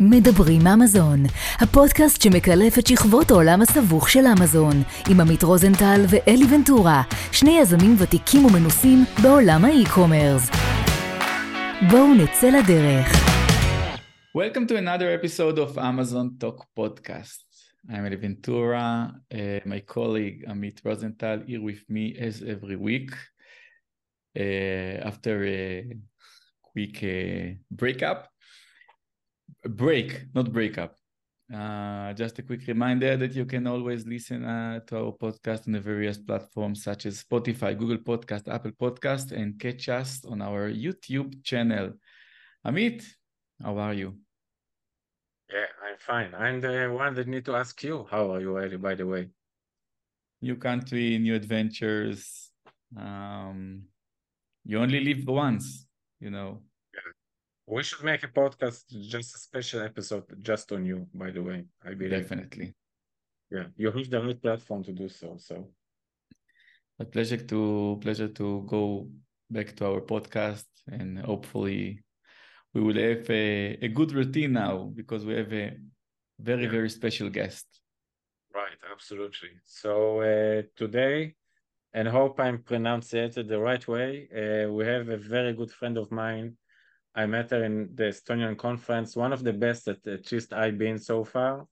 מדברים 0.00 0.66
אמזון, 0.66 1.22
הפודקאסט 1.60 2.22
שמקלף 2.22 2.78
את 2.78 2.86
שכבות 2.86 3.30
העולם 3.30 3.62
הסבוך 3.62 4.08
של 4.08 4.24
אמזון, 4.38 4.82
עם 5.10 5.20
עמית 5.20 5.42
רוזנטל 5.42 6.00
ואלי 6.08 6.44
ונטורה, 6.54 7.02
שני 7.32 7.58
יזמים 7.60 7.96
ותיקים 7.98 8.44
ומנוסים 8.44 9.04
בעולם 9.22 9.64
האי-קומרס. 9.64 10.50
בואו 11.90 12.14
נצא 12.14 12.46
לדרך. 12.46 13.06
Welcome 14.36 14.66
to 14.68 14.76
another 14.76 15.08
episode 15.18 15.58
of 15.58 15.78
Amazon 15.78 16.26
Talk 16.40 16.58
Podcast. 16.76 17.44
I'm 17.88 18.06
Eli 18.06 18.16
Ventura, 18.16 19.12
uh, 19.32 19.60
my 19.64 19.80
colleague 19.94 20.44
Amit 20.48 20.76
Rosenthal 20.84 21.38
here 21.46 21.62
with 21.62 21.82
me 21.88 22.04
as 22.26 22.42
every 22.42 22.76
week. 22.76 23.10
Uh, 24.36 24.96
after 25.10 25.34
a 25.44 25.86
quick 26.72 26.96
uh, 27.04 27.54
breakup, 27.70 28.33
break, 29.64 30.26
not 30.34 30.52
breakup. 30.52 30.96
Uh, 31.52 32.12
just 32.14 32.38
a 32.38 32.42
quick 32.42 32.66
reminder 32.66 33.16
that 33.16 33.34
you 33.34 33.44
can 33.44 33.66
always 33.66 34.06
listen 34.06 34.44
uh, 34.44 34.80
to 34.86 34.96
our 34.96 35.12
podcast 35.12 35.66
on 35.66 35.72
the 35.72 35.80
various 35.80 36.16
platforms 36.16 36.82
such 36.82 37.04
as 37.04 37.22
Spotify, 37.22 37.78
Google 37.78 37.98
Podcast, 37.98 38.48
Apple 38.48 38.72
Podcast, 38.72 39.32
and 39.32 39.58
catch 39.60 39.88
us 39.90 40.24
on 40.24 40.40
our 40.40 40.70
YouTube 40.70 41.44
channel. 41.44 41.92
Amit, 42.66 43.04
how 43.62 43.76
are 43.76 43.92
you? 43.92 44.16
Yeah, 45.52 45.66
I'm 45.86 45.98
fine. 45.98 46.34
I'm 46.34 46.60
the 46.60 46.90
one 46.96 47.14
that 47.14 47.28
need 47.28 47.44
to 47.44 47.56
ask 47.56 47.82
you. 47.82 48.06
How 48.10 48.32
are 48.32 48.40
you, 48.40 48.58
Eli, 48.58 48.76
by 48.76 48.94
the 48.94 49.06
way? 49.06 49.28
New 50.40 50.56
country, 50.56 51.18
new 51.18 51.34
adventures. 51.34 52.50
Um, 52.96 53.82
you 54.64 54.78
only 54.78 55.00
live 55.04 55.26
once, 55.26 55.86
you 56.20 56.30
know. 56.30 56.62
We 57.66 57.82
should 57.82 58.04
make 58.04 58.22
a 58.22 58.28
podcast, 58.28 58.84
just 58.90 59.34
a 59.34 59.38
special 59.38 59.80
episode 59.80 60.24
just 60.42 60.70
on 60.72 60.84
you, 60.84 61.08
by 61.14 61.30
the 61.30 61.42
way. 61.42 61.64
I 61.82 61.94
believe. 61.94 62.22
Definitely. 62.22 62.74
Yeah, 63.50 63.66
you 63.76 63.90
have 63.90 64.10
the 64.10 64.20
right 64.22 64.40
platform 64.40 64.82
to 64.84 64.92
do 64.92 65.08
so. 65.08 65.36
So 65.38 65.70
A 66.98 67.04
pleasure 67.04 67.38
to 67.38 67.98
pleasure 68.00 68.28
to 68.28 68.62
go 68.66 69.08
back 69.50 69.74
to 69.76 69.86
our 69.86 70.00
podcast 70.00 70.66
and 70.86 71.18
hopefully 71.18 72.02
we 72.72 72.80
will 72.82 72.94
have 72.94 73.28
a, 73.30 73.78
a 73.82 73.88
good 73.88 74.12
routine 74.12 74.52
now 74.52 74.92
because 74.94 75.24
we 75.24 75.34
have 75.34 75.52
a 75.52 75.76
very 76.38 76.64
Yeah. 76.64 76.70
very 76.70 76.90
special 76.90 77.30
guest. 77.30 77.66
right, 78.54 78.78
absolutely. 78.92 79.50
So 79.64 80.20
uh, 80.20 80.62
today, 80.76 81.34
and 81.92 82.08
hope 82.08 82.40
I'm 82.40 82.62
pronouncing 82.62 83.24
it 83.24 83.48
the 83.48 83.58
right 83.58 83.86
way. 83.86 84.28
Uh, 84.30 84.72
we 84.72 84.84
have 84.84 85.08
a 85.08 85.16
very 85.16 85.52
good 85.52 85.70
friend 85.70 85.96
of 85.98 86.10
mine. 86.10 86.56
I 87.14 87.26
met 87.26 87.50
her 87.50 87.64
in 87.64 87.90
the 87.94 88.04
Estonian 88.04 88.56
conference, 88.56 89.14
one 89.16 89.32
of 89.32 89.44
the 89.44 89.52
best 89.52 89.84
that 89.84 90.06
at 90.06 90.30
least 90.32 90.52
I've 90.52 90.78
been 90.78 90.98
so 90.98 91.24
far. 91.24 91.66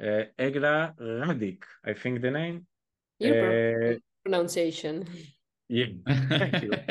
Uh, 0.00 0.24
Egla 0.38 0.96
Radik, 0.98 1.62
I 1.84 1.92
think 1.92 2.20
the 2.20 2.30
name. 2.30 2.66
Your 3.18 3.92
Uh, 3.92 3.98
pronunciation. 4.24 5.06
yeah, 5.68 5.86
thank 6.28 6.62
you. 6.62 6.72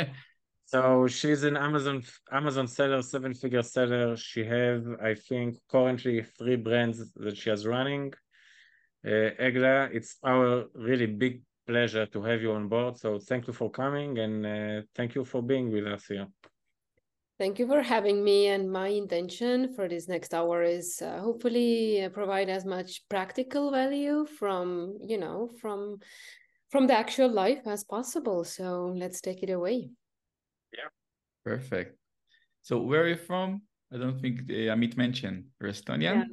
So 0.74 1.06
she's 1.06 1.44
an 1.44 1.58
Amazon 1.58 2.02
Amazon 2.32 2.66
seller, 2.66 3.02
seven 3.02 3.34
figure 3.34 3.62
seller. 3.62 4.16
She 4.16 4.46
have, 4.46 4.86
I 5.04 5.16
think, 5.16 5.58
currently 5.68 6.24
three 6.38 6.56
brands 6.56 7.12
that 7.16 7.36
she 7.36 7.50
is 7.50 7.68
running. 7.68 8.14
Uh, 9.06 9.36
Egla, 9.38 9.90
it's 9.94 10.16
our 10.24 10.68
really 10.74 11.08
big 11.08 11.42
pleasure 11.68 12.06
to 12.06 12.22
have 12.24 12.42
you 12.42 12.54
on 12.54 12.70
board. 12.70 12.98
So 12.98 13.20
thank 13.20 13.48
you 13.48 13.54
for 13.54 13.70
coming 13.70 14.18
and 14.20 14.46
uh, 14.46 14.82
thank 14.96 15.14
you 15.14 15.26
for 15.26 15.42
being 15.44 15.74
with 15.74 15.86
us 15.88 16.06
here. 16.06 16.28
Thank 17.42 17.58
you 17.58 17.66
for 17.66 17.82
having 17.82 18.24
me. 18.24 18.50
And 18.50 18.72
my 18.72 18.90
intention 18.90 19.74
for 19.74 19.90
this 19.90 20.08
next 20.08 20.32
hour 20.32 20.62
is 20.62 21.02
uh, 21.02 21.22
hopefully 21.22 22.04
uh, 22.04 22.10
provide 22.10 22.50
as 22.50 22.66
much 22.66 23.02
practical 23.10 23.72
value 23.72 24.28
from, 24.38 25.00
you 25.02 25.18
know, 25.18 25.50
from 25.60 25.98
from 26.70 26.86
the 26.86 26.94
actual 26.94 27.32
life 27.32 27.66
as 27.66 27.84
possible. 27.84 28.44
So 28.44 28.94
let's 28.96 29.22
take 29.22 29.42
it 29.42 29.50
away. 29.50 29.90
Yeah, 30.72 30.90
perfect. 31.44 31.98
So 32.62 32.78
where 32.78 33.02
are 33.02 33.08
you 33.08 33.18
from? 33.18 33.64
I 33.92 33.98
don't 33.98 34.22
think 34.22 34.42
uh, 34.42 34.70
Amit 34.70 34.96
mentioned. 34.96 35.46
You're 35.60 35.72
Estonian? 35.72 36.28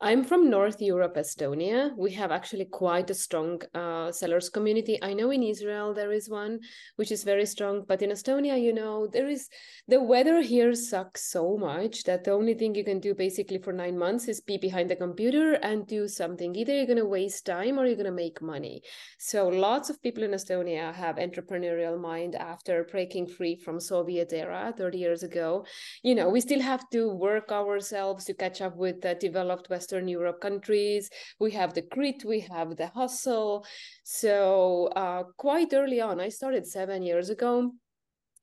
I'm 0.00 0.24
from 0.24 0.50
North 0.50 0.82
Europe, 0.82 1.14
Estonia. 1.16 1.96
We 1.96 2.10
have 2.12 2.32
actually 2.32 2.66
quite 2.66 3.08
a 3.10 3.14
strong 3.14 3.62
uh, 3.74 4.10
sellers 4.12 4.50
community. 4.50 4.98
I 5.00 5.14
know 5.14 5.30
in 5.30 5.42
Israel 5.42 5.94
there 5.94 6.12
is 6.12 6.28
one 6.28 6.60
which 6.96 7.12
is 7.12 7.24
very 7.24 7.46
strong, 7.46 7.84
but 7.86 8.02
in 8.02 8.10
Estonia, 8.10 8.60
you 8.60 8.72
know, 8.72 9.06
there 9.06 9.28
is 9.28 9.48
the 9.88 10.02
weather 10.02 10.42
here 10.42 10.74
sucks 10.74 11.30
so 11.30 11.56
much 11.56 12.04
that 12.04 12.24
the 12.24 12.32
only 12.32 12.54
thing 12.54 12.74
you 12.74 12.84
can 12.84 12.98
do 12.98 13.14
basically 13.14 13.58
for 13.58 13.72
nine 13.72 13.96
months 13.96 14.26
is 14.26 14.40
be 14.40 14.58
behind 14.58 14.90
the 14.90 14.96
computer 14.96 15.54
and 15.54 15.86
do 15.86 16.08
something. 16.08 16.54
Either 16.56 16.74
you're 16.74 16.86
going 16.86 16.98
to 16.98 17.06
waste 17.06 17.46
time 17.46 17.78
or 17.78 17.86
you're 17.86 17.94
going 17.94 18.04
to 18.04 18.12
make 18.12 18.42
money. 18.42 18.82
So 19.18 19.48
lots 19.48 19.90
of 19.90 20.02
people 20.02 20.24
in 20.24 20.32
Estonia 20.32 20.92
have 20.92 21.16
entrepreneurial 21.16 22.00
mind 22.00 22.34
after 22.34 22.84
breaking 22.90 23.28
free 23.28 23.56
from 23.56 23.78
Soviet 23.78 24.32
era 24.32 24.74
30 24.76 24.98
years 24.98 25.22
ago 25.22 25.64
you 26.02 26.14
know 26.14 26.28
we 26.28 26.40
still 26.40 26.60
have 26.60 26.88
to 26.90 27.08
work 27.08 27.52
ourselves 27.52 28.24
to 28.24 28.34
catch 28.34 28.60
up 28.60 28.76
with 28.76 29.00
the 29.00 29.14
developed 29.14 29.70
western 29.70 29.83
europe 29.92 30.40
countries 30.40 31.10
we 31.40 31.50
have 31.50 31.74
the 31.74 31.82
grit 31.82 32.24
we 32.24 32.40
have 32.40 32.76
the 32.76 32.86
hustle 32.88 33.64
so 34.04 34.86
uh, 34.96 35.22
quite 35.36 35.72
early 35.72 36.00
on 36.00 36.20
i 36.20 36.28
started 36.28 36.66
seven 36.66 37.02
years 37.02 37.30
ago 37.30 37.72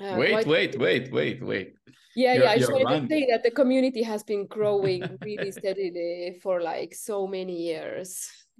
Uh, 0.02 0.18
wait, 0.18 0.47
wait, 0.47 0.74
wait, 0.79 1.12
wait, 1.12 1.38
wait. 1.44 1.69
yeah 2.16 2.34
You're- 2.34 2.46
yeah 2.46 2.52
i 2.52 2.57
just 2.57 2.69
you're 2.69 2.78
wanted 2.78 2.94
run- 2.94 3.07
to 3.07 3.13
say 3.16 3.24
that 3.31 3.44
the 3.44 3.52
community 3.62 4.03
has 4.03 4.22
been 4.24 4.44
growing 4.47 5.02
really 5.22 5.52
steadily 5.52 6.40
for 6.44 6.56
like 6.72 6.91
so 6.96 7.28
many 7.28 7.56
years 7.72 8.09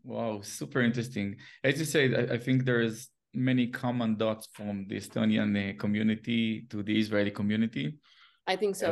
Wow, 0.04 0.42
super 0.42 0.82
interesting. 0.82 1.28
As 1.64 1.78
you 1.78 1.86
said, 1.86 2.10
I, 2.20 2.24
I 2.36 2.38
think 2.46 2.66
there 2.66 2.82
is 2.82 2.96
many 3.50 3.66
common 3.68 4.18
dots 4.18 4.46
from 4.58 4.88
the 4.90 4.96
Estonian 4.98 5.50
uh, 5.54 5.78
community 5.78 6.66
to 6.72 6.78
the 6.82 6.96
Israeli 7.04 7.30
community. 7.32 7.86
i 8.54 8.56
think 8.62 8.76
so 8.76 8.90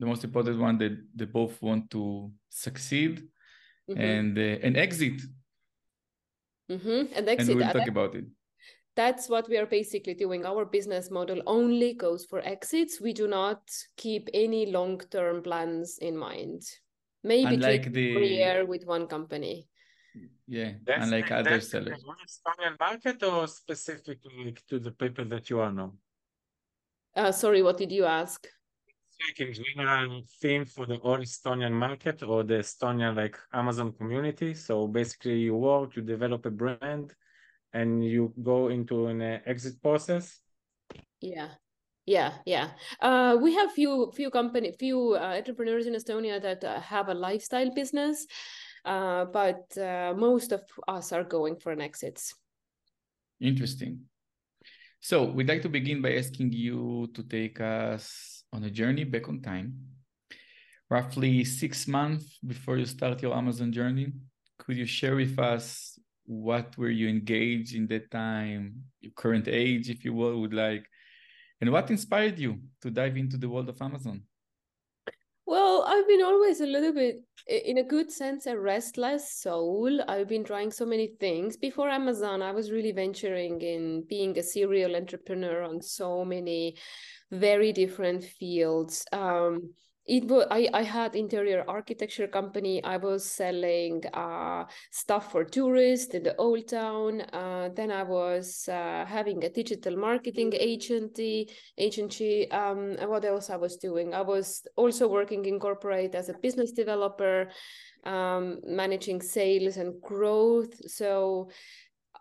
The 0.00 0.06
most 0.06 0.24
important 0.24 0.58
one 0.60 0.78
that 0.78 0.96
they 1.14 1.24
both 1.24 1.60
want 1.60 1.90
to 1.90 2.32
succeed 2.48 3.28
Mhm, 3.88 3.98
and 3.98 4.38
uh, 4.38 4.66
and 4.66 4.76
exit, 4.76 5.20
mhm. 6.70 7.08
and 7.16 7.28
and 7.28 7.48
we 7.48 7.52
it 7.54 7.56
will 7.56 7.64
Uh, 7.64 7.72
talk 7.72 7.82
that- 7.84 7.88
about 7.88 8.14
it. 8.14 8.26
that's 8.94 9.28
what 9.28 9.48
we 9.48 9.56
are 9.56 9.66
basically 9.66 10.14
doing. 10.14 10.44
Our 10.44 10.64
business 10.64 11.10
model 11.10 11.42
only 11.46 11.94
goes 11.94 12.24
for 12.26 12.40
exits. 12.40 13.00
We 13.00 13.12
do 13.12 13.26
not 13.28 13.62
keep 13.96 14.28
any 14.34 14.66
long-term 14.66 15.42
plans 15.42 15.98
in 15.98 16.16
mind. 16.16 16.62
Maybe 17.24 17.54
Unlike 17.54 17.84
keep 17.84 17.92
the- 17.92 18.14
per 18.14 18.20
year 18.22 18.64
with 18.66 18.84
one 18.86 19.06
company. 19.06 19.68
Yeah, 20.46 20.72
That's 20.84 21.04
unlike 21.04 21.28
the- 21.28 21.36
other 21.36 21.50
that's 21.50 21.66
the 21.66 21.70
sellers. 21.70 22.04
Estonian 22.26 22.78
market 22.78 23.22
or 23.22 23.46
specifically 23.48 24.54
to 24.68 24.78
the 24.78 24.90
people 24.92 25.24
that 25.26 25.48
you 25.50 25.60
are 25.60 25.72
now? 25.72 25.90
Uh, 27.14 27.32
sorry, 27.32 27.62
what 27.62 27.76
did 27.78 27.90
you 27.92 28.04
ask? 28.04 28.46
Like 29.26 29.40
in 29.40 29.54
general 29.54 30.22
theme 30.40 30.64
for 30.64 30.86
the 30.86 30.96
whole 30.96 31.18
Estonian 31.18 31.72
market 31.72 32.22
or 32.22 32.42
the 32.44 32.54
Estonian 32.54 33.16
like 33.16 33.36
Amazon 33.52 33.92
community. 33.92 34.54
So 34.54 34.86
basically, 34.86 35.40
you 35.40 35.56
work, 35.56 35.96
you 35.96 36.02
develop 36.02 36.46
a 36.46 36.50
brand, 36.50 37.14
and 37.72 38.04
you 38.04 38.32
go 38.42 38.68
into 38.68 39.06
an 39.06 39.22
exit 39.22 39.80
process. 39.82 40.40
Yeah. 41.20 41.48
Yeah, 42.06 42.32
yeah. 42.46 42.70
Uh, 43.02 43.36
we 43.38 43.54
have 43.54 43.72
few 43.72 44.10
few 44.16 44.30
company 44.30 44.72
few 44.78 45.14
uh, 45.14 45.36
entrepreneurs 45.36 45.86
in 45.86 45.94
Estonia 45.94 46.40
that 46.40 46.64
uh, 46.64 46.80
have 46.80 47.08
a 47.08 47.14
lifestyle 47.14 47.70
business, 47.74 48.26
uh, 48.86 49.26
but 49.26 49.76
uh, 49.76 50.14
most 50.16 50.52
of 50.52 50.62
us 50.88 51.12
are 51.12 51.22
going 51.22 51.56
for 51.56 51.70
an 51.70 51.82
exits. 51.82 52.34
Interesting. 53.40 54.08
So 55.00 55.24
we'd 55.24 55.48
like 55.48 55.60
to 55.62 55.68
begin 55.68 56.00
by 56.00 56.16
asking 56.16 56.52
you 56.52 57.10
to 57.12 57.22
take 57.24 57.60
us 57.60 58.37
on 58.52 58.64
a 58.64 58.70
journey 58.70 59.04
back 59.04 59.28
on 59.28 59.40
time. 59.40 59.74
Roughly 60.90 61.44
six 61.44 61.86
months 61.86 62.38
before 62.46 62.78
you 62.78 62.86
start 62.86 63.22
your 63.22 63.36
Amazon 63.36 63.72
journey, 63.72 64.12
could 64.58 64.76
you 64.76 64.86
share 64.86 65.16
with 65.16 65.38
us 65.38 65.98
what 66.24 66.76
were 66.76 66.90
you 66.90 67.08
engaged 67.08 67.74
in 67.74 67.86
that 67.88 68.10
time, 68.10 68.84
your 69.00 69.12
current 69.12 69.48
age, 69.48 69.90
if 69.90 70.04
you 70.04 70.12
will, 70.12 70.40
would 70.40 70.54
like, 70.54 70.84
and 71.60 71.70
what 71.70 71.90
inspired 71.90 72.38
you 72.38 72.60
to 72.82 72.90
dive 72.90 73.16
into 73.16 73.36
the 73.36 73.48
world 73.48 73.68
of 73.68 73.80
Amazon? 73.82 74.22
Well, 75.46 75.84
I've 75.86 76.06
been 76.06 76.22
always 76.22 76.60
a 76.60 76.66
little 76.66 76.92
bit, 76.92 77.20
in 77.46 77.78
a 77.78 77.82
good 77.82 78.12
sense, 78.12 78.44
a 78.44 78.58
restless 78.58 79.32
soul. 79.32 80.02
I've 80.06 80.28
been 80.28 80.44
trying 80.44 80.70
so 80.70 80.84
many 80.84 81.12
things. 81.18 81.56
Before 81.56 81.88
Amazon, 81.88 82.42
I 82.42 82.52
was 82.52 82.70
really 82.70 82.92
venturing 82.92 83.62
in 83.62 84.04
being 84.06 84.38
a 84.38 84.42
serial 84.42 84.94
entrepreneur 84.94 85.62
on 85.62 85.80
so 85.80 86.22
many 86.22 86.76
very 87.30 87.72
different 87.72 88.24
fields. 88.24 89.04
Um, 89.12 89.74
it 90.08 90.24
was 90.24 90.46
I, 90.50 90.68
I 90.72 90.82
had 90.82 91.14
interior 91.14 91.64
architecture 91.68 92.26
company. 92.26 92.82
I 92.82 92.96
was 92.96 93.24
selling 93.30 94.02
uh, 94.14 94.64
stuff 94.90 95.30
for 95.30 95.44
tourists 95.44 96.14
in 96.14 96.22
the 96.22 96.34
old 96.36 96.66
town. 96.66 97.20
Uh, 97.20 97.68
then 97.76 97.92
i 97.92 98.02
was 98.02 98.66
uh, 98.68 99.04
having 99.06 99.44
a 99.44 99.50
digital 99.50 99.96
marketing 99.96 100.54
agency 100.58 101.50
agency. 101.76 102.50
Um, 102.50 102.96
what 103.06 103.26
else 103.26 103.50
i 103.50 103.56
was 103.56 103.76
doing? 103.76 104.14
I 104.14 104.22
was 104.22 104.66
also 104.76 105.08
working 105.08 105.44
in 105.44 105.60
corporate 105.60 106.14
as 106.14 106.30
a 106.30 106.38
business 106.38 106.72
developer 106.72 107.50
um, 108.04 108.60
managing 108.64 109.20
sales 109.20 109.76
and 109.76 110.00
growth. 110.00 110.74
So 110.90 111.50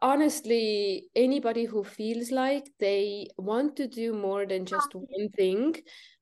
honestly 0.01 1.07
anybody 1.15 1.65
who 1.65 1.83
feels 1.83 2.31
like 2.31 2.69
they 2.79 3.27
want 3.38 3.75
to 3.75 3.88
do 3.88 4.13
more 4.13 4.45
than 4.45 4.65
just 4.65 4.94
one 4.94 5.29
thing 5.35 5.75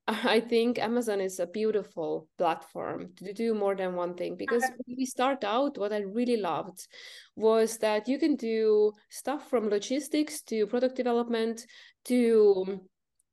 I 0.07 0.39
think 0.39 0.77
Amazon 0.77 1.19
is 1.19 1.39
a 1.39 1.48
beautiful 1.48 2.27
platform 2.38 3.13
to 3.18 3.33
do 3.33 3.56
more 3.56 3.75
than 3.75 3.95
one 3.95 4.13
thing. 4.13 4.36
Because 4.36 4.62
when 4.62 4.98
we 4.98 5.06
start 5.06 5.44
out, 5.44 5.80
what 5.80 5.92
I 5.92 6.01
really 6.01 6.38
loved 6.38 6.88
was 7.36 7.77
that 7.80 8.07
you 8.07 8.19
can 8.19 8.36
do 8.36 8.92
stuff 9.10 9.50
from 9.50 9.69
logistics 9.69 10.42
to 10.44 10.68
product 10.68 10.95
development 10.95 11.66
to 12.06 12.81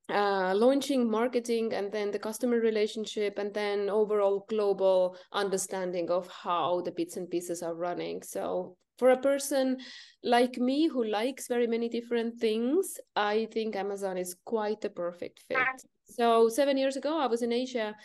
uh, 0.08 0.54
launching 0.54 1.10
marketing 1.10 1.74
and 1.74 1.92
then 1.92 2.10
the 2.10 2.18
customer 2.18 2.58
relationship 2.58 3.38
and 3.38 3.52
then 3.52 3.90
overall 3.90 4.46
global 4.48 5.16
understanding 5.32 6.10
of 6.10 6.26
how 6.28 6.80
the 6.80 6.92
bits 6.92 7.18
and 7.18 7.28
pieces 7.30 7.62
are 7.62 7.74
running. 7.74 8.22
So 8.22 8.76
for 9.02 9.10
a 9.10 9.16
person 9.16 9.78
like 10.22 10.58
me 10.58 10.86
who 10.86 11.02
likes 11.02 11.48
very 11.48 11.66
many 11.66 11.88
different 11.88 12.38
things, 12.38 13.00
I 13.16 13.48
think 13.52 13.74
Amazon 13.74 14.16
is 14.16 14.36
quite 14.44 14.80
the 14.80 14.90
perfect 14.90 15.40
fit. 15.48 15.58
So 16.04 16.48
seven 16.48 16.76
years 16.78 16.96
ago, 16.96 17.18
I 17.18 17.26
was 17.26 17.42
in 17.42 17.52
Asia. 17.52 17.96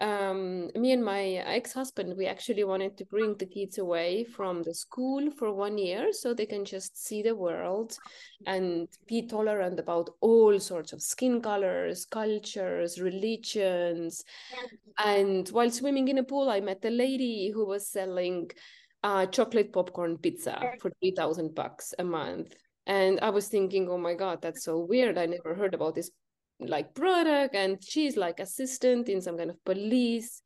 Um, 0.00 0.70
me 0.74 0.90
and 0.90 1.04
my 1.04 1.22
ex-husband, 1.58 2.16
we 2.16 2.26
actually 2.26 2.64
wanted 2.64 2.96
to 2.96 3.04
bring 3.04 3.36
the 3.36 3.46
kids 3.46 3.78
away 3.78 4.24
from 4.24 4.64
the 4.64 4.74
school 4.74 5.30
for 5.30 5.52
one 5.52 5.78
year 5.78 6.12
so 6.12 6.34
they 6.34 6.46
can 6.46 6.64
just 6.64 7.00
see 7.06 7.22
the 7.22 7.36
world 7.36 7.96
and 8.44 8.88
be 9.06 9.28
tolerant 9.28 9.78
about 9.78 10.10
all 10.20 10.58
sorts 10.58 10.92
of 10.92 11.00
skin 11.00 11.40
colors, 11.40 12.06
cultures, 12.06 13.00
religions. 13.00 14.24
And 14.98 15.48
while 15.50 15.70
swimming 15.70 16.08
in 16.08 16.18
a 16.18 16.24
pool, 16.24 16.50
I 16.50 16.58
met 16.58 16.84
a 16.84 16.90
lady 16.90 17.52
who 17.54 17.64
was 17.66 17.86
selling 17.86 18.50
uh, 19.02 19.26
chocolate 19.26 19.72
popcorn 19.72 20.18
pizza 20.18 20.58
for 20.80 20.90
3000 21.02 21.54
bucks 21.54 21.94
a 21.98 22.04
month. 22.04 22.54
And 22.86 23.20
i 23.20 23.30
was 23.30 23.48
thinking 23.48 23.88
oh 23.88 23.98
my 23.98 24.14
god 24.14 24.42
that's 24.42 24.64
so 24.64 24.78
weird. 24.78 25.18
I 25.18 25.26
never 25.26 25.54
heard 25.54 25.74
about 25.74 25.94
this 25.94 26.10
like 26.58 26.94
product. 26.94 27.54
And 27.54 27.82
she's 27.82 28.16
like 28.16 28.40
assistant 28.40 29.08
in 29.08 29.20
some 29.20 29.36
kind 29.38 29.50
of 29.50 29.64
police 29.64 30.42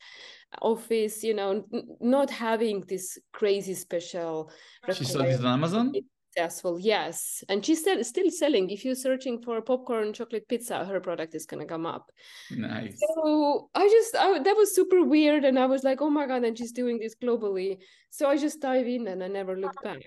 office 0.62 1.25
you 1.25 1.35
know 1.35 1.65
n- 1.73 1.83
not 2.01 2.31
having 2.31 2.81
this 2.83 3.19
crazy 3.33 3.75
special 3.75 4.51
she 4.93 5.05
sold 5.05 5.27
it 5.27 5.41
on 5.41 5.47
amazon 5.47 5.93
successful 6.34 6.78
yes 6.78 7.44
and 7.48 7.64
she's 7.64 7.81
still, 7.81 8.02
still 8.02 8.31
selling 8.31 8.70
if 8.70 8.84
you're 8.84 8.94
searching 8.94 9.40
for 9.40 9.60
popcorn 9.60 10.12
chocolate 10.12 10.46
pizza 10.48 10.84
her 10.84 11.00
product 11.00 11.34
is 11.34 11.46
going 11.46 11.60
to 11.60 11.66
come 11.66 11.86
up 11.86 12.10
nice 12.50 12.98
so 13.14 13.69
i 13.75 13.86
just 13.88 14.16
I, 14.16 14.38
that 14.40 14.56
was 14.56 14.75
super 14.75 15.04
weird 15.04 15.44
and 15.44 15.58
i 15.58 15.66
was 15.66 15.84
like 15.84 16.00
oh 16.00 16.10
my 16.10 16.26
god 16.26 16.44
and 16.44 16.56
she's 16.56 16.72
doing 16.72 16.98
this 16.98 17.14
globally 17.14 17.78
so 18.10 18.28
i 18.28 18.36
just 18.36 18.60
dive 18.60 18.86
in 18.86 19.08
and 19.08 19.22
i 19.22 19.28
never 19.28 19.56
looked 19.56 19.82
back 19.82 20.02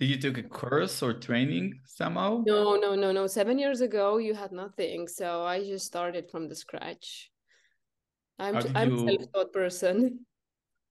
did 0.00 0.10
you 0.10 0.16
take 0.16 0.38
a 0.38 0.44
course 0.44 1.02
or 1.02 1.12
training 1.12 1.80
somehow? 1.84 2.44
No, 2.46 2.76
no, 2.76 2.94
no, 2.94 3.10
no. 3.10 3.26
Seven 3.26 3.58
years 3.58 3.80
ago, 3.80 4.18
you 4.18 4.32
had 4.32 4.52
nothing, 4.52 5.08
so 5.08 5.42
I 5.42 5.64
just 5.64 5.86
started 5.86 6.30
from 6.30 6.48
the 6.48 6.54
scratch. 6.54 7.32
I'm 8.38 8.54
I'm 8.76 8.90
you, 8.90 9.08
a 9.08 9.10
self-taught 9.18 9.52
person. 9.52 10.24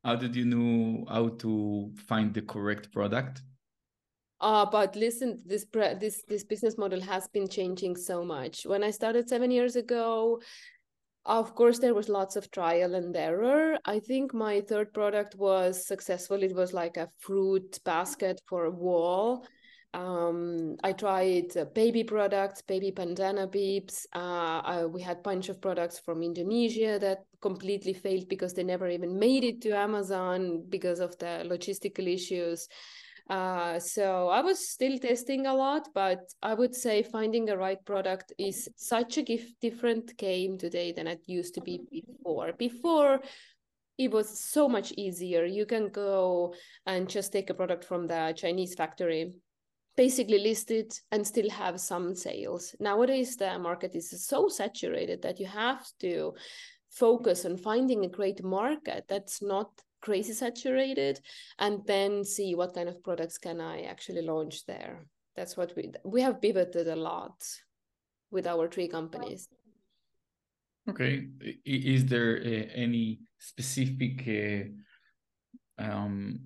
How 0.04 0.16
did 0.16 0.36
you 0.36 0.46
know 0.46 1.06
how 1.10 1.30
to 1.40 1.92
find 2.08 2.34
the 2.34 2.42
correct 2.42 2.92
product? 2.92 3.42
Uh, 4.40 4.66
but 4.66 4.96
listen, 4.96 5.42
this 5.46 5.66
this 6.00 6.24
this 6.28 6.44
business 6.44 6.78
model 6.78 7.02
has 7.02 7.28
been 7.28 7.48
changing 7.48 7.96
so 7.96 8.24
much. 8.24 8.66
When 8.66 8.84
I 8.84 8.92
started 8.92 9.28
seven 9.28 9.50
years 9.50 9.76
ago, 9.76 10.40
of 11.26 11.56
course, 11.56 11.80
there 11.80 11.94
was 11.94 12.08
lots 12.08 12.36
of 12.36 12.50
trial 12.52 12.96
and 12.96 13.16
error. 13.16 13.78
I 13.84 14.00
think 14.00 14.34
my 14.34 14.62
third 14.62 14.94
product 14.94 15.36
was 15.36 15.86
successful. 15.86 16.42
It 16.42 16.56
was 16.56 16.72
like 16.72 16.98
a 16.98 17.10
fruit 17.18 17.80
basket 17.84 18.40
for 18.46 18.66
a 18.66 18.72
wall. 18.72 19.46
Um, 19.94 20.76
I 20.84 20.94
tried 20.94 21.56
uh, 21.58 21.66
baby 21.66 22.04
products, 22.04 22.62
baby 22.62 22.92
bandana 22.92 23.48
beeps. 23.48 24.06
Uh, 24.14 24.62
I, 24.64 24.86
we 24.86 25.02
had 25.02 25.18
a 25.18 25.22
bunch 25.22 25.50
of 25.50 25.62
products 25.62 25.98
from 26.00 26.22
Indonesia 26.22 27.00
that 27.00 27.24
completely 27.42 27.94
failed 27.94 28.28
because 28.28 28.54
they 28.54 28.64
never 28.64 28.88
even 28.90 29.18
made 29.18 29.44
it 29.44 29.62
to 29.62 29.72
Amazon 29.72 30.64
because 30.70 31.00
of 31.00 31.18
the 31.18 31.44
logistical 31.48 32.08
issues. 32.08 32.68
Uh, 33.30 33.78
so 33.80 34.30
I 34.30 34.42
was 34.42 34.70
still 34.70 34.98
testing 35.00 35.48
a 35.48 35.54
lot, 35.54 35.90
but 35.94 36.32
I 36.42 36.54
would 36.54 36.74
say 36.74 37.04
finding 37.04 37.46
the 37.46 37.58
right 37.58 37.84
product 37.84 38.32
is 38.38 38.70
such 38.78 39.18
a 39.18 39.40
different 39.62 40.16
game 40.18 40.58
today 40.58 40.94
than 40.94 41.08
it 41.08 41.22
used 41.26 41.56
to 41.56 41.62
be 41.62 41.82
before. 41.92 42.54
Before, 42.54 43.20
it 43.98 44.12
was 44.12 44.40
so 44.40 44.70
much 44.70 44.94
easier. 44.96 45.44
You 45.44 45.66
can 45.66 45.90
go 45.90 46.54
and 46.86 47.10
just 47.10 47.34
take 47.34 47.50
a 47.50 47.54
product 47.54 47.84
from 47.84 48.08
the 48.08 48.34
Chinese 48.38 48.76
factory, 48.76 49.34
basically 49.98 50.38
listed 50.38 50.94
and 51.12 51.26
still 51.26 51.50
have 51.50 51.80
some 51.82 52.16
sales. 52.16 52.76
Nowadays, 52.80 53.36
the 53.36 53.58
market 53.58 53.96
is 53.96 54.26
so 54.26 54.48
saturated 54.48 55.24
that 55.24 55.40
you 55.40 55.48
have 55.48 55.86
to 56.00 56.34
focus 56.92 57.46
on 57.46 57.58
finding 57.58 58.06
a 58.06 58.10
great 58.10 58.44
market 58.44 59.04
that's 59.10 59.42
not 59.42 59.70
crazy 60.00 60.32
saturated 60.34 61.20
and 61.60 61.82
then 61.88 62.24
see 62.24 62.56
what 62.56 62.74
kind 62.74 62.88
of 62.88 63.04
products 63.04 63.38
can 63.38 63.60
i 63.60 63.82
actually 63.82 64.22
launch 64.22 64.66
there. 64.66 65.06
That's 65.36 65.58
what 65.58 65.74
we 65.76 65.92
we 66.06 66.22
have 66.22 66.42
pivoted 66.42 66.88
a 66.88 66.96
lot 66.96 67.44
with 68.32 68.48
our 68.48 68.68
three 68.68 68.88
companies. 68.88 69.48
Okay. 70.90 71.28
Is 71.66 72.06
there 72.06 72.38
uh, 72.38 72.66
any 72.74 73.20
specific 73.40 74.16
uh, 74.28 75.84
um 75.84 76.40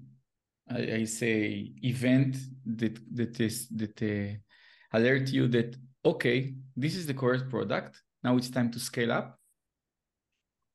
I, 0.71 1.01
I, 1.01 1.03
say 1.05 1.71
event 1.83 2.37
that 2.65 2.99
that 3.15 3.39
is 3.39 3.67
that 3.69 4.01
uh, 4.01 4.97
alert 4.97 5.29
you 5.29 5.47
that 5.49 5.75
okay 6.05 6.53
this 6.75 6.95
is 6.95 7.05
the 7.05 7.13
correct 7.13 7.49
product 7.49 8.01
now 8.23 8.37
it's 8.37 8.49
time 8.49 8.71
to 8.71 8.79
scale 8.79 9.11
up 9.11 9.37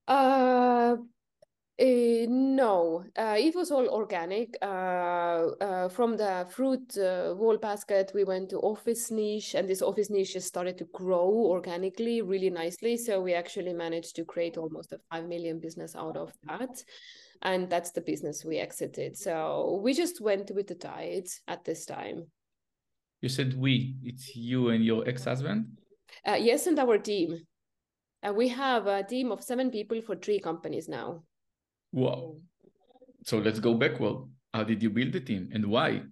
uh 0.08 0.96
uh, 1.78 2.25
no, 2.26 3.04
uh, 3.19 3.37
it 3.38 3.54
was 3.54 3.70
all 3.70 3.87
organic. 3.88 4.56
Uh, 4.62 5.50
uh 5.60 5.88
from 5.90 6.16
the 6.16 6.46
fruit 6.48 6.96
uh, 6.96 7.34
wall 7.37 7.58
basket, 7.58 8.12
we 8.14 8.25
went 8.25 8.48
to 8.48 8.58
office 8.60 9.10
niche, 9.10 9.54
and 9.54 9.69
this 9.69 9.82
office 9.82 10.08
niche 10.08 10.38
started 10.40 10.78
to 10.78 10.87
grow 10.94 11.28
organically 11.28 12.22
really 12.22 12.48
nicely. 12.48 12.96
So 12.96 13.20
we 13.20 13.34
actually 13.34 13.75
managed 13.75 14.16
to 14.16 14.25
create 14.25 14.56
almost 14.56 14.93
a 14.93 15.00
5 15.10 15.28
million 15.28 15.60
business 15.60 15.94
out 15.94 16.17
of 16.17 16.32
that. 16.48 16.82
And 17.43 17.69
that's 17.69 17.93
the 17.93 18.00
business 18.00 18.44
we 18.44 18.58
exited. 18.58 19.16
So 19.16 19.81
we 19.82 19.94
just 19.94 20.20
went 20.20 20.50
with 20.55 20.66
the 20.66 20.74
tide 20.74 21.28
at 21.48 21.64
this 21.64 21.84
time. 21.84 22.26
You 23.20 23.28
said 23.28 23.58
we, 23.58 23.96
it's 24.02 24.36
you 24.36 24.69
and 24.69 24.84
your 24.84 25.08
ex 25.08 25.24
husband? 25.24 25.66
Uh, 26.26 26.38
yes, 26.38 26.66
and 26.66 26.78
our 26.78 26.98
team. 26.98 27.40
we 28.34 28.48
have 28.48 28.86
a 28.86 29.02
team 29.02 29.32
of 29.32 29.43
seven 29.43 29.70
people 29.70 30.00
for 30.02 30.16
three 30.16 30.40
companies 30.40 30.88
now. 30.88 31.22
Wow. 31.93 32.36
So 33.24 33.38
let's 33.38 33.60
go 33.60 33.74
backward. 33.74 34.28
How 34.52 34.64
did 34.64 34.82
you 34.82 34.90
build 34.90 35.12
the 35.12 35.20
team 35.20 35.50
and 35.52 35.66
why? 35.66 36.02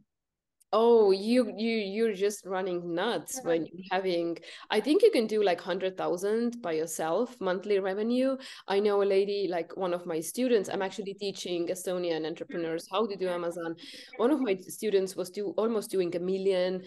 Oh, 0.77 1.13
you 1.13 1.55
you 1.57 1.77
you're 1.95 2.15
just 2.15 2.45
running 2.45 2.97
nuts 2.97 3.39
when 3.45 3.65
you're 3.67 3.87
having. 3.93 4.37
I 4.71 4.81
think 4.81 5.05
you 5.05 5.11
can 5.13 5.29
do 5.29 5.41
like 5.41 5.61
hundred 5.61 5.97
thousand 5.97 6.61
by 6.63 6.73
yourself 6.73 7.41
monthly 7.41 7.79
revenue. 7.79 8.37
I 8.67 8.81
know 8.81 9.01
a 9.01 9.05
lady, 9.05 9.47
like 9.49 9.77
one 9.77 9.95
of 9.95 10.05
my 10.05 10.19
students. 10.19 10.69
I'm 10.69 10.83
actually 10.83 11.15
teaching 11.15 11.69
Estonian 11.69 12.23
mm-hmm. 12.23 12.27
entrepreneurs 12.27 12.89
how 12.91 13.07
to 13.07 13.15
do 13.15 13.29
Amazon. 13.29 13.77
One 14.17 14.33
of 14.33 14.41
my 14.41 14.57
students 14.57 15.15
was 15.15 15.31
do 15.31 15.55
almost 15.57 15.93
doing 15.93 16.17
a 16.17 16.19
million 16.19 16.83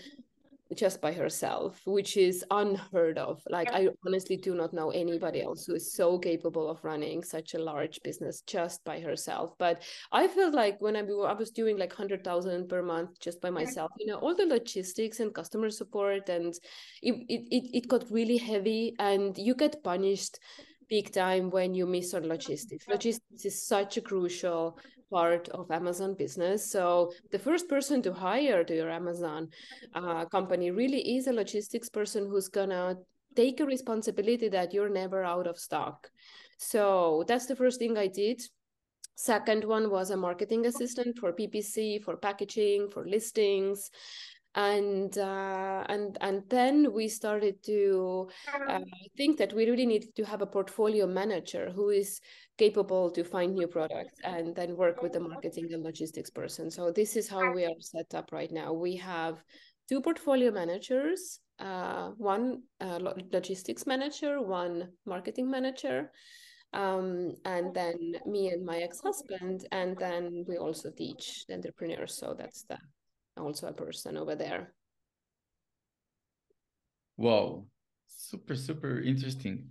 just 0.76 1.02
by 1.02 1.14
herself, 1.14 1.82
which 1.86 2.18
is 2.18 2.44
unheard 2.52 3.18
of. 3.18 3.42
Like, 3.50 3.72
I 3.72 3.90
honestly 4.06 4.38
do 4.38 4.56
not 4.56 4.74
know 4.74 4.90
anybody 4.92 5.42
else 5.42 5.66
who 5.66 5.76
is 5.76 5.94
so 5.94 6.18
capable 6.20 6.70
of 6.70 6.84
running 6.84 7.24
such 7.24 7.54
a 7.54 7.60
large 7.60 8.02
business 8.04 8.42
just 8.42 8.84
by 8.84 9.00
herself. 9.00 9.54
But 9.58 9.84
I 10.12 10.28
felt 10.28 10.54
like 10.54 10.82
when 10.82 10.96
I, 10.96 11.02
I 11.02 11.34
was 11.34 11.52
doing 11.52 11.78
like 11.78 11.92
100,000 11.92 12.68
per 12.68 12.82
month 12.82 13.20
just 13.20 13.42
by 13.42 13.50
myself, 13.50 13.92
you 14.00 14.08
know, 14.08 14.18
all 14.18 14.36
the 14.36 14.46
logistics 14.46 15.20
and 15.20 15.34
customer 15.34 15.70
support, 15.70 16.30
and 16.30 16.54
it, 17.02 17.16
it, 17.30 17.70
it 17.78 17.88
got 17.88 18.10
really 18.12 18.38
heavy, 18.38 18.96
and 19.00 19.38
you 19.38 19.56
get 19.56 19.84
punished 19.84 20.40
big 20.90 21.12
time 21.12 21.50
when 21.50 21.74
you 21.74 21.86
miss 21.86 22.14
on 22.14 22.28
logistics. 22.28 22.88
Logistics 22.88 23.46
is 23.46 23.62
such 23.62 23.98
a 23.98 24.02
crucial 24.02 24.80
part 25.12 25.50
of 25.50 25.72
Amazon 25.72 26.14
business. 26.14 26.70
So 26.72 27.12
the 27.32 27.40
first 27.40 27.68
person 27.68 28.02
to 28.04 28.14
hire 28.14 28.64
to 28.64 28.76
your 28.76 28.90
Amazon 28.90 29.50
uh, 29.94 30.26
company 30.26 30.72
really 30.72 31.18
is 31.18 31.28
a 31.28 31.34
logistics 31.34 31.90
person 31.90 32.28
who's 32.30 32.48
gonna 32.48 32.96
take 33.36 33.60
a 33.60 33.66
responsibility 33.66 34.50
that 34.50 34.74
you're 34.74 34.90
never 34.90 35.24
out 35.24 35.48
of 35.48 35.58
stock. 35.58 36.10
So 36.58 37.24
that's 37.28 37.46
the 37.46 37.56
first 37.56 37.80
thing 37.80 37.98
I 37.98 38.08
did. 38.08 38.42
Second 39.16 39.64
one 39.64 39.90
was 39.90 40.12
a 40.12 40.18
marketing 40.18 40.66
assistant 40.68 41.18
for 41.18 41.34
PPC, 41.34 42.04
for 42.04 42.18
packaging, 42.18 42.90
for 42.90 43.08
listings 43.08 43.90
and 44.56 45.18
uh, 45.18 45.84
and 45.88 46.18
and 46.22 46.44
then 46.50 46.94
we 46.94 47.08
started 47.08 47.64
to 47.64 48.30
uh, 48.68 48.80
think 49.16 49.38
that 49.38 49.54
we 49.54 49.70
really 49.70 49.86
need 49.86 50.16
to 50.16 50.24
have 50.24 50.42
a 50.42 50.48
portfolio 50.48 51.06
manager 51.06 51.72
who 51.76 51.90
is 51.90 52.20
capable 52.58 53.12
to 53.12 53.24
find 53.24 53.54
new 53.54 53.68
products 53.68 54.14
and 54.24 54.56
then 54.56 54.76
work 54.76 55.02
with 55.02 55.14
the 55.14 55.20
marketing 55.20 55.70
and 55.72 55.84
logistics 55.84 56.32
person. 56.32 56.72
So 56.72 56.92
this 56.92 57.16
is 57.16 57.30
how 57.30 57.52
we 57.54 57.66
are 57.66 57.80
set 57.80 58.16
up 58.16 58.32
right 58.32 58.52
now. 58.52 58.74
We 58.74 58.96
have 58.96 59.44
two 59.88 60.02
portfolio 60.02 60.52
managers 60.52 61.40
uh, 61.60 62.10
one 62.18 62.62
uh, 62.82 63.00
logistics 63.32 63.88
manager 63.88 64.42
one 64.42 64.90
marketing 65.06 65.50
manager 65.50 66.12
um, 66.74 67.34
and 67.46 67.74
then 67.74 68.16
me 68.26 68.50
and 68.50 68.66
my 68.66 68.78
ex-husband 68.78 69.66
and 69.72 69.98
then 69.98 70.46
we 70.48 70.58
also 70.58 70.92
teach 70.92 71.46
entrepreneurs. 71.52 72.18
So 72.18 72.36
that's 72.38 72.64
the 72.64 72.78
also 73.38 73.68
a 73.68 73.74
person 73.74 74.18
over 74.18 74.36
there. 74.36 74.74
Wow, 77.18 77.66
super, 78.08 78.56
super 78.56 79.02
interesting. 79.02 79.70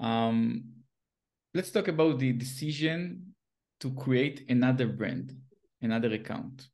Um, 0.00 0.64
let's 1.52 1.70
talk 1.70 1.88
about 1.88 2.18
the 2.18 2.32
decision 2.32 3.34
to 3.80 3.92
create 3.92 4.44
another 4.48 4.86
brand, 4.86 5.36
another 5.82 6.12
account. 6.14 6.68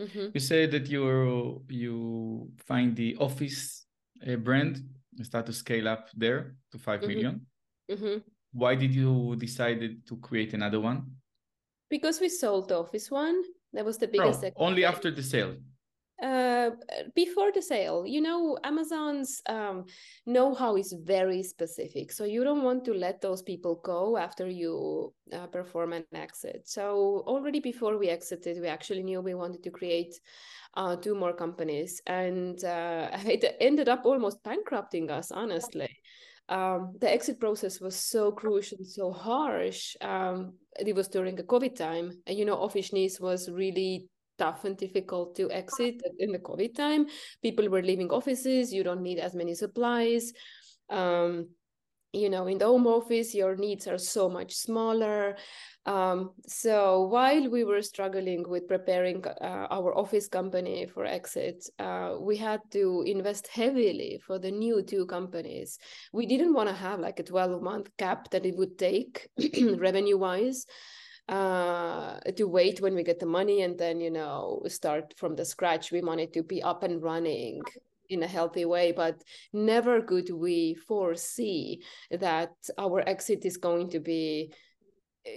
Mm-hmm. 0.00 0.28
You 0.32 0.40
said 0.40 0.70
that 0.70 0.88
you 0.88 1.64
you 1.68 2.52
find 2.66 2.94
the 2.94 3.16
office 3.16 3.86
uh, 4.26 4.36
brand, 4.36 4.80
start 5.22 5.46
to 5.46 5.52
scale 5.52 5.88
up 5.88 6.08
there 6.16 6.54
to 6.70 6.78
five 6.78 7.00
mm-hmm. 7.00 7.08
million. 7.08 7.46
Mm-hmm. 7.90 8.18
Why 8.52 8.76
did 8.76 8.94
you 8.94 9.34
decided 9.36 10.06
to 10.06 10.16
create 10.18 10.54
another 10.54 10.80
one? 10.80 11.10
Because 11.90 12.20
we 12.20 12.28
sold 12.28 12.68
the 12.68 12.78
office 12.78 13.10
one 13.10 13.42
that 13.72 13.84
was 13.84 13.98
the 13.98 14.08
biggest. 14.08 14.44
Oh, 14.44 14.66
only 14.66 14.84
after 14.84 15.10
the 15.10 15.22
sale. 15.22 15.56
Uh, 16.20 16.70
before 17.14 17.52
the 17.52 17.62
sale, 17.62 18.04
you 18.04 18.20
know, 18.20 18.58
Amazon's 18.64 19.40
um, 19.48 19.84
know-how 20.26 20.76
is 20.76 20.92
very 21.04 21.44
specific, 21.44 22.10
so 22.10 22.24
you 22.24 22.42
don't 22.42 22.64
want 22.64 22.84
to 22.84 22.92
let 22.92 23.20
those 23.20 23.40
people 23.40 23.80
go 23.84 24.16
after 24.16 24.48
you 24.48 25.14
uh, 25.32 25.46
perform 25.46 25.92
an 25.92 26.04
exit. 26.12 26.62
So 26.64 27.22
already 27.28 27.60
before 27.60 27.98
we 27.98 28.08
exited, 28.08 28.60
we 28.60 28.66
actually 28.66 29.04
knew 29.04 29.20
we 29.20 29.34
wanted 29.34 29.62
to 29.62 29.70
create 29.70 30.18
uh, 30.74 30.96
two 30.96 31.14
more 31.14 31.32
companies, 31.32 32.02
and 32.08 32.64
uh, 32.64 33.10
it 33.24 33.56
ended 33.60 33.88
up 33.88 34.04
almost 34.04 34.42
bankrupting 34.42 35.12
us, 35.12 35.30
honestly 35.30 35.88
um, 36.48 36.94
the 37.00 37.12
exit 37.12 37.38
process 37.38 37.80
was 37.80 37.96
so 37.96 38.32
crucial, 38.32 38.78
and 38.78 38.86
so 38.86 39.12
harsh. 39.12 39.96
Um, 40.00 40.54
it 40.78 40.94
was 40.94 41.08
during 41.08 41.36
the 41.36 41.42
COVID 41.42 41.76
time, 41.76 42.12
and 42.26 42.38
you 42.38 42.44
know, 42.44 42.56
Office 42.56 42.92
Niche 42.92 43.20
was 43.20 43.50
really 43.50 44.08
tough 44.38 44.64
and 44.64 44.76
difficult 44.76 45.34
to 45.36 45.50
exit 45.50 46.00
in 46.18 46.32
the 46.32 46.38
COVID 46.38 46.74
time. 46.74 47.06
People 47.42 47.68
were 47.68 47.82
leaving 47.82 48.10
offices. 48.10 48.72
You 48.72 48.84
don't 48.84 49.02
need 49.02 49.18
as 49.18 49.34
many 49.34 49.54
supplies. 49.54 50.32
Um, 50.88 51.48
you 52.12 52.30
know, 52.30 52.46
in 52.46 52.58
the 52.58 52.66
home 52.66 52.86
office, 52.86 53.34
your 53.34 53.56
needs 53.56 53.86
are 53.86 53.98
so 53.98 54.28
much 54.28 54.54
smaller. 54.54 55.36
Um, 55.84 56.30
so 56.46 57.02
while 57.02 57.48
we 57.48 57.64
were 57.64 57.82
struggling 57.82 58.48
with 58.48 58.68
preparing 58.68 59.24
uh, 59.26 59.66
our 59.70 59.96
office 59.96 60.28
company 60.28 60.86
for 60.86 61.04
exit, 61.04 61.68
uh, 61.78 62.16
we 62.18 62.36
had 62.36 62.60
to 62.72 63.02
invest 63.06 63.48
heavily 63.48 64.20
for 64.26 64.38
the 64.38 64.50
new 64.50 64.82
two 64.82 65.06
companies. 65.06 65.78
We 66.12 66.26
didn't 66.26 66.54
want 66.54 66.68
to 66.68 66.74
have 66.74 67.00
like 67.00 67.20
a 67.20 67.24
12 67.24 67.62
month 67.62 67.90
cap 67.98 68.30
that 68.30 68.46
it 68.46 68.56
would 68.56 68.78
take 68.78 69.28
revenue 69.76 70.18
wise 70.18 70.66
uh, 71.28 72.20
to 72.36 72.44
wait 72.44 72.80
when 72.80 72.94
we 72.94 73.02
get 73.02 73.20
the 73.20 73.26
money 73.26 73.62
and 73.62 73.78
then, 73.78 74.00
you 74.00 74.10
know, 74.10 74.62
start 74.66 75.14
from 75.18 75.36
the 75.36 75.44
scratch. 75.44 75.92
We 75.92 76.00
wanted 76.00 76.32
to 76.34 76.42
be 76.42 76.62
up 76.62 76.82
and 76.82 77.02
running 77.02 77.62
in 78.08 78.22
a 78.22 78.26
healthy 78.26 78.64
way 78.64 78.92
but 78.92 79.22
never 79.52 80.00
could 80.02 80.30
we 80.30 80.74
foresee 80.74 81.82
that 82.10 82.52
our 82.78 83.06
exit 83.08 83.44
is 83.44 83.56
going 83.56 83.88
to 83.90 84.00
be 84.00 84.52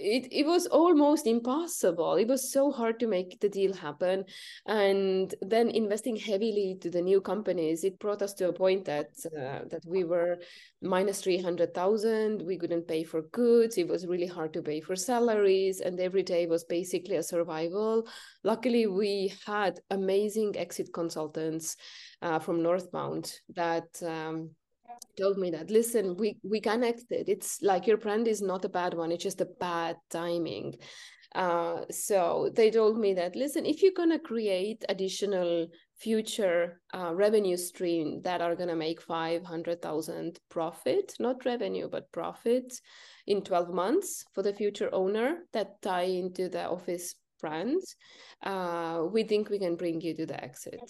it, 0.00 0.28
it 0.32 0.46
was 0.46 0.66
almost 0.66 1.26
impossible. 1.26 2.14
It 2.14 2.28
was 2.28 2.52
so 2.52 2.70
hard 2.70 2.98
to 3.00 3.06
make 3.06 3.40
the 3.40 3.48
deal 3.48 3.72
happen. 3.74 4.24
And 4.66 5.34
then 5.42 5.70
investing 5.70 6.16
heavily 6.16 6.78
to 6.80 6.90
the 6.90 7.02
new 7.02 7.20
companies 7.20 7.84
it 7.84 7.98
brought 7.98 8.22
us 8.22 8.34
to 8.34 8.48
a 8.48 8.52
point 8.52 8.84
that 8.86 9.10
uh, 9.26 9.68
that 9.68 9.82
we 9.86 10.04
were 10.04 10.38
minus 10.80 11.20
300000 11.20 12.42
we 12.42 12.58
couldn't 12.58 12.88
pay 12.88 13.04
for 13.04 13.22
goods. 13.22 13.78
It 13.78 13.88
was 13.88 14.06
really 14.06 14.26
hard 14.26 14.52
to 14.54 14.62
pay 14.62 14.80
for 14.80 14.96
salaries. 14.96 15.80
And 15.80 15.98
every 16.00 16.22
day 16.22 16.46
was 16.46 16.64
basically 16.64 17.16
a 17.16 17.22
survival. 17.22 18.06
Luckily 18.44 18.86
we 18.86 19.32
had 19.46 19.80
amazing 19.90 20.56
exit 20.56 20.92
consultants 20.92 21.76
uh, 22.22 22.38
from 22.38 22.62
northbound 22.62 23.32
that 23.54 23.88
um, 24.02 24.50
told 25.16 25.38
me 25.38 25.50
that 25.50 25.70
listen 25.70 26.16
we 26.16 26.36
we 26.42 26.60
connected. 26.60 27.28
It's 27.28 27.60
like 27.62 27.86
your 27.86 27.96
brand 27.96 28.28
is 28.28 28.42
not 28.42 28.64
a 28.64 28.68
bad 28.68 28.94
one 28.94 29.12
it's 29.12 29.22
just 29.22 29.40
a 29.40 29.48
bad 29.60 29.96
timing. 30.10 30.74
Uh, 31.34 31.80
so 31.90 32.50
they 32.54 32.70
told 32.70 32.98
me 32.98 33.14
that 33.14 33.34
listen 33.34 33.64
if 33.64 33.82
you're 33.82 33.96
going 33.96 34.10
to 34.10 34.18
create 34.18 34.84
additional 34.90 35.66
future 35.96 36.78
uh, 36.92 37.14
revenue 37.14 37.56
stream 37.56 38.20
that 38.20 38.42
are 38.42 38.54
going 38.54 38.68
to 38.68 38.76
make 38.76 39.00
500000 39.00 40.38
profit 40.50 41.14
not 41.18 41.42
revenue 41.46 41.88
but 41.90 42.12
profit 42.12 42.70
in 43.26 43.40
12 43.40 43.72
months 43.72 44.26
for 44.34 44.42
the 44.42 44.52
future 44.52 44.90
owner 44.92 45.38
that 45.54 45.80
tie 45.80 46.02
into 46.02 46.50
the 46.50 46.68
office 46.68 47.14
brand 47.40 47.80
uh, 48.42 49.02
we 49.10 49.22
think 49.22 49.48
we 49.48 49.58
can 49.58 49.74
bring 49.74 50.02
you 50.02 50.14
to 50.14 50.26
the 50.26 50.44
exit 50.44 50.82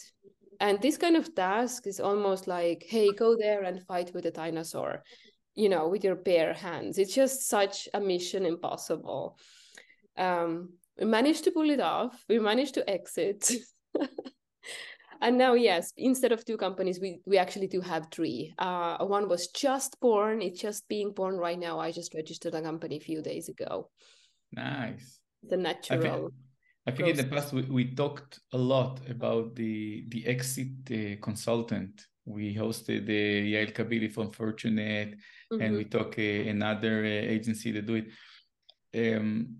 and 0.62 0.80
this 0.80 0.96
kind 0.96 1.16
of 1.16 1.34
task 1.34 1.86
is 1.86 2.00
almost 2.00 2.46
like 2.46 2.84
hey 2.88 3.12
go 3.12 3.36
there 3.36 3.64
and 3.64 3.82
fight 3.82 4.14
with 4.14 4.24
a 4.26 4.30
dinosaur 4.30 5.02
you 5.54 5.68
know 5.68 5.88
with 5.88 6.04
your 6.04 6.14
bare 6.14 6.54
hands. 6.54 6.98
It's 6.98 7.14
just 7.14 7.48
such 7.48 7.88
a 7.92 8.00
mission 8.00 8.46
impossible. 8.46 9.36
Um 10.16 10.70
we 10.98 11.06
managed 11.06 11.44
to 11.44 11.50
pull 11.50 11.68
it 11.70 11.80
off. 11.80 12.24
We 12.28 12.38
managed 12.38 12.74
to 12.74 12.88
exit. 12.88 13.52
And 15.20 15.38
now 15.38 15.54
yes 15.54 15.92
instead 15.96 16.32
of 16.32 16.44
two 16.44 16.56
companies 16.56 16.98
we 17.00 17.20
we 17.26 17.38
actually 17.38 17.68
do 17.68 17.80
have 17.80 18.08
three. 18.10 18.54
Uh 18.58 19.04
one 19.04 19.28
was 19.28 19.48
just 19.48 20.00
born. 20.00 20.42
It's 20.42 20.60
just 20.60 20.88
being 20.88 21.12
born 21.12 21.36
right 21.36 21.58
now. 21.58 21.78
I 21.78 21.92
just 21.92 22.14
registered 22.14 22.54
a 22.54 22.62
company 22.62 22.96
a 22.96 23.06
few 23.10 23.22
days 23.22 23.48
ago. 23.48 23.90
Nice. 24.52 25.20
The 25.42 25.56
natural 25.56 26.30
I 26.86 26.90
think 26.90 27.08
in 27.08 27.16
the 27.16 27.24
past 27.24 27.52
we, 27.52 27.62
we 27.62 27.94
talked 27.94 28.40
a 28.52 28.58
lot 28.58 29.00
about 29.08 29.54
the 29.54 30.04
the 30.08 30.26
exit 30.26 30.68
uh, 30.90 31.20
consultant. 31.22 32.06
We 32.24 32.54
hosted 32.54 33.04
uh, 33.08 33.46
Yael 33.52 33.72
Kabili 33.72 34.12
from 34.12 34.30
Fortunate, 34.32 35.14
mm-hmm. 35.52 35.60
and 35.60 35.76
we 35.76 35.84
talk 35.84 36.18
uh, 36.18 36.22
another 36.22 37.04
uh, 37.04 37.34
agency 37.34 37.72
that 37.72 37.86
do 37.86 38.02
it. 38.02 39.16
Um, 39.16 39.56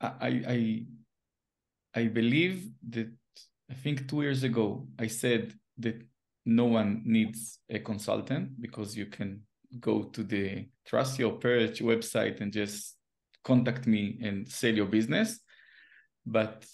I 0.00 0.42
I 0.56 0.86
I 1.94 2.04
believe 2.06 2.68
that 2.90 3.10
I 3.70 3.74
think 3.74 4.08
two 4.08 4.22
years 4.22 4.42
ago 4.42 4.88
I 4.98 5.06
said 5.06 5.54
that 5.78 6.02
no 6.44 6.66
one 6.66 7.02
needs 7.04 7.60
a 7.70 7.78
consultant 7.78 8.60
because 8.60 8.96
you 8.96 9.06
can 9.06 9.42
go 9.78 10.02
to 10.02 10.22
the 10.22 10.66
Trust 10.86 11.18
Your 11.18 11.32
Perch 11.32 11.80
website 11.80 12.40
and 12.40 12.52
just 12.52 12.96
contact 13.44 13.86
me 13.86 14.18
and 14.22 14.46
sell 14.46 14.74
your 14.74 14.86
business 14.86 15.40
but 16.30 16.64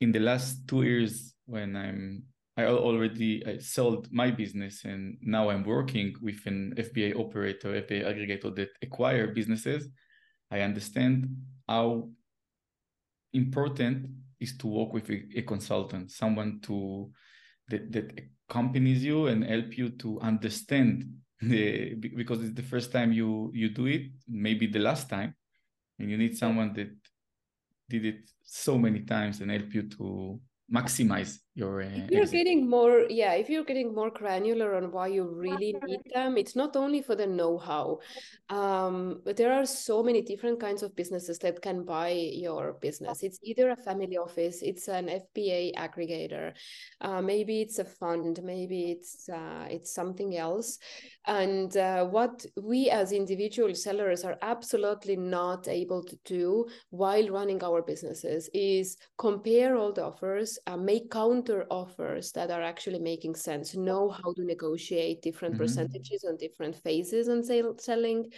in 0.00 0.12
the 0.12 0.20
last 0.20 0.66
two 0.66 0.82
years 0.82 1.34
when 1.46 1.76
i'm 1.76 2.22
i 2.56 2.64
already 2.64 3.44
I 3.46 3.58
sold 3.58 4.08
my 4.10 4.30
business 4.30 4.84
and 4.84 5.18
now 5.20 5.50
i'm 5.50 5.64
working 5.64 6.14
with 6.22 6.40
an 6.46 6.74
fba 6.76 7.18
operator 7.18 7.68
fba 7.82 8.04
aggregator 8.04 8.54
that 8.56 8.70
acquire 8.82 9.28
businesses 9.28 9.88
i 10.50 10.60
understand 10.60 11.28
how 11.68 12.08
important 13.32 14.08
is 14.40 14.56
to 14.58 14.66
work 14.66 14.92
with 14.92 15.10
a, 15.10 15.22
a 15.36 15.42
consultant 15.42 16.10
someone 16.10 16.60
to 16.62 17.10
that, 17.68 17.92
that 17.92 18.20
accompanies 18.48 19.04
you 19.04 19.26
and 19.26 19.44
help 19.44 19.76
you 19.76 19.90
to 19.90 20.20
understand 20.20 21.04
the 21.42 21.94
because 21.94 22.42
it's 22.42 22.54
the 22.54 22.62
first 22.62 22.92
time 22.92 23.12
you 23.12 23.50
you 23.52 23.68
do 23.68 23.86
it 23.86 24.06
maybe 24.26 24.66
the 24.66 24.78
last 24.78 25.10
time 25.10 25.34
and 25.98 26.10
you 26.10 26.16
need 26.16 26.36
someone 26.36 26.72
that 26.72 26.90
did 27.88 28.04
it 28.04 28.30
so 28.42 28.78
many 28.78 29.00
times 29.00 29.40
and 29.40 29.50
help 29.50 29.72
you 29.74 29.82
to 29.82 30.40
maximize 30.72 31.38
your 31.56 31.82
uh, 31.82 31.88
if 31.88 32.10
you're 32.10 32.26
getting 32.26 32.68
more 32.68 33.06
yeah 33.08 33.32
if 33.32 33.48
you're 33.48 33.64
getting 33.64 33.94
more 33.94 34.10
granular 34.10 34.76
on 34.76 34.92
why 34.92 35.06
you 35.06 35.24
really 35.24 35.74
need 35.86 36.00
them 36.14 36.36
it's 36.36 36.54
not 36.54 36.76
only 36.76 37.00
for 37.02 37.16
the 37.16 37.26
know-how. 37.26 37.98
Um, 38.50 39.22
but 39.24 39.36
there 39.36 39.52
are 39.52 39.66
so 39.66 40.02
many 40.02 40.22
different 40.22 40.60
kinds 40.60 40.82
of 40.82 40.94
businesses 40.94 41.38
that 41.38 41.60
can 41.62 41.84
buy 41.84 42.10
your 42.10 42.74
business. 42.74 43.22
It's 43.22 43.40
either 43.42 43.70
a 43.70 43.76
family 43.76 44.18
office 44.18 44.62
it's 44.62 44.88
an 44.88 45.06
fba 45.08 45.74
aggregator 45.74 46.52
uh, 47.00 47.22
maybe 47.22 47.62
it's 47.62 47.78
a 47.78 47.84
fund 47.84 48.40
maybe 48.44 48.90
it's 48.92 49.28
uh, 49.28 49.66
it's 49.70 49.92
something 49.94 50.36
else. 50.36 50.78
And 51.26 51.74
uh, 51.76 52.04
what 52.04 52.44
we 52.60 52.90
as 52.90 53.12
individual 53.12 53.74
sellers 53.74 54.24
are 54.24 54.36
absolutely 54.42 55.16
not 55.16 55.68
able 55.68 56.02
to 56.04 56.16
do 56.24 56.66
while 56.90 57.28
running 57.28 57.64
our 57.64 57.82
businesses 57.82 58.50
is 58.52 58.98
compare 59.18 59.76
all 59.76 59.92
the 59.92 60.04
offers 60.04 60.58
uh, 60.66 60.76
make 60.76 61.10
counter 61.46 61.66
offers 61.70 62.32
that 62.32 62.50
are 62.50 62.62
actually 62.62 62.98
making 62.98 63.34
sense 63.34 63.74
know 63.74 64.08
how 64.10 64.32
to 64.34 64.44
negotiate 64.44 65.22
different 65.22 65.54
Mhm. 65.54 65.58
percentages 65.58 66.24
on 66.24 66.36
different 66.36 66.76
phases 66.76 67.28
on 67.28 67.42
sale, 67.42 67.76
selling 67.78 68.32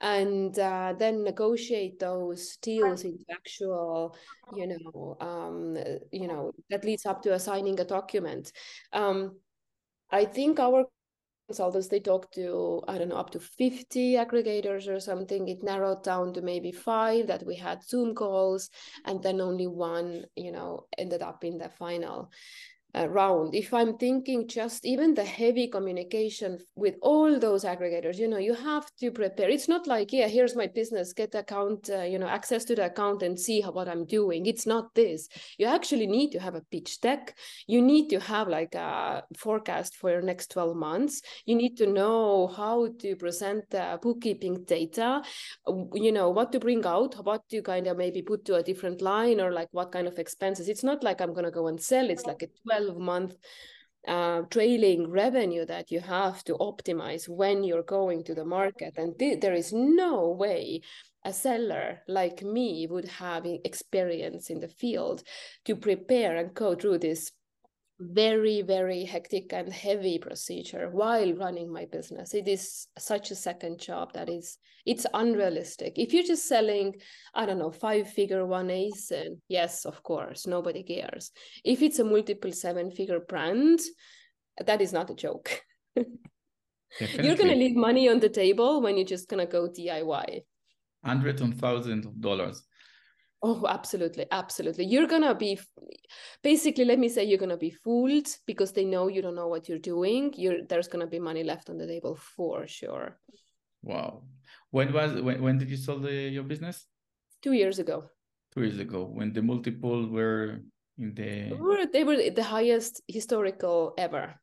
and 0.00 0.58
uh, 0.58 0.94
then 0.98 1.22
negotiate 1.24 1.98
those 1.98 2.56
deals 2.58 3.04
into 3.04 3.24
actual 3.30 4.16
you 4.50 4.66
know 4.66 5.16
um, 5.20 5.76
you 6.12 6.26
know 6.26 6.52
that 6.70 6.84
leads 6.84 7.06
up 7.06 7.22
to 7.22 7.34
assigning 7.34 7.78
a 7.80 7.84
document 7.84 8.52
um, 8.92 9.38
i 10.10 10.24
think 10.24 10.58
our 10.60 10.86
consultants 11.50 11.88
they 11.88 11.98
talk 11.98 12.30
to 12.30 12.80
i 12.86 12.96
don't 12.96 13.08
know 13.08 13.16
up 13.16 13.30
to 13.30 13.40
50 13.40 14.14
aggregators 14.14 14.86
or 14.86 15.00
something 15.00 15.48
it 15.48 15.64
narrowed 15.64 16.04
down 16.04 16.32
to 16.32 16.42
maybe 16.42 16.70
five 16.70 17.26
that 17.26 17.44
we 17.44 17.56
had 17.56 17.82
zoom 17.82 18.14
calls 18.14 18.70
and 19.04 19.20
then 19.20 19.40
only 19.40 19.66
one 19.66 20.24
you 20.36 20.52
know 20.52 20.86
ended 20.96 21.22
up 21.22 21.42
in 21.42 21.58
the 21.58 21.68
final 21.68 22.30
uh, 22.94 23.08
round 23.08 23.54
if 23.54 23.72
i'm 23.72 23.96
thinking 23.96 24.46
just 24.48 24.84
even 24.84 25.14
the 25.14 25.24
heavy 25.24 25.68
communication 25.68 26.58
with 26.74 26.94
all 27.02 27.38
those 27.38 27.64
aggregators 27.64 28.18
you 28.18 28.28
know 28.28 28.38
you 28.38 28.54
have 28.54 28.86
to 28.98 29.10
prepare. 29.10 29.48
It's 29.48 29.68
not 29.68 29.86
like 29.86 30.12
yeah 30.12 30.28
here's 30.28 30.56
my 30.56 30.66
business 30.66 31.12
get 31.12 31.34
account 31.34 31.90
uh, 31.90 32.02
you 32.02 32.18
know 32.18 32.28
access 32.28 32.64
to 32.66 32.74
the 32.74 32.86
account 32.86 33.22
and 33.22 33.38
see 33.38 33.60
how, 33.60 33.72
what 33.72 33.88
i'm 33.88 34.04
doing. 34.04 34.46
It's 34.46 34.66
not 34.66 34.94
this. 34.94 35.28
You 35.58 35.66
actually 35.66 36.06
need 36.06 36.30
to 36.32 36.40
have 36.40 36.54
a 36.54 36.62
pitch 36.70 37.00
deck. 37.00 37.36
You 37.66 37.82
need 37.82 38.08
to 38.10 38.20
have 38.20 38.48
like 38.48 38.74
a 38.74 39.22
forecast 39.36 39.96
for 39.96 40.10
your 40.10 40.22
next 40.22 40.50
12 40.52 40.76
months. 40.76 41.22
You 41.46 41.56
need 41.56 41.76
to 41.78 41.86
know 41.86 42.48
how 42.48 42.88
to 43.00 43.16
present 43.16 43.70
the 43.70 43.98
bookkeeping 44.02 44.64
data. 44.64 45.22
You 45.94 46.12
know 46.12 46.30
what 46.30 46.52
to 46.52 46.60
bring 46.60 46.84
out 46.86 47.14
what 47.24 47.48
to 47.50 47.62
kind 47.62 47.86
of 47.86 47.96
maybe 47.96 48.22
put 48.22 48.44
to 48.46 48.56
a 48.56 48.62
different 48.62 49.02
line 49.02 49.40
or 49.40 49.52
like 49.52 49.68
what 49.72 49.92
kind 49.92 50.06
of 50.06 50.18
expenses. 50.18 50.68
It's 50.68 50.84
not 50.84 51.02
like 51.02 51.20
i'm 51.20 51.32
going 51.32 51.44
to 51.44 51.50
go 51.50 51.68
and 51.68 51.80
sell. 51.80 52.10
It's 52.10 52.26
like 52.26 52.42
a 52.42 52.48
12 52.64 52.79
month 52.98 53.36
uh, 54.08 54.42
trailing 54.50 55.10
revenue 55.10 55.66
that 55.66 55.90
you 55.90 56.00
have 56.00 56.42
to 56.44 56.54
optimize 56.54 57.28
when 57.28 57.62
you're 57.62 57.82
going 57.82 58.24
to 58.24 58.34
the 58.34 58.44
market. 58.44 58.94
And 58.96 59.18
th- 59.18 59.40
there 59.40 59.54
is 59.54 59.72
no 59.72 60.30
way 60.30 60.80
a 61.24 61.32
seller 61.32 62.00
like 62.08 62.42
me 62.42 62.86
would 62.88 63.06
have 63.06 63.44
experience 63.44 64.48
in 64.48 64.60
the 64.60 64.68
field 64.68 65.22
to 65.66 65.76
prepare 65.76 66.36
and 66.36 66.54
go 66.54 66.74
through 66.74 66.98
this 66.98 67.30
very 68.00 68.62
very 68.62 69.04
hectic 69.04 69.52
and 69.52 69.70
heavy 69.70 70.18
procedure 70.18 70.88
while 70.90 71.32
running 71.34 71.70
my 71.70 71.84
business. 71.84 72.32
It 72.32 72.48
is 72.48 72.86
such 72.98 73.30
a 73.30 73.34
second 73.34 73.78
job 73.78 74.14
that 74.14 74.30
is 74.30 74.56
it's 74.86 75.06
unrealistic. 75.12 75.98
If 75.98 76.14
you're 76.14 76.24
just 76.24 76.48
selling 76.48 76.94
i 77.34 77.44
don't 77.44 77.58
know 77.58 77.70
five 77.70 78.08
figure 78.08 78.46
one 78.46 78.70
and 78.70 79.36
yes 79.48 79.84
of 79.84 80.02
course 80.02 80.46
nobody 80.46 80.82
cares. 80.82 81.30
If 81.64 81.82
it's 81.82 81.98
a 81.98 82.04
multiple 82.04 82.52
seven 82.52 82.90
figure 82.90 83.20
brand 83.20 83.80
that 84.64 84.80
is 84.80 84.92
not 84.92 85.10
a 85.10 85.14
joke. 85.14 85.62
You're 85.96 87.36
gonna 87.36 87.54
leave 87.54 87.76
money 87.76 88.08
on 88.08 88.18
the 88.18 88.28
table 88.28 88.82
when 88.82 88.96
you're 88.96 89.06
just 89.06 89.28
gonna 89.28 89.46
go 89.46 89.68
diy 89.68 90.42
hundreds 91.04 91.40
and 91.40 91.58
thousands 91.58 92.04
of 92.04 92.20
dollars 92.20 92.62
Oh, 93.42 93.64
absolutely, 93.66 94.26
absolutely. 94.30 94.84
You're 94.84 95.06
gonna 95.06 95.34
be 95.34 95.58
basically, 96.42 96.84
let 96.84 96.98
me 96.98 97.08
say, 97.08 97.24
you're 97.24 97.38
gonna 97.38 97.56
be 97.56 97.70
fooled 97.70 98.28
because 98.46 98.72
they 98.72 98.84
know 98.84 99.08
you 99.08 99.22
don't 99.22 99.34
know 99.34 99.48
what 99.48 99.68
you're 99.68 99.78
doing. 99.78 100.34
You're 100.36 100.62
there's 100.68 100.88
gonna 100.88 101.06
be 101.06 101.18
money 101.18 101.42
left 101.42 101.70
on 101.70 101.78
the 101.78 101.86
table 101.86 102.16
for 102.16 102.66
sure. 102.66 103.18
wow 103.82 104.22
when 104.70 104.92
was 104.92 105.20
when, 105.22 105.40
when 105.42 105.58
did 105.58 105.70
you 105.70 105.76
sell 105.76 105.98
the, 105.98 106.12
your 106.12 106.44
business 106.44 106.86
Two 107.42 107.52
years 107.52 107.78
ago, 107.78 108.10
two 108.52 108.60
years 108.62 108.78
ago 108.78 109.04
when 109.04 109.32
the 109.32 109.40
multiple 109.40 110.06
were 110.06 110.60
in 110.98 111.14
they 111.14 111.56
the 111.56 111.56
were, 111.56 111.86
they 111.86 112.04
were 112.04 112.30
the 112.30 112.44
highest 112.44 113.00
historical 113.08 113.94
ever. 113.96 114.34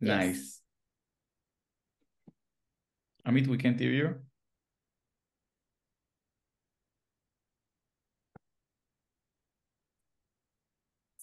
Yes. 0.00 0.18
nice 0.18 0.62
amit 3.24 3.46
we 3.46 3.56
can't 3.56 3.78
hear 3.78 3.92
you 3.92 4.31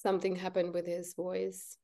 Something 0.02 0.38
happened 0.38 0.74
with 0.74 0.88
his 0.88 1.14
voice. 1.14 1.76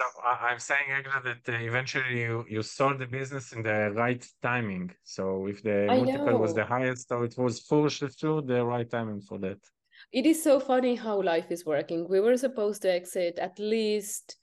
So 0.00 0.06
I- 0.24 0.48
I'm 0.48 0.58
saying 0.58 0.88
that 1.24 1.48
uh, 1.48 1.52
eventually 1.52 2.22
you, 2.22 2.44
you 2.48 2.62
sold 2.62 2.98
the 2.98 3.06
business 3.06 3.52
in 3.52 3.62
the 3.62 3.92
right 3.92 4.26
timing. 4.42 4.90
So 5.04 5.46
if 5.46 5.62
the 5.62 5.86
I 5.88 5.98
multiple 5.98 6.36
was 6.38 6.52
the 6.54 6.64
highest, 6.64 7.08
so 7.08 7.22
it 7.22 7.38
was 7.38 7.60
forced 7.60 8.18
through 8.18 8.42
the 8.42 8.64
right 8.64 8.90
timing 8.90 9.20
for 9.20 9.38
that. 9.38 9.58
It 10.10 10.26
is 10.26 10.42
so 10.42 10.58
funny 10.58 10.96
how 10.96 11.22
life 11.22 11.52
is 11.52 11.64
working. 11.64 12.08
We 12.08 12.18
were 12.18 12.36
supposed 12.36 12.82
to 12.82 12.92
exit 12.92 13.38
at 13.38 13.56
least 13.60 14.36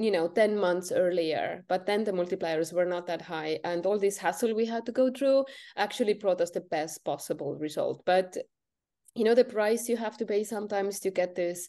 you 0.00 0.12
know 0.12 0.28
10 0.28 0.56
months 0.56 0.92
earlier 0.92 1.64
but 1.68 1.84
then 1.84 2.04
the 2.04 2.12
multipliers 2.12 2.72
were 2.72 2.84
not 2.84 3.08
that 3.08 3.20
high 3.20 3.58
and 3.64 3.84
all 3.84 3.98
this 3.98 4.16
hassle 4.16 4.54
we 4.54 4.64
had 4.64 4.86
to 4.86 4.92
go 4.92 5.10
through 5.10 5.44
actually 5.76 6.14
brought 6.14 6.40
us 6.40 6.52
the 6.52 6.60
best 6.60 7.04
possible 7.04 7.56
result 7.56 8.00
but 8.06 8.36
you 9.18 9.24
know 9.24 9.34
the 9.34 9.44
price 9.44 9.88
you 9.88 9.96
have 9.96 10.16
to 10.16 10.24
pay 10.24 10.44
sometimes 10.44 11.00
to 11.00 11.10
get 11.10 11.34
this 11.34 11.68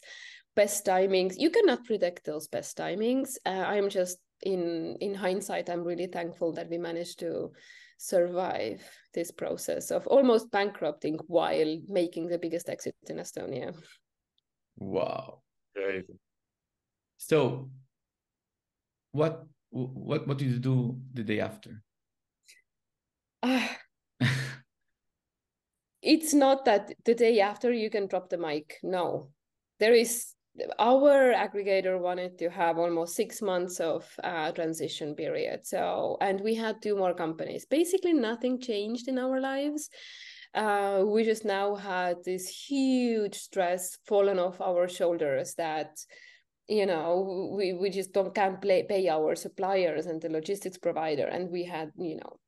best 0.54 0.86
timings 0.86 1.34
you 1.36 1.50
cannot 1.50 1.84
predict 1.84 2.24
those 2.24 2.46
best 2.48 2.76
timings. 2.78 3.36
Uh, 3.44 3.64
i'm 3.72 3.88
just 3.90 4.18
in 4.42 4.96
in 5.00 5.14
hindsight 5.14 5.68
i'm 5.68 5.84
really 5.84 6.06
thankful 6.06 6.52
that 6.52 6.70
we 6.70 6.78
managed 6.78 7.18
to 7.18 7.50
survive 7.98 8.80
this 9.12 9.30
process 9.30 9.90
of 9.90 10.06
almost 10.06 10.50
bankrupting 10.50 11.18
while 11.26 11.78
making 11.88 12.28
the 12.28 12.38
biggest 12.38 12.70
exit 12.70 12.94
in 13.08 13.16
estonia. 13.16 13.74
Wow. 14.76 15.42
Great. 15.74 16.06
so 17.18 17.70
what 19.12 19.44
what 19.70 20.26
what 20.26 20.38
did 20.38 20.48
you 20.50 20.58
do 20.58 20.98
the 21.12 21.22
day 21.22 21.40
after? 21.40 21.82
Ah, 23.42 23.76
it's 26.02 26.32
not 26.32 26.64
that 26.64 26.92
the 27.04 27.14
day 27.14 27.40
after 27.40 27.72
you 27.72 27.90
can 27.90 28.06
drop 28.06 28.28
the 28.28 28.38
mic 28.38 28.78
no. 28.82 29.30
There 29.78 29.94
is 29.94 30.34
our 30.78 31.32
aggregator 31.32 31.98
wanted 31.98 32.38
to 32.38 32.50
have 32.50 32.78
almost 32.78 33.14
six 33.14 33.40
months 33.40 33.80
of 33.80 34.04
uh, 34.22 34.50
transition 34.52 35.14
period 35.14 35.60
so 35.64 36.18
and 36.20 36.40
we 36.40 36.54
had 36.54 36.82
two 36.82 36.96
more 36.96 37.14
companies. 37.14 37.66
Basically 37.66 38.12
nothing 38.12 38.60
changed 38.60 39.08
in 39.08 39.18
our 39.18 39.40
lives. 39.40 39.88
Uh, 40.52 41.04
we 41.06 41.22
just 41.22 41.44
now 41.44 41.76
had 41.76 42.16
this 42.24 42.48
huge 42.48 43.36
stress 43.36 43.96
fallen 44.06 44.38
off 44.38 44.60
our 44.60 44.88
shoulders 44.88 45.54
that 45.54 45.96
you 46.66 46.86
know 46.86 47.54
we, 47.56 47.72
we 47.72 47.90
just 47.90 48.12
don't 48.12 48.34
can't 48.34 48.60
play, 48.60 48.82
pay 48.82 49.08
our 49.08 49.34
suppliers 49.36 50.06
and 50.06 50.20
the 50.20 50.28
logistics 50.28 50.78
provider 50.78 51.26
and 51.26 51.50
we 51.50 51.64
had 51.64 51.90
you 51.96 52.16
know 52.16 52.38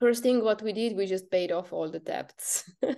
first 0.00 0.22
thing 0.22 0.42
what 0.44 0.62
we 0.62 0.72
did 0.72 0.96
we 0.96 1.06
just 1.06 1.30
paid 1.30 1.52
off 1.52 1.72
all 1.72 1.90
the 1.90 1.98
debts. 1.98 2.70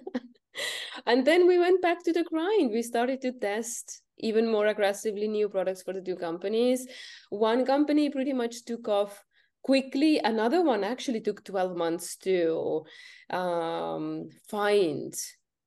And 1.06 1.26
then 1.26 1.46
we 1.46 1.58
went 1.58 1.82
back 1.82 2.02
to 2.04 2.12
the 2.12 2.24
grind. 2.24 2.70
We 2.72 2.82
started 2.82 3.20
to 3.22 3.32
test 3.32 4.02
even 4.18 4.50
more 4.50 4.66
aggressively 4.66 5.28
new 5.28 5.48
products 5.48 5.82
for 5.82 5.92
the 5.92 6.00
two 6.00 6.16
companies. 6.16 6.86
One 7.30 7.64
company 7.64 8.10
pretty 8.10 8.32
much 8.32 8.64
took 8.64 8.88
off 8.88 9.24
quickly. 9.62 10.18
Another 10.22 10.62
one 10.62 10.84
actually 10.84 11.20
took 11.20 11.44
12 11.44 11.76
months 11.76 12.16
to 12.18 12.84
um, 13.30 14.28
find 14.48 15.14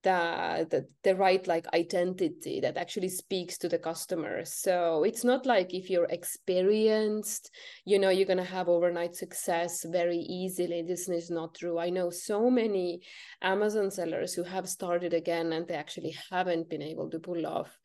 the, 0.04 0.68
the 0.70 0.86
the 1.04 1.16
right 1.16 1.46
like 1.48 1.66
identity 1.74 2.60
that 2.60 2.78
actually 2.78 3.10
speaks 3.10 3.58
to 3.58 3.70
the 3.70 3.80
customer. 3.80 4.46
So 4.46 5.04
it's 5.04 5.24
not 5.24 5.46
like 5.46 5.74
if 5.74 5.90
you're 5.90 6.06
experienced 6.06 7.52
you 7.86 8.00
know 8.00 8.10
you're 8.10 8.28
going 8.28 8.38
to 8.38 8.44
have 8.44 8.70
overnight 8.70 9.16
success 9.16 9.86
very 9.90 10.18
easily. 10.18 10.82
This 10.82 11.10
is 11.10 11.30
not 11.30 11.56
true. 11.56 11.80
I 11.80 11.90
know 11.90 12.10
so 12.10 12.50
many 12.50 13.02
amazon 13.42 13.92
sellers 13.92 14.34
who 14.34 14.44
have 14.44 14.68
started 14.70 15.14
again 15.14 15.54
and 15.54 15.68
they 15.68 15.76
actually 15.76 16.16
haven't 16.30 16.70
been 16.70 16.82
able 16.82 17.10
to 17.10 17.20
pull 17.20 17.46
off 17.46 17.78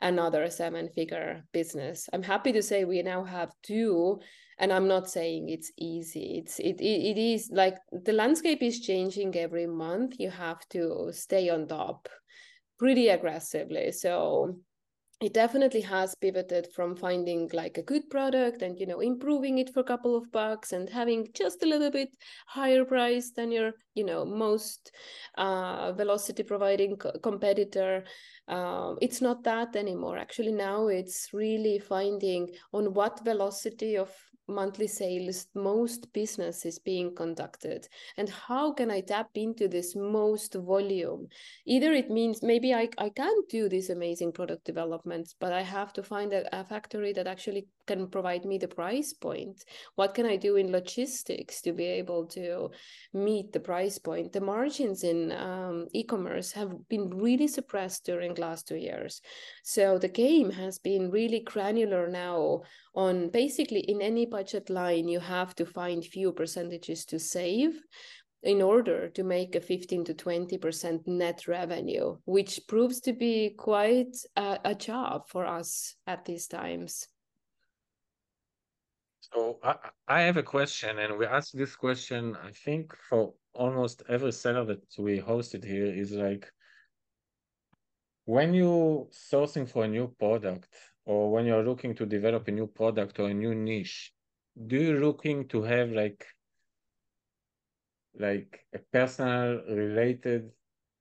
another 0.00 0.48
seven 0.50 0.88
figure 0.88 1.44
business. 1.52 2.08
I'm 2.12 2.22
happy 2.22 2.52
to 2.52 2.62
say 2.62 2.84
we 2.84 3.02
now 3.02 3.24
have 3.24 3.52
two 3.62 4.20
and 4.58 4.72
i'm 4.72 4.86
not 4.86 5.10
saying 5.10 5.48
it's 5.48 5.72
easy. 5.76 6.38
It's 6.38 6.58
it, 6.58 6.80
it, 6.80 7.16
it 7.16 7.18
is 7.18 7.50
like 7.52 7.76
the 7.90 8.12
landscape 8.12 8.62
is 8.62 8.80
changing 8.80 9.36
every 9.36 9.66
month. 9.66 10.16
You 10.18 10.30
have 10.30 10.60
to 10.70 11.10
stay 11.12 11.48
on 11.48 11.66
top 11.66 12.08
pretty 12.78 13.08
aggressively. 13.08 13.92
So 13.92 14.58
it 15.20 15.32
definitely 15.32 15.80
has 15.80 16.14
pivoted 16.16 16.68
from 16.74 16.96
finding 16.96 17.48
like 17.52 17.78
a 17.78 17.82
good 17.82 18.10
product 18.10 18.62
and 18.62 18.78
you 18.78 18.86
know 18.86 19.00
improving 19.00 19.58
it 19.58 19.72
for 19.72 19.80
a 19.80 19.84
couple 19.84 20.16
of 20.16 20.30
bucks 20.32 20.72
and 20.72 20.90
having 20.90 21.28
just 21.34 21.62
a 21.62 21.66
little 21.66 21.90
bit 21.90 22.10
higher 22.46 22.84
price 22.84 23.30
than 23.30 23.52
your 23.52 23.72
you 23.94 24.04
know 24.04 24.24
most 24.24 24.92
uh, 25.38 25.92
velocity 25.92 26.42
providing 26.42 26.96
co- 26.96 27.18
competitor 27.22 28.04
um, 28.48 28.98
it's 29.00 29.20
not 29.20 29.42
that 29.44 29.74
anymore. 29.74 30.18
Actually 30.18 30.52
now 30.52 30.88
it's 30.88 31.30
really 31.32 31.78
finding 31.78 32.50
on 32.72 32.92
what 32.92 33.24
velocity 33.24 33.96
of 33.96 34.10
monthly 34.48 34.86
sales 34.86 35.46
most 35.54 36.12
business 36.12 36.64
is 36.64 36.78
being 36.78 37.14
conducted. 37.14 37.88
And 38.16 38.28
how 38.28 38.72
can 38.72 38.90
i 38.90 39.00
tap 39.00 39.30
into 39.34 39.68
this 39.68 39.96
most 39.96 40.54
volume? 40.54 41.28
Either 41.66 41.92
it 41.92 42.10
means 42.10 42.42
maybe 42.42 42.74
i, 42.74 42.88
I 42.98 43.08
can't 43.08 43.48
do 43.48 43.68
these 43.68 43.90
amazing 43.90 44.32
product 44.32 44.64
developments 44.64 45.34
but 45.38 45.52
i 45.52 45.62
have 45.62 45.92
to 45.94 46.02
find 46.02 46.32
a, 46.32 46.60
a 46.60 46.64
factory 46.64 47.12
that 47.12 47.26
actually 47.26 47.66
can 47.86 48.08
provide 48.08 48.44
me 48.44 48.58
the 48.58 48.68
price 48.68 49.12
point. 49.12 49.64
What 49.94 50.14
can 50.14 50.26
i 50.26 50.36
do 50.36 50.56
in 50.56 50.72
logistics 50.72 51.60
to 51.62 51.72
be 51.72 51.84
able 51.84 52.26
to 52.28 52.70
meet 53.12 53.52
the 53.52 53.60
price 53.60 53.98
point? 53.98 54.32
The 54.32 54.40
margins 54.40 55.04
in 55.04 55.32
um, 55.32 55.86
e-commerce 55.92 56.52
have 56.52 56.88
been 56.88 57.10
really 57.10 57.48
suppressed 57.48 58.04
during 58.04 58.34
last 58.34 58.68
two 58.68 58.76
years. 58.76 59.20
So 59.62 59.98
the 59.98 60.08
game 60.08 60.50
has 60.50 60.78
been 60.78 61.10
really 61.10 61.40
granular 61.40 62.08
now 62.08 62.62
on 62.94 63.28
basically 63.30 63.80
in 63.80 64.00
any 64.00 64.26
budget 64.34 64.68
line 64.68 65.06
you 65.06 65.20
have 65.20 65.54
to 65.54 65.64
find 65.64 66.04
few 66.04 66.32
percentages 66.32 67.04
to 67.04 67.18
save 67.18 67.72
in 68.42 68.60
order 68.60 69.08
to 69.08 69.22
make 69.22 69.54
a 69.54 69.60
15 69.60 70.04
to 70.04 70.14
20% 70.14 71.06
net 71.06 71.46
revenue, 71.46 72.16
which 72.24 72.60
proves 72.68 73.00
to 73.00 73.12
be 73.12 73.54
quite 73.56 74.14
a, 74.36 74.58
a 74.64 74.74
job 74.74 75.28
for 75.28 75.46
us 75.46 75.94
at 76.06 76.24
these 76.24 76.46
times. 76.46 77.08
So 79.20 79.58
I, 79.62 79.74
I 80.08 80.20
have 80.22 80.36
a 80.36 80.42
question, 80.42 80.98
and 80.98 81.16
we 81.16 81.26
ask 81.26 81.52
this 81.52 81.76
question, 81.76 82.36
I 82.48 82.50
think, 82.64 82.92
for 83.08 83.34
almost 83.54 84.02
every 84.08 84.32
seller 84.32 84.64
that 84.66 84.84
we 84.98 85.20
hosted 85.20 85.64
here 85.64 85.86
is 86.02 86.10
like, 86.12 86.44
when 88.26 88.52
you're 88.52 89.06
sourcing 89.32 89.66
for 89.68 89.84
a 89.84 89.88
new 89.88 90.08
product, 90.18 90.68
or 91.06 91.30
when 91.30 91.46
you're 91.46 91.64
looking 91.64 91.94
to 91.94 92.06
develop 92.06 92.48
a 92.48 92.52
new 92.52 92.66
product 92.66 93.18
or 93.18 93.28
a 93.28 93.34
new 93.34 93.54
niche, 93.54 94.13
do 94.66 94.76
you 94.76 95.00
looking 95.00 95.48
to 95.48 95.62
have 95.62 95.90
like 95.90 96.24
like 98.18 98.64
a 98.72 98.78
personal 98.92 99.60
related 99.68 100.50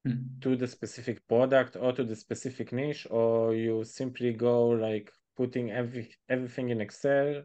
mm. 0.07 0.41
to 0.41 0.55
the 0.55 0.67
specific 0.67 1.25
product 1.27 1.77
or 1.79 1.91
to 1.93 2.03
the 2.03 2.15
specific 2.15 2.71
niche 2.71 3.05
or 3.11 3.53
you 3.53 3.83
simply 3.83 4.33
go 4.33 4.69
like 4.69 5.11
putting 5.37 5.71
every 5.71 6.09
everything 6.29 6.69
in 6.69 6.81
excel 6.81 7.43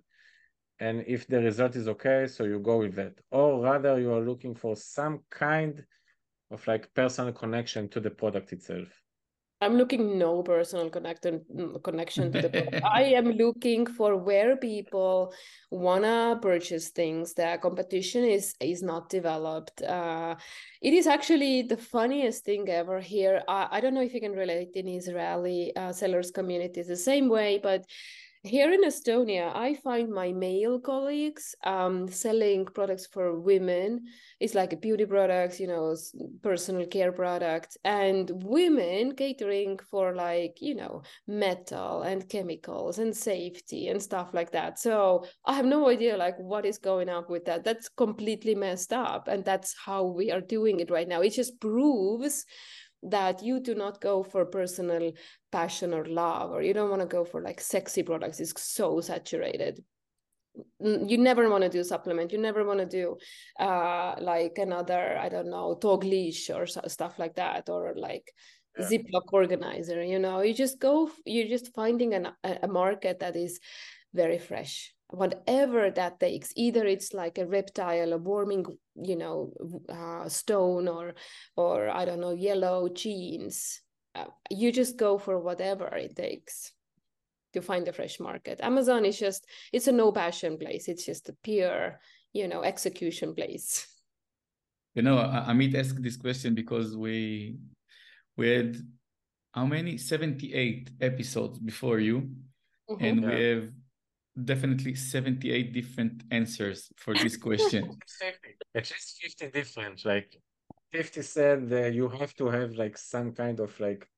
and 0.80 1.04
if 1.06 1.26
the 1.26 1.40
result 1.40 1.76
is 1.76 1.88
okay 1.88 2.26
so 2.26 2.44
you 2.44 2.58
go 2.58 2.78
with 2.78 2.94
that 2.94 3.12
or 3.30 3.62
rather 3.62 4.00
you 4.00 4.12
are 4.12 4.24
looking 4.24 4.54
for 4.54 4.76
some 4.76 5.20
kind 5.30 5.84
of 6.50 6.66
like 6.66 6.92
personal 6.94 7.32
connection 7.32 7.88
to 7.88 8.00
the 8.00 8.10
product 8.10 8.52
itself 8.52 8.88
I'm 9.60 9.76
looking 9.76 10.18
no 10.18 10.42
personal 10.42 10.88
connection 10.88 11.40
mm, 11.54 11.82
connection 11.82 12.30
to 12.32 12.42
the. 12.42 12.86
I 12.86 13.02
am 13.20 13.32
looking 13.32 13.86
for 13.86 14.16
where 14.16 14.56
people 14.56 15.32
wanna 15.70 16.38
purchase 16.40 16.90
things. 16.90 17.34
The 17.34 17.58
competition 17.60 18.24
is 18.24 18.54
is 18.60 18.82
not 18.82 19.08
developed. 19.08 19.82
Uh, 19.82 20.36
it 20.80 20.94
is 20.94 21.06
actually 21.06 21.62
the 21.62 21.76
funniest 21.76 22.44
thing 22.44 22.68
ever 22.68 23.00
here. 23.00 23.42
I, 23.48 23.68
I 23.72 23.80
don't 23.80 23.94
know 23.94 24.02
if 24.02 24.14
you 24.14 24.20
can 24.20 24.32
relate 24.32 24.70
in 24.74 24.86
Israeli 24.86 25.74
uh, 25.74 25.92
sellers 25.92 26.30
communities 26.30 26.86
the 26.86 26.96
same 26.96 27.28
way, 27.28 27.58
but 27.60 27.84
here 28.42 28.72
in 28.72 28.84
Estonia, 28.84 29.54
I 29.54 29.74
find 29.74 30.10
my 30.10 30.32
male 30.32 30.78
colleagues 30.78 31.54
um, 31.64 32.08
selling 32.08 32.64
products 32.66 33.06
for 33.06 33.38
women. 33.38 34.04
It's 34.40 34.54
like 34.54 34.80
beauty 34.80 35.06
products, 35.06 35.58
you 35.58 35.66
know, 35.66 35.96
personal 36.42 36.86
care 36.86 37.12
products, 37.12 37.76
and 37.84 38.30
women 38.44 39.14
catering 39.14 39.78
for 39.90 40.14
like, 40.14 40.58
you 40.60 40.74
know, 40.74 41.02
metal 41.26 42.02
and 42.02 42.28
chemicals 42.28 42.98
and 42.98 43.16
safety 43.16 43.88
and 43.88 44.02
stuff 44.02 44.32
like 44.32 44.52
that. 44.52 44.78
So 44.78 45.26
I 45.44 45.54
have 45.54 45.66
no 45.66 45.88
idea 45.88 46.16
like 46.16 46.38
what 46.38 46.64
is 46.64 46.78
going 46.78 47.08
on 47.08 47.24
with 47.28 47.44
that. 47.46 47.64
That's 47.64 47.88
completely 47.88 48.54
messed 48.54 48.92
up. 48.92 49.28
And 49.28 49.44
that's 49.44 49.74
how 49.84 50.04
we 50.04 50.30
are 50.30 50.40
doing 50.40 50.80
it 50.80 50.90
right 50.90 51.08
now. 51.08 51.20
It 51.22 51.30
just 51.30 51.60
proves 51.60 52.44
that 53.02 53.42
you 53.42 53.60
do 53.60 53.74
not 53.74 54.00
go 54.00 54.22
for 54.22 54.44
personal 54.44 55.12
passion 55.52 55.94
or 55.94 56.04
love 56.04 56.50
or 56.50 56.62
you 56.62 56.74
don't 56.74 56.90
want 56.90 57.02
to 57.02 57.06
go 57.06 57.24
for 57.24 57.40
like 57.40 57.60
sexy 57.60 58.02
products 58.02 58.40
it's 58.40 58.60
so 58.62 59.00
saturated. 59.00 59.82
You 60.80 61.18
never 61.18 61.48
want 61.48 61.62
to 61.62 61.68
do 61.68 61.84
supplement 61.84 62.32
you 62.32 62.38
never 62.38 62.64
want 62.64 62.80
to 62.80 62.86
do 62.86 63.16
uh 63.60 64.16
like 64.20 64.58
another 64.58 65.16
i 65.16 65.28
don't 65.28 65.50
know 65.50 65.78
dog 65.80 66.02
leash 66.02 66.50
or 66.50 66.66
stuff 66.66 67.16
like 67.16 67.36
that 67.36 67.68
or 67.68 67.94
like 67.96 68.32
yeah. 68.76 68.86
ziploc 68.86 69.32
organizer 69.32 70.02
you 70.02 70.18
know? 70.18 70.40
You 70.40 70.52
just 70.52 70.80
go 70.80 71.10
you're 71.24 71.46
just 71.46 71.72
finding 71.74 72.14
an, 72.14 72.30
a 72.42 72.66
market 72.66 73.20
that 73.20 73.36
is 73.36 73.60
very 74.12 74.38
fresh 74.38 74.92
whatever 75.10 75.90
that 75.90 76.20
takes 76.20 76.52
either 76.56 76.84
it's 76.86 77.14
like 77.14 77.38
a 77.38 77.46
reptile 77.46 78.12
a 78.12 78.18
warming 78.18 78.64
you 78.94 79.16
know 79.16 79.52
uh, 79.88 80.28
stone 80.28 80.86
or 80.86 81.14
or 81.56 81.88
i 81.88 82.04
don't 82.04 82.20
know 82.20 82.34
yellow 82.34 82.88
jeans 82.88 83.80
uh, 84.14 84.26
you 84.50 84.70
just 84.72 84.96
go 84.96 85.18
for 85.18 85.38
whatever 85.38 85.86
it 85.96 86.14
takes 86.16 86.72
to 87.52 87.62
find 87.62 87.86
a 87.88 87.92
fresh 87.92 88.20
market. 88.20 88.60
Amazon 88.62 89.04
is 89.04 89.18
just 89.18 89.46
it's 89.72 89.88
a 89.88 89.92
no 89.92 90.12
passion 90.12 90.58
place. 90.58 90.88
It's 90.88 91.04
just 91.04 91.28
a 91.28 91.36
pure 91.42 92.00
you 92.32 92.48
know 92.48 92.62
execution 92.62 93.34
place. 93.34 93.86
You 94.94 95.02
know 95.02 95.16
amit 95.16 95.74
asked 95.74 96.02
this 96.02 96.16
question 96.16 96.54
because 96.54 96.96
we 96.96 97.56
we 98.36 98.48
had 98.48 98.76
how 99.52 99.66
many? 99.66 99.96
78 99.96 100.90
episodes 101.00 101.58
before 101.58 101.98
you. 101.98 102.30
Mm-hmm. 102.90 103.04
and 103.04 103.26
we 103.26 103.42
have 103.50 103.68
definitely 104.44 104.94
78 104.94 105.72
different 105.72 106.22
answers 106.30 106.90
for 106.96 107.14
this 107.14 107.36
question. 107.36 107.98
At 108.74 108.90
least 108.90 109.18
50 109.22 109.50
different. 109.50 110.04
Like 110.04 110.36
50 110.92 111.22
said 111.22 111.68
that 111.70 111.94
you 111.94 112.08
have 112.08 112.34
to 112.34 112.46
have 112.46 112.72
like 112.72 112.96
some 112.96 113.32
kind 113.32 113.60
of 113.60 113.78
like 113.80 114.08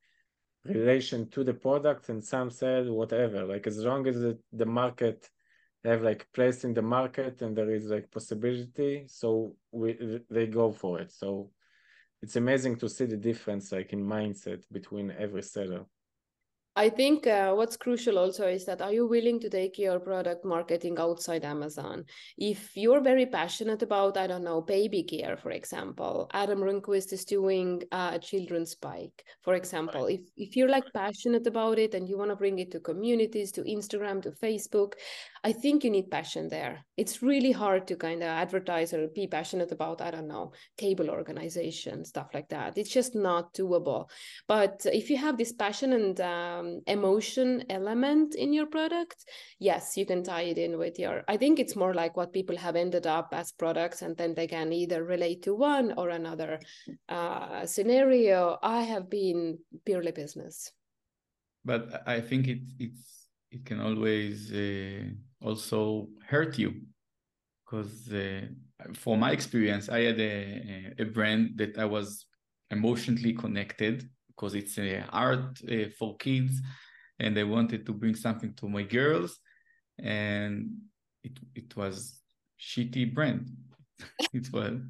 relation 0.64 1.28
to 1.30 1.42
the 1.44 1.54
product, 1.54 2.08
and 2.08 2.22
some 2.22 2.50
said 2.50 2.88
whatever. 2.88 3.44
Like 3.44 3.66
as 3.66 3.78
long 3.78 4.06
as 4.06 4.16
the, 4.16 4.38
the 4.52 4.66
market 4.66 5.28
have 5.84 6.02
like 6.02 6.26
place 6.34 6.64
in 6.64 6.74
the 6.74 6.82
market 6.82 7.40
and 7.40 7.56
there 7.56 7.70
is 7.70 7.86
like 7.86 8.10
possibility, 8.10 9.04
so 9.06 9.56
we 9.72 10.20
they 10.30 10.46
go 10.46 10.70
for 10.72 11.00
it. 11.00 11.10
So 11.10 11.50
it's 12.22 12.36
amazing 12.36 12.76
to 12.76 12.88
see 12.88 13.06
the 13.06 13.16
difference 13.16 13.72
like 13.72 13.92
in 13.92 14.04
mindset 14.04 14.62
between 14.70 15.10
every 15.18 15.42
seller. 15.42 15.86
I 16.80 16.88
think 16.88 17.26
uh, 17.26 17.52
what's 17.52 17.76
crucial 17.76 18.18
also 18.18 18.46
is 18.48 18.64
that 18.64 18.80
are 18.80 18.90
you 18.90 19.06
willing 19.06 19.38
to 19.40 19.50
take 19.50 19.76
your 19.78 20.00
product 20.00 20.46
marketing 20.46 20.96
outside 20.98 21.44
Amazon? 21.44 22.06
If 22.38 22.74
you're 22.74 23.02
very 23.02 23.26
passionate 23.26 23.82
about, 23.82 24.16
I 24.16 24.26
don't 24.26 24.44
know, 24.44 24.62
baby 24.62 25.02
care, 25.02 25.36
for 25.36 25.50
example, 25.50 26.30
Adam 26.32 26.60
Rundquist 26.60 27.12
is 27.12 27.26
doing 27.26 27.82
uh, 27.92 28.12
a 28.14 28.18
children's 28.18 28.76
bike, 28.76 29.22
for 29.42 29.56
example. 29.56 30.06
Right. 30.06 30.20
If, 30.20 30.48
if 30.48 30.56
you're 30.56 30.70
like 30.70 30.90
passionate 30.94 31.46
about 31.46 31.78
it 31.78 31.92
and 31.92 32.08
you 32.08 32.16
want 32.16 32.30
to 32.30 32.36
bring 32.36 32.58
it 32.58 32.70
to 32.70 32.80
communities, 32.80 33.52
to 33.52 33.62
Instagram, 33.64 34.22
to 34.22 34.30
Facebook, 34.30 34.94
I 35.42 35.52
think 35.52 35.84
you 35.84 35.90
need 35.90 36.10
passion 36.10 36.48
there. 36.48 36.84
It's 36.98 37.22
really 37.22 37.52
hard 37.52 37.86
to 37.88 37.96
kind 37.96 38.22
of 38.22 38.28
advertise 38.28 38.92
or 38.92 39.08
be 39.08 39.26
passionate 39.26 39.72
about, 39.72 40.02
I 40.02 40.10
don't 40.10 40.28
know, 40.28 40.52
cable 40.76 41.08
organization, 41.08 42.04
stuff 42.04 42.28
like 42.34 42.48
that. 42.50 42.76
It's 42.76 42.90
just 42.90 43.14
not 43.14 43.54
doable. 43.54 44.10
But 44.46 44.84
if 44.84 45.08
you 45.08 45.16
have 45.16 45.38
this 45.38 45.52
passion 45.52 45.94
and 45.94 46.20
um, 46.20 46.80
emotion 46.86 47.64
element 47.70 48.34
in 48.34 48.52
your 48.52 48.66
product, 48.66 49.24
yes, 49.58 49.96
you 49.96 50.04
can 50.04 50.22
tie 50.22 50.42
it 50.42 50.58
in 50.58 50.76
with 50.76 50.98
your. 50.98 51.24
I 51.26 51.38
think 51.38 51.58
it's 51.58 51.76
more 51.76 51.94
like 51.94 52.18
what 52.18 52.34
people 52.34 52.58
have 52.58 52.76
ended 52.76 53.06
up 53.06 53.28
as 53.32 53.52
products, 53.52 54.02
and 54.02 54.16
then 54.16 54.34
they 54.34 54.46
can 54.46 54.74
either 54.74 55.04
relate 55.04 55.42
to 55.44 55.54
one 55.54 55.94
or 55.96 56.10
another 56.10 56.60
uh, 57.08 57.64
scenario. 57.64 58.58
I 58.62 58.82
have 58.82 59.08
been 59.08 59.58
purely 59.86 60.12
business, 60.12 60.70
but 61.64 62.02
I 62.06 62.20
think 62.20 62.46
it 62.46 62.60
it's 62.78 63.28
it 63.50 63.64
can 63.64 63.80
always 63.80 64.52
uh, 64.52 65.10
also 65.42 66.08
hurt 66.26 66.58
you? 66.58 66.82
Because 67.64 68.12
uh, 68.12 68.46
from 68.94 69.20
my 69.20 69.30
experience, 69.32 69.88
I 69.88 70.00
had 70.00 70.20
a, 70.20 70.94
a 70.98 71.04
brand 71.04 71.52
that 71.56 71.78
I 71.78 71.84
was 71.84 72.26
emotionally 72.70 73.32
connected 73.32 74.08
because 74.28 74.54
it's 74.54 74.78
a 74.78 75.04
art 75.12 75.60
uh, 75.70 75.88
for 75.98 76.16
kids 76.16 76.60
and 77.18 77.38
I 77.38 77.44
wanted 77.44 77.84
to 77.86 77.92
bring 77.92 78.14
something 78.14 78.54
to 78.54 78.68
my 78.68 78.82
girls 78.82 79.38
and 79.98 80.70
it 81.22 81.38
it 81.54 81.76
was 81.76 82.20
shitty 82.58 83.14
brand. 83.14 83.50
It 84.32 84.52
was 84.52 84.80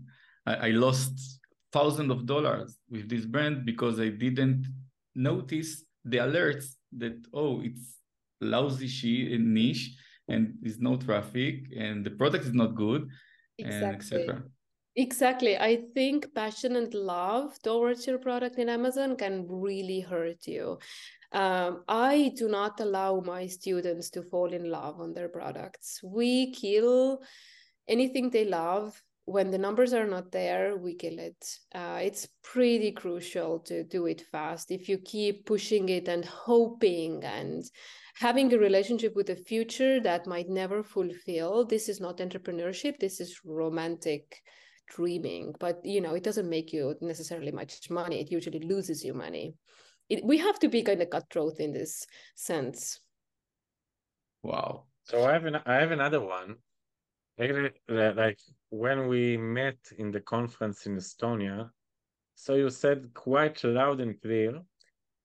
I, 0.46 0.54
I 0.68 0.70
lost 0.70 1.40
thousands 1.72 2.10
of 2.10 2.26
dollars 2.26 2.78
with 2.88 3.08
this 3.08 3.24
brand 3.24 3.64
because 3.64 4.00
I 4.00 4.08
didn't 4.08 4.66
notice 5.14 5.84
the 6.04 6.18
alerts 6.18 6.66
that 6.98 7.16
oh 7.32 7.60
it's 7.60 7.98
lousy 8.40 8.88
she 8.88 9.36
niche 9.38 9.96
and 10.30 10.54
there's 10.60 10.80
no 10.80 10.96
traffic 10.96 11.66
and 11.76 12.04
the 12.04 12.10
product 12.10 12.44
is 12.44 12.54
not 12.54 12.74
good 12.74 13.08
exactly. 13.58 13.86
and 13.86 13.96
etc 13.96 14.42
exactly. 14.96 15.56
I 15.56 15.82
think 15.94 16.34
passion 16.34 16.76
and 16.76 16.92
love 16.92 17.60
towards 17.62 18.06
your 18.06 18.18
product 18.18 18.58
in 18.58 18.68
amazon 18.68 19.16
can 19.16 19.46
really 19.48 20.00
hurt 20.00 20.46
you. 20.46 20.78
Um, 21.32 21.84
i 21.86 22.32
do 22.36 22.48
not 22.48 22.80
allow 22.80 23.20
my 23.20 23.46
students 23.46 24.10
to 24.10 24.22
fall 24.22 24.52
in 24.52 24.68
love 24.70 25.00
on 25.00 25.12
their 25.14 25.28
products. 25.28 26.00
We 26.02 26.52
kill 26.52 27.22
anything 27.88 28.30
they 28.30 28.44
love 28.44 29.00
when 29.30 29.52
the 29.52 29.58
numbers 29.58 29.92
are 29.92 30.06
not 30.06 30.32
there, 30.32 30.76
we 30.76 30.94
kill 30.94 31.18
it. 31.18 31.58
Uh, 31.72 32.00
it's 32.02 32.26
pretty 32.42 32.90
crucial 32.90 33.60
to 33.60 33.84
do 33.84 34.06
it 34.06 34.22
fast. 34.32 34.72
If 34.72 34.88
you 34.88 34.98
keep 34.98 35.46
pushing 35.46 35.88
it 35.88 36.08
and 36.08 36.24
hoping 36.24 37.22
and 37.22 37.62
having 38.16 38.52
a 38.52 38.58
relationship 38.58 39.14
with 39.14 39.28
the 39.28 39.36
future 39.36 40.00
that 40.00 40.26
might 40.26 40.48
never 40.48 40.82
fulfill, 40.82 41.64
this 41.64 41.88
is 41.88 42.00
not 42.00 42.18
entrepreneurship. 42.18 42.98
This 42.98 43.20
is 43.20 43.40
romantic 43.44 44.42
dreaming. 44.88 45.54
But 45.60 45.80
you 45.84 46.00
know, 46.00 46.14
it 46.14 46.24
doesn't 46.24 46.50
make 46.50 46.72
you 46.72 46.96
necessarily 47.00 47.52
much 47.52 47.88
money. 47.88 48.20
It 48.20 48.32
usually 48.32 48.60
loses 48.60 49.04
you 49.04 49.14
money. 49.14 49.54
It, 50.08 50.24
we 50.24 50.38
have 50.38 50.58
to 50.58 50.68
be 50.68 50.82
kind 50.82 51.00
of 51.02 51.10
cutthroat 51.10 51.60
in 51.60 51.72
this 51.72 52.04
sense. 52.34 52.98
Wow. 54.42 54.86
So 55.04 55.24
I 55.24 55.34
have 55.34 55.44
an 55.44 55.56
I 55.64 55.74
have 55.74 55.92
another 55.92 56.20
one 56.20 56.56
like 57.38 58.38
when 58.70 59.08
we 59.08 59.36
met 59.36 59.78
in 59.98 60.10
the 60.10 60.20
conference 60.20 60.86
in 60.86 60.96
Estonia, 60.96 61.70
so 62.34 62.54
you 62.54 62.70
said 62.70 63.12
quite 63.12 63.62
loud 63.64 64.00
and 64.00 64.20
clear 64.22 64.62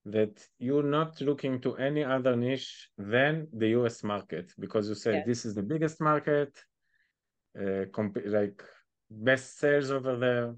that 0.06 0.46
you're 0.60 0.84
not 0.84 1.20
looking 1.22 1.60
to 1.62 1.76
any 1.78 2.04
other 2.04 2.36
niche 2.36 2.90
than 2.98 3.48
the 3.54 3.70
US 3.70 4.04
market 4.04 4.52
because 4.60 4.88
you 4.88 4.96
said 4.96 5.24
this 5.26 5.46
is 5.46 5.56
the 5.56 5.64
biggest 5.64 6.02
market, 6.02 6.52
uh, 7.60 7.86
comp- 7.92 8.26
like 8.26 8.62
best 9.10 9.58
sales 9.58 9.92
over 9.92 10.18
there. 10.18 10.56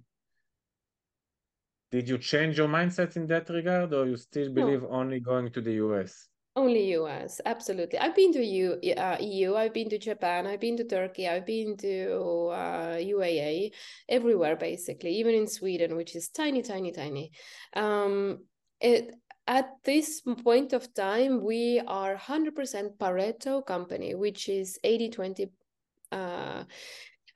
Did 1.91 2.09
you 2.09 2.17
change 2.17 2.57
your 2.57 2.67
mindset 2.67 3.15
in 3.15 3.27
that 3.27 3.49
regard, 3.49 3.93
or 3.93 4.05
you 4.05 4.17
still 4.17 4.51
believe 4.51 4.81
no. 4.81 4.89
only 4.89 5.21
going 5.21 5.51
to 5.51 5.61
the 5.61 5.73
US? 5.73 6.27
Only 6.57 6.95
US, 6.95 7.39
absolutely. 7.45 7.99
I've 7.99 8.15
been 8.15 8.33
to 8.33 8.43
EU, 8.43 8.79
uh, 8.97 9.17
EU, 9.19 9.53
I've 9.53 9.75
been 9.75 9.89
to 9.89 9.99
Japan, 9.99 10.47
I've 10.47 10.59
been 10.59 10.75
to 10.77 10.83
Turkey, 10.85 11.27
I've 11.27 11.45
been 11.45 11.77
to 11.77 12.47
uh, 12.51 12.95
UAE, 12.97 13.73
everywhere 14.09 14.55
basically, 14.55 15.11
even 15.17 15.35
in 15.35 15.45
Sweden, 15.45 15.95
which 15.95 16.15
is 16.15 16.29
tiny, 16.29 16.63
tiny, 16.63 16.91
tiny. 16.91 17.31
Um, 17.75 18.39
it 18.81 19.13
at 19.45 19.69
this 19.83 20.23
point 20.43 20.73
of 20.73 20.91
time, 20.95 21.43
we 21.43 21.79
are 21.87 22.15
100% 22.17 22.97
Pareto 22.97 23.63
company, 23.63 24.15
which 24.15 24.49
is 24.49 24.79
80 24.83 25.09
20 25.11 25.51
uh, 26.11 26.63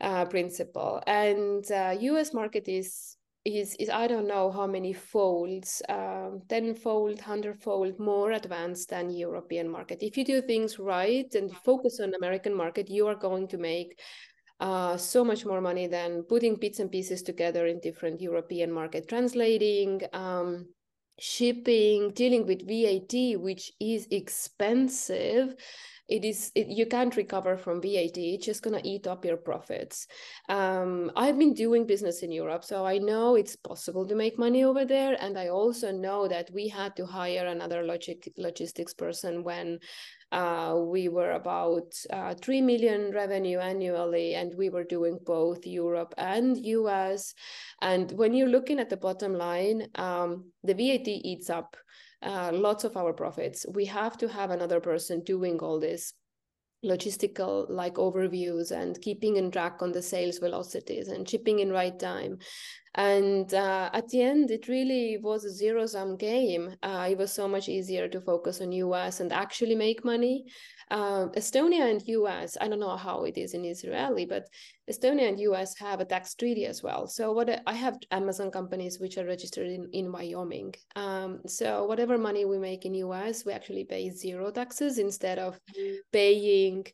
uh, 0.02 0.26
principle. 0.26 1.00
And 1.06 1.64
uh, 1.72 1.96
US 2.00 2.34
market 2.34 2.68
is 2.68 3.18
is 3.46 3.76
is 3.76 3.90
I 3.90 4.08
don't 4.08 4.28
know 4.28 4.52
how 4.52 4.68
many 4.68 4.94
folds, 4.94 5.82
um, 5.90 6.42
tenfold, 6.48 7.20
hundredfold 7.20 8.00
more 8.00 8.32
advanced 8.32 8.90
than 8.90 9.10
European 9.10 9.68
market. 9.70 10.00
If 10.02 10.18
you 10.18 10.24
do 10.24 10.42
things 10.42 10.78
right 10.78 11.34
and 11.34 11.52
focus 11.66 12.00
on 12.00 12.14
American 12.14 12.56
market, 12.56 12.90
you 12.90 13.08
are 13.08 13.16
going 13.16 13.48
to 13.50 13.58
make 13.58 14.00
uh, 14.60 14.96
so 14.96 15.24
much 15.24 15.44
more 15.46 15.60
money 15.60 15.88
than 15.88 16.24
putting 16.24 16.56
bits 16.56 16.80
and 16.80 16.92
pieces 16.92 17.24
together 17.24 17.66
in 17.66 17.80
different 17.80 18.22
European 18.22 18.72
market, 18.72 19.08
translating, 19.10 20.02
um, 20.14 20.68
shipping, 21.20 22.12
dealing 22.12 22.46
with 22.46 22.68
VAT, 22.68 23.40
which 23.40 23.72
is 23.80 24.08
expensive 24.12 25.56
it 26.12 26.26
is 26.26 26.52
it, 26.56 26.68
you 26.68 26.86
can't 26.86 27.16
recover 27.16 27.58
from 27.58 27.82
VAT. 27.82 28.18
It's 28.18 28.46
just 28.46 28.62
gonna 28.62 28.82
eat 28.84 29.08
up 29.08 29.24
your 29.24 29.38
profits. 29.38 30.08
Um, 30.50 31.12
I've 31.16 31.40
been 31.40 31.54
doing 31.54 31.88
business 31.88 32.22
in 32.22 32.32
Europe, 32.32 32.66
so 32.66 32.86
I 32.86 32.98
know 32.98 33.36
it's 33.36 33.56
possible 33.56 34.06
to 34.08 34.16
make 34.16 34.38
money 34.38 34.64
over 34.66 34.84
there, 34.84 35.16
and 35.20 35.40
I 35.40 35.48
also 35.48 35.92
know 35.92 36.28
that 36.28 36.52
we 36.54 36.68
had 36.68 36.96
to 36.98 37.06
hire 37.06 37.48
another 37.48 37.84
logic 37.84 38.32
logistics 38.38 38.94
person 38.94 39.44
when 39.44 39.80
uh, 40.34 40.76
we 40.78 41.08
were 41.08 41.32
about 41.32 41.94
uh, 42.10 42.34
3 42.36 42.62
million 42.62 43.12
revenue 43.12 43.60
annually, 43.60 44.36
and 44.36 44.54
we 44.58 44.70
were 44.70 44.84
doing 44.84 45.18
both 45.26 45.66
Europe 45.66 46.14
and 46.18 46.58
US. 46.66 47.34
And 47.82 48.12
when 48.12 48.34
you're 48.34 48.50
looking 48.50 48.80
at 48.80 48.90
the 48.90 48.98
bottom 48.98 49.34
line, 49.34 49.88
um, 49.96 50.52
the 50.64 50.74
VAT 50.74 51.08
eats 51.08 51.50
up 51.50 51.78
uh, 52.22 52.52
lots 52.54 52.84
of 52.84 52.96
our 52.98 53.14
profits. 53.14 53.66
We 53.68 53.86
have 53.86 54.18
to 54.20 54.28
have 54.28 54.52
another 54.52 54.80
person 54.80 55.24
doing 55.24 55.60
all 55.60 55.80
this 55.80 56.14
logistical 56.84 57.68
like 57.70 57.96
overviews 57.96 58.72
and 58.72 59.00
keeping 59.02 59.38
in 59.38 59.52
track 59.52 59.78
on 59.82 59.92
the 59.92 60.02
sales 60.02 60.40
velocities 60.40 61.10
and 61.10 61.30
shipping 61.30 61.60
in 61.60 61.72
right 61.72 62.00
time 62.00 62.40
and 62.96 63.54
uh, 63.54 63.90
at 63.94 64.08
the 64.10 64.22
end 64.22 64.52
it 64.52 64.68
really 64.68 65.18
was 65.22 65.46
a 65.46 65.50
zero 65.50 65.86
sum 65.86 66.18
game 66.18 66.76
uh, 66.84 67.08
it 67.10 67.18
was 67.18 67.32
so 67.32 67.48
much 67.48 67.70
easier 67.70 68.08
to 68.08 68.20
focus 68.22 68.62
on 68.62 68.72
us 68.72 69.20
and 69.20 69.32
actually 69.32 69.76
make 69.76 70.04
money 70.04 70.46
uh, 70.92 71.30
Estonia 71.38 71.90
and 71.90 72.04
US, 72.06 72.58
I 72.60 72.68
don't 72.68 72.82
know 72.82 72.98
how 72.98 73.24
it 73.24 73.38
is 73.38 73.54
in 73.54 73.64
Israeli, 73.64 74.26
but 74.26 74.50
Estonia 74.92 75.30
and 75.30 75.40
US 75.40 75.78
have 75.80 76.02
a 76.02 76.06
tax 76.06 76.36
treaty 76.36 76.66
as 76.66 76.84
well. 76.84 77.08
So 77.08 77.32
what 77.32 77.62
I 77.66 77.74
have 77.74 77.98
Amazon 78.12 78.52
companies 78.52 79.00
which 79.00 79.18
are 79.18 79.26
registered 79.26 79.68
in, 79.68 79.88
in 79.94 80.12
Wyoming. 80.12 80.76
Um, 80.98 81.40
so 81.48 81.86
whatever 81.86 82.18
money 82.18 82.44
we 82.44 82.58
make 82.58 82.86
in 82.86 82.94
US, 82.96 83.46
we 83.46 83.54
actually 83.54 83.86
pay 83.86 84.10
zero 84.10 84.52
taxes 84.52 84.98
instead 84.98 85.40
of 85.40 85.58
paying 86.12 86.86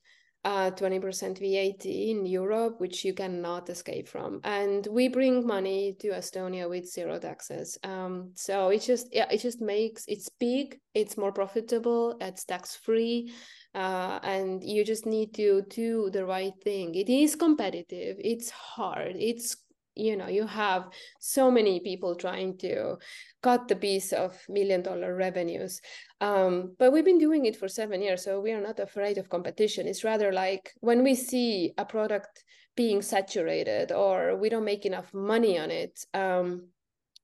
uh, 0.43 0.71
20% 0.71 1.39
VAT 1.39 1.86
in 1.86 2.26
Europe, 2.26 2.80
which 2.80 3.04
you 3.04 3.13
cannot 3.13 3.69
escape 3.69 4.08
from. 4.08 4.39
And 4.43 4.88
we 4.89 5.08
bring 5.08 5.45
money 5.45 5.95
to 6.00 6.10
Estonia 6.10 6.69
with 6.69 6.88
zero 6.88 7.19
taxes. 7.19 7.78
Um, 7.84 8.32
so 8.36 8.69
it 8.69 8.82
just 8.82 9.10
yeah, 9.12 9.28
it 9.32 9.39
just 9.39 9.62
makes 9.62 10.06
it's 10.08 10.30
big, 10.39 10.80
it's 10.93 11.17
more 11.17 11.32
profitable, 11.32 12.17
it's 12.21 12.45
tax 12.45 12.76
free, 12.76 13.34
uh, 13.76 14.19
and 14.23 14.63
you 14.63 14.86
just 14.86 15.06
need 15.06 15.34
to 15.36 15.63
do 15.69 16.10
the 16.12 16.26
right 16.26 16.54
thing. 16.63 16.95
It 16.95 17.10
is 17.10 17.36
competitive. 17.36 18.17
It's 18.19 18.50
hard. 18.50 19.15
It's 19.17 19.58
you 19.97 20.15
know 20.15 20.27
you 20.27 20.45
have 20.47 20.89
so 21.19 21.51
many 21.51 21.79
people 21.79 22.15
trying 22.15 22.57
to 22.60 22.97
cut 23.41 23.67
the 23.67 23.75
piece 23.75 24.13
of 24.13 24.38
million 24.49 24.81
dollar 24.81 25.15
revenues. 25.15 25.81
Um, 26.21 26.75
but 26.79 26.91
we've 26.91 27.05
been 27.05 27.19
doing 27.19 27.45
it 27.45 27.55
for 27.55 27.67
seven 27.67 28.01
years 28.01 28.23
so 28.23 28.39
we 28.39 28.51
are 28.51 28.62
not 28.62 28.79
afraid 28.79 29.17
of 29.17 29.29
competition. 29.29 29.88
It's 29.88 30.03
rather 30.03 30.31
like 30.31 30.71
when 30.79 31.03
we 31.03 31.15
see 31.15 31.73
a 31.77 31.86
product 31.86 32.43
being 32.75 33.01
saturated 33.01 33.91
or 33.91 34.38
we 34.38 34.49
don't 34.49 34.63
make 34.63 34.86
enough 34.86 35.12
money 35.13 35.57
on 35.57 35.71
it 35.71 35.99
um, 36.13 36.67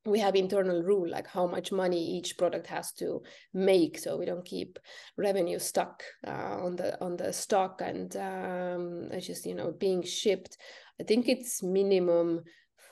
we 0.05 0.19
have 0.19 0.35
internal 0.35 0.81
rule 0.81 1.09
like 1.09 1.27
how 1.27 1.47
much 1.47 1.71
money 1.71 2.17
each 2.17 2.37
product 2.37 2.67
has 2.67 2.91
to 2.91 3.21
make 3.53 3.97
so 3.97 4.17
we 4.17 4.25
don't 4.25 4.45
keep 4.45 4.77
revenue 5.17 5.59
stuck 5.59 6.03
uh, 6.27 6.57
on 6.61 6.75
the 6.75 7.01
on 7.01 7.15
the 7.15 7.31
stock 7.31 7.81
and 7.81 8.15
um, 8.17 9.09
just 9.19 9.45
you 9.45 9.55
know 9.55 9.71
being 9.71 10.03
shipped. 10.03 10.57
I 10.99 11.03
think 11.03 11.27
it's 11.27 11.63
minimum 11.63 12.41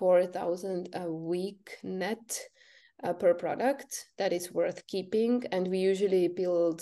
4000 0.01 0.89
a 0.95 1.11
week 1.11 1.77
net 1.83 2.39
uh, 3.03 3.13
per 3.13 3.35
product 3.35 4.07
that 4.17 4.33
is 4.33 4.51
worth 4.51 4.87
keeping. 4.87 5.43
And 5.51 5.67
we 5.67 5.77
usually 5.77 6.27
build 6.27 6.81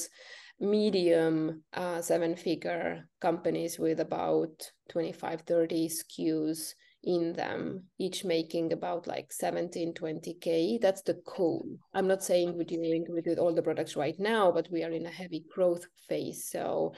medium 0.62 1.62
uh, 1.74 2.02
seven 2.02 2.38
figure 2.38 3.10
companies 3.20 3.78
with 3.78 4.00
about 4.00 4.72
25 4.88 5.42
30 5.42 5.90
skus 5.90 6.72
in 7.04 7.34
them, 7.34 7.84
each 7.98 8.26
making 8.26 8.74
about 8.74 9.08
like 9.08 9.32
17, 9.32 9.94
20K. 9.94 10.82
That's 10.82 11.02
the 11.02 11.22
goal. 11.26 11.66
I'm 11.94 12.08
not 12.08 12.24
saying 12.24 12.58
we're 12.58 12.66
doing 12.66 13.06
with 13.08 13.40
all 13.40 13.54
the 13.54 13.62
products 13.62 13.96
right 13.96 14.20
now, 14.20 14.52
but 14.52 14.70
we 14.70 14.84
are 14.84 14.92
in 14.92 15.06
a 15.06 15.12
heavy 15.12 15.46
growth 15.54 15.86
phase. 16.10 16.50
So 16.50 16.94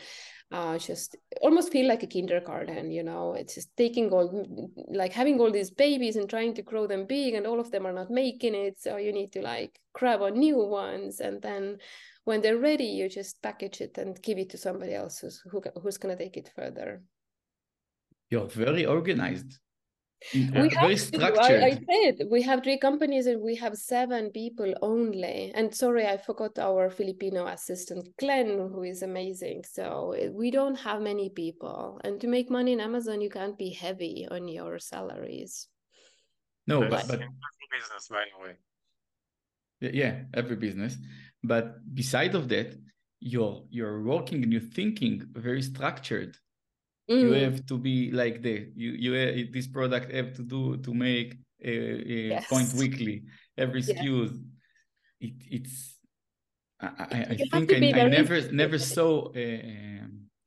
uh, 0.51 0.79
just 0.79 1.15
almost 1.41 1.71
feel 1.71 1.87
like 1.87 2.01
a 2.01 2.07
kindergarten, 2.07 2.91
you 2.91 3.03
know, 3.03 3.33
it's 3.33 3.55
just 3.55 3.75
taking 3.77 4.09
all, 4.09 4.47
like 4.89 5.13
having 5.13 5.39
all 5.39 5.51
these 5.51 5.69
babies 5.69 6.15
and 6.15 6.29
trying 6.29 6.55
to 6.55 6.63
grow 6.63 6.87
them 6.87 7.05
big 7.05 7.35
and 7.35 7.45
all 7.45 7.59
of 7.59 7.71
them 7.71 7.85
are 7.85 7.93
not 7.93 8.09
making 8.09 8.55
it. 8.55 8.79
So 8.79 8.97
you 8.97 9.13
need 9.13 9.31
to 9.33 9.41
like 9.41 9.79
grab 9.93 10.21
on 10.21 10.33
new 10.33 10.57
ones 10.57 11.19
and 11.19 11.41
then 11.41 11.77
when 12.23 12.41
they're 12.41 12.57
ready, 12.57 12.85
you 12.85 13.09
just 13.09 13.41
package 13.41 13.81
it 13.81 13.97
and 13.97 14.21
give 14.21 14.37
it 14.37 14.49
to 14.51 14.57
somebody 14.57 14.93
else 14.93 15.19
who's, 15.19 15.41
who, 15.49 15.61
who's 15.81 15.97
going 15.97 16.15
to 16.15 16.23
take 16.23 16.37
it 16.37 16.51
further. 16.55 17.01
You're 18.29 18.47
very 18.47 18.85
organized 18.85 19.59
we 20.34 20.69
very 20.69 20.97
structured. 20.97 21.63
I, 21.63 21.67
I, 21.67 21.79
said 21.89 22.27
we 22.29 22.41
have 22.43 22.63
three 22.63 22.77
companies 22.77 23.25
and 23.25 23.41
we 23.41 23.55
have 23.55 23.75
seven 23.75 24.31
people 24.31 24.73
only. 24.81 25.51
And 25.55 25.73
sorry, 25.73 26.05
I 26.05 26.17
forgot 26.17 26.60
our 26.60 26.89
Filipino 26.89 27.47
assistant 27.47 28.07
Glenn, 28.17 28.69
who 28.71 28.84
is 28.84 29.01
amazing. 29.01 29.63
So 29.69 30.13
eh, 30.17 30.29
we 30.29 30.51
don't 30.51 30.79
have 30.79 31.01
many 31.01 31.29
people, 31.29 31.99
and 32.03 32.19
to 32.21 32.27
make 32.27 32.49
money 32.49 32.73
in 32.73 32.79
Amazon, 32.79 33.21
you 33.21 33.29
can't 33.29 33.57
be 33.57 33.71
heavy 33.71 34.27
on 34.29 34.47
your 34.47 34.79
salaries. 34.79 35.67
No, 36.67 36.81
but, 36.81 37.07
but 37.07 37.19
business, 37.19 38.07
by 38.10 38.25
the 38.31 38.43
way. 38.43 39.93
yeah, 39.93 40.23
every 40.34 40.55
business. 40.55 40.97
But 41.43 41.93
beside 41.95 42.36
of 42.36 42.49
that, 42.49 42.77
you're 43.19 43.63
you're 43.69 44.03
working 44.03 44.43
and 44.43 44.51
you're 44.51 44.62
thinking 44.62 45.25
very 45.34 45.62
structured. 45.62 46.38
Mm. 47.12 47.21
You 47.21 47.32
have 47.34 47.65
to 47.65 47.78
be 47.78 48.10
like 48.12 48.41
the 48.41 48.69
you 48.74 48.91
you 48.91 49.15
eh, 49.15 49.43
this 49.52 49.67
product 49.67 50.12
have 50.13 50.34
to 50.36 50.43
do 50.43 50.78
to 50.78 50.93
make 50.93 51.38
eh, 51.62 51.69
eh, 51.69 51.74
a, 51.74 52.12
a 52.13 52.28
yes. 52.36 52.47
point 52.47 52.74
weekly 52.74 53.24
every 53.58 53.82
SKU. 53.82 54.30
Yeah. 55.19 55.28
It, 55.28 55.34
it's 55.52 55.97
I, 56.80 56.88
I, 56.88 57.17
I 57.32 57.36
think 57.52 57.74
I, 57.74 58.02
I 58.02 58.08
never 58.08 58.52
never 58.52 58.80
saw 58.80 59.30
a, 59.36 60.02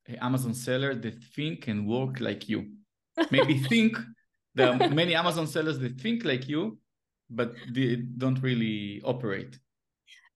a 0.09 0.25
Amazon 0.25 0.55
seller 0.55 0.95
that 0.95 1.23
think 1.37 1.69
and 1.69 1.87
work 1.87 2.19
like 2.21 2.49
you. 2.49 2.71
Maybe 3.31 3.59
think 3.69 3.99
there 4.55 4.71
are 4.73 4.89
many 4.89 5.15
Amazon 5.15 5.47
sellers 5.47 5.79
that 5.81 6.01
think 6.01 6.25
like 6.25 6.49
you, 6.49 6.79
but 7.29 7.55
they 7.71 7.97
don't 7.97 8.41
really 8.43 9.03
operate. 9.05 9.59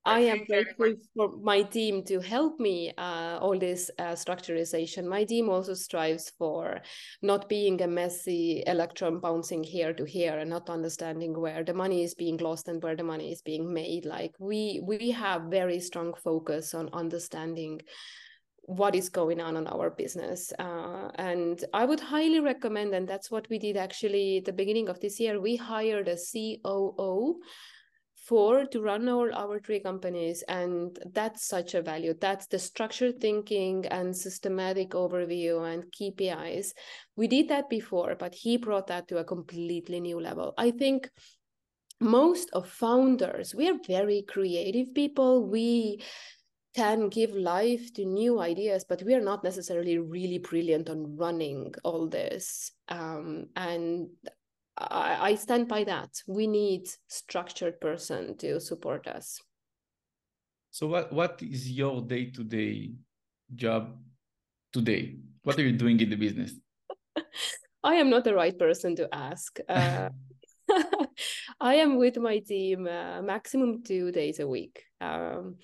I 0.09 0.21
am 0.21 0.45
grateful 0.45 0.95
for 1.15 1.37
my 1.43 1.63
team 1.63 2.03
to 2.05 2.21
help 2.21 2.59
me 2.59 2.93
uh, 2.97 3.39
all 3.41 3.59
this 3.59 3.91
uh, 3.99 4.13
structurization. 4.13 5.05
My 5.05 5.25
team 5.25 5.51
also 5.51 5.75
strives 5.75 6.31
for 6.39 6.81
not 7.21 7.49
being 7.49 7.83
a 7.83 7.87
messy 7.87 8.63
electron 8.67 9.21
bouncing 9.21 9.63
here 9.63 9.93
to 9.93 10.05
here 10.05 10.39
and 10.39 10.49
not 10.49 10.71
understanding 10.71 11.39
where 11.39 11.63
the 11.63 11.75
money 11.75 12.05
is 12.05 12.15
being 12.15 12.39
lost 12.39 12.69
and 12.69 12.83
where 12.83 12.97
the 12.97 13.05
money 13.05 13.33
is 13.33 13.43
being 13.43 13.73
made. 13.73 14.07
Like 14.07 14.35
we 14.39 14.81
we 14.83 15.11
have 15.11 15.43
very 15.51 15.79
strong 15.79 16.15
focus 16.15 16.75
on 16.75 16.89
understanding 16.95 17.83
what 18.63 18.95
is 18.95 19.09
going 19.09 19.41
on 19.41 19.57
on 19.57 19.67
our 19.67 19.91
business. 19.91 20.53
Uh, 20.59 21.09
and 21.17 21.65
I 21.73 21.85
would 21.85 22.01
highly 22.01 22.41
recommend, 22.41 22.95
and 22.95 23.09
that's 23.09 23.31
what 23.31 23.49
we 23.49 23.59
did 23.59 23.77
actually 23.77 24.39
at 24.39 24.45
the 24.45 24.53
beginning 24.53 24.89
of 24.89 25.01
this 25.01 25.21
year. 25.21 25.41
We 25.41 25.57
hired 25.57 26.09
a 26.09 26.17
COO 26.17 27.41
for 28.29 28.67
to 28.67 28.83
run 28.83 29.09
all 29.09 29.33
our 29.35 29.59
three 29.59 29.81
companies 29.81 30.45
and 30.49 30.99
that's 31.15 31.49
such 31.49 31.75
a 31.75 31.81
value. 31.81 32.15
That's 32.21 32.47
the 32.47 32.59
structured 32.59 33.21
thinking 33.21 33.87
and 33.87 34.15
systematic 34.15 34.91
overview 34.91 35.73
and 35.73 35.85
kpis 35.99 36.73
we 37.17 37.27
did 37.27 37.49
that 37.49 37.71
before 37.71 38.17
but 38.19 38.35
he 38.35 38.59
brought 38.59 38.89
that 38.89 39.09
to 39.09 39.19
a 39.19 39.25
completely 39.25 40.01
new 40.01 40.21
level. 40.21 40.53
I 40.59 40.71
think 40.71 41.09
most 42.01 42.51
of 42.53 42.69
founders 42.69 43.55
we 43.55 43.69
are 43.69 43.79
very 43.87 44.23
creative 44.29 44.95
people. 44.95 45.47
We 45.47 46.03
can 46.75 47.09
give 47.09 47.35
life 47.35 47.93
to 47.95 48.05
new 48.05 48.41
ideas, 48.41 48.85
but 48.89 49.03
we 49.03 49.15
are 49.15 49.21
not 49.21 49.43
necessarily 49.43 49.99
really 49.99 50.39
brilliant 50.39 50.89
on 50.89 51.17
running 51.17 51.75
all 51.83 52.07
this. 52.07 52.71
Um, 52.89 53.47
and 53.57 54.11
I, 54.79 55.31
I 55.31 55.35
stand 55.35 55.69
by 55.69 55.85
that. 55.85 56.11
We 56.27 56.47
need 56.47 56.89
structured 57.09 57.81
person 57.81 58.37
to 58.39 58.61
support 58.61 59.07
us. 59.07 59.41
So 60.71 60.87
what 60.87 61.13
what 61.13 61.43
is 61.43 61.71
your 61.71 62.03
day 62.03 62.27
to 62.31 62.45
day 62.45 62.93
job 63.55 63.99
today? 64.73 65.17
What 65.43 65.59
are 65.59 65.63
you 65.63 65.73
doing 65.73 65.99
in 66.01 66.11
the 66.11 66.17
business? 66.17 66.53
I 67.85 67.95
am 67.95 68.11
not 68.11 68.25
the 68.25 68.35
right 68.35 68.57
person 68.59 68.97
to 68.97 69.09
ask. 69.13 69.59
Uh, 69.69 70.11
I 71.61 71.77
am 71.77 71.97
with 71.97 72.19
my 72.19 72.41
team 72.41 72.87
uh, 72.87 73.23
maximum 73.23 73.83
two 73.83 74.13
days 74.13 74.39
a 74.39 74.47
week. 74.47 74.85
Um, 75.01 75.57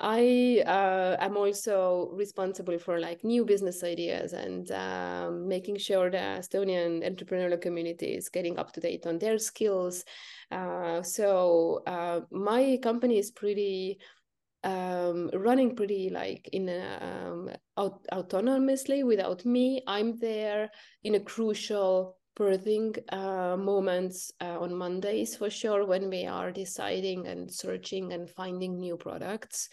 I 0.00 0.62
uh, 0.64 1.16
am 1.18 1.36
also 1.36 2.10
responsible 2.12 2.78
for 2.78 3.00
like 3.00 3.24
new 3.24 3.44
business 3.44 3.82
ideas 3.82 4.32
and 4.32 4.70
um, 4.70 5.48
making 5.48 5.78
sure 5.78 6.08
the 6.08 6.18
Estonian 6.18 7.02
entrepreneurial 7.02 7.60
community 7.60 8.14
is 8.14 8.28
getting 8.28 8.58
up 8.58 8.72
to 8.74 8.80
date 8.80 9.06
on 9.06 9.18
their 9.18 9.38
skills. 9.38 10.04
Uh, 10.52 11.02
so 11.02 11.82
uh, 11.86 12.20
my 12.30 12.78
company 12.80 13.18
is 13.18 13.32
pretty 13.32 13.98
um, 14.64 15.30
running 15.32 15.74
pretty 15.74 16.10
like 16.10 16.48
in 16.52 16.68
a, 16.68 16.98
um, 17.00 17.50
aut- 17.76 18.06
autonomously 18.12 19.04
without 19.04 19.44
me. 19.44 19.82
I'm 19.86 20.16
there 20.18 20.70
in 21.02 21.16
a 21.16 21.20
crucial 21.20 22.18
birthing 22.38 22.96
uh, 23.12 23.56
moments 23.56 24.32
uh, 24.40 24.58
on 24.60 24.74
Mondays 24.74 25.36
for 25.36 25.50
sure 25.50 25.84
when 25.84 26.08
we 26.08 26.24
are 26.26 26.52
deciding 26.52 27.26
and 27.26 27.52
searching 27.52 28.12
and 28.12 28.30
finding 28.30 28.78
new 28.78 28.96
products, 28.96 29.68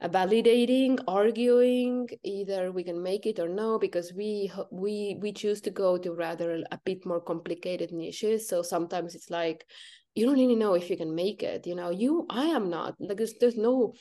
uh, 0.00 0.08
validating, 0.08 0.98
arguing 1.08 2.08
either 2.22 2.70
we 2.70 2.84
can 2.84 3.02
make 3.02 3.26
it 3.26 3.40
or 3.40 3.48
no 3.48 3.78
because 3.78 4.12
we 4.14 4.50
we 4.70 5.18
we 5.20 5.32
choose 5.32 5.60
to 5.62 5.70
go 5.70 5.98
to 5.98 6.12
rather 6.12 6.62
a 6.70 6.78
bit 6.84 7.04
more 7.04 7.20
complicated 7.20 7.92
niches. 7.92 8.48
So 8.48 8.62
sometimes 8.62 9.14
it's 9.14 9.30
like 9.30 9.66
you 10.14 10.26
don't 10.26 10.38
really 10.38 10.54
know 10.56 10.74
if 10.74 10.90
you 10.90 10.96
can 10.96 11.14
make 11.14 11.42
it. 11.42 11.66
You 11.66 11.74
know, 11.74 11.90
you 11.90 12.26
I 12.30 12.44
am 12.44 12.70
not 12.70 12.94
like 13.00 13.16
there's, 13.16 13.34
there's 13.40 13.56
no 13.56 13.94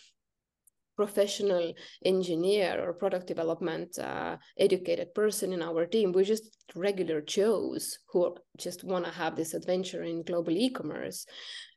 professional 0.96 1.74
engineer 2.06 2.80
or 2.82 2.94
product 2.94 3.28
development 3.28 3.98
uh, 4.00 4.38
educated 4.58 5.14
person 5.14 5.54
in 5.54 5.62
our 5.62 5.86
team. 5.86 6.12
We're 6.12 6.24
just 6.24 6.56
regular 6.76 7.22
Joes 7.22 8.00
who 8.12 8.36
just 8.58 8.84
want 8.84 9.06
to 9.06 9.12
have 9.12 9.36
this 9.36 9.54
adventure 9.54 10.04
in 10.04 10.24
global 10.24 10.52
e-commerce. 10.52 11.26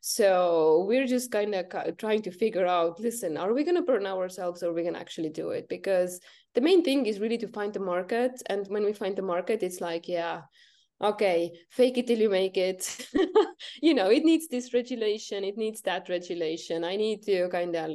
So 0.01 0.85
we're 0.87 1.07
just 1.07 1.31
kind 1.31 1.53
of 1.55 1.97
trying 1.97 2.21
to 2.23 2.31
figure 2.31 2.65
out, 2.65 2.99
listen, 2.99 3.37
are 3.37 3.53
we 3.53 3.63
going 3.63 3.75
to 3.75 3.81
burn 3.81 4.05
ourselves 4.05 4.63
or 4.63 4.69
are 4.69 4.73
we 4.73 4.83
going 4.83 4.93
to 4.93 4.99
actually 4.99 5.29
do 5.29 5.49
it? 5.49 5.67
Because 5.69 6.19
the 6.55 6.61
main 6.61 6.83
thing 6.83 7.05
is 7.05 7.19
really 7.19 7.37
to 7.39 7.47
find 7.47 7.73
the 7.73 7.79
market. 7.79 8.41
And 8.47 8.67
when 8.67 8.85
we 8.85 8.93
find 8.93 9.15
the 9.15 9.21
market, 9.21 9.63
it's 9.63 9.81
like, 9.81 10.07
yeah, 10.07 10.41
okay 11.01 11.51
fake 11.69 11.97
it 11.97 12.07
till 12.07 12.17
you 12.17 12.29
make 12.29 12.57
it 12.57 13.07
you 13.81 13.93
know 13.93 14.09
it 14.09 14.23
needs 14.23 14.47
this 14.47 14.73
regulation 14.73 15.43
it 15.43 15.55
needs 15.55 15.81
that 15.81 16.09
regulation 16.09 16.83
i 16.83 16.95
need 16.95 17.21
to 17.21 17.47
kind 17.49 17.75
of 17.75 17.91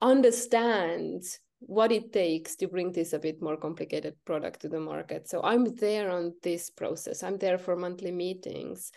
understand 0.00 1.22
what 1.66 1.92
it 1.92 2.12
takes 2.12 2.56
to 2.56 2.68
bring 2.68 2.92
this 2.92 3.12
a 3.12 3.18
bit 3.18 3.40
more 3.40 3.56
complicated 3.56 4.14
product 4.24 4.60
to 4.60 4.68
the 4.68 4.80
market. 4.80 5.28
So 5.28 5.42
I'm 5.42 5.74
there 5.76 6.10
on 6.10 6.34
this 6.42 6.70
process. 6.70 7.22
I'm 7.22 7.38
there 7.38 7.58
for 7.58 7.76
monthly 7.76 8.12
meetings. 8.12 8.92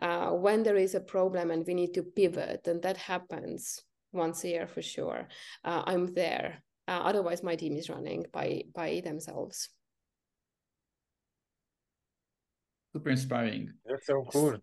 Uh, 0.00 0.30
when 0.30 0.62
there 0.62 0.76
is 0.76 0.94
a 0.94 1.00
problem 1.00 1.50
and 1.50 1.66
we 1.66 1.74
need 1.74 1.94
to 1.94 2.02
pivot, 2.02 2.66
and 2.66 2.82
that 2.82 2.96
happens 2.96 3.82
once 4.12 4.44
a 4.44 4.48
year 4.48 4.66
for 4.66 4.82
sure, 4.82 5.28
uh, 5.64 5.82
I'm 5.86 6.06
there. 6.14 6.62
Uh, 6.88 7.00
otherwise, 7.04 7.42
my 7.42 7.56
team 7.56 7.76
is 7.76 7.90
running 7.90 8.26
by 8.32 8.62
by 8.74 9.00
themselves. 9.04 9.68
Super 12.92 13.10
inspiring. 13.10 13.72
That's 13.84 14.06
so 14.06 14.24
cool. 14.30 14.56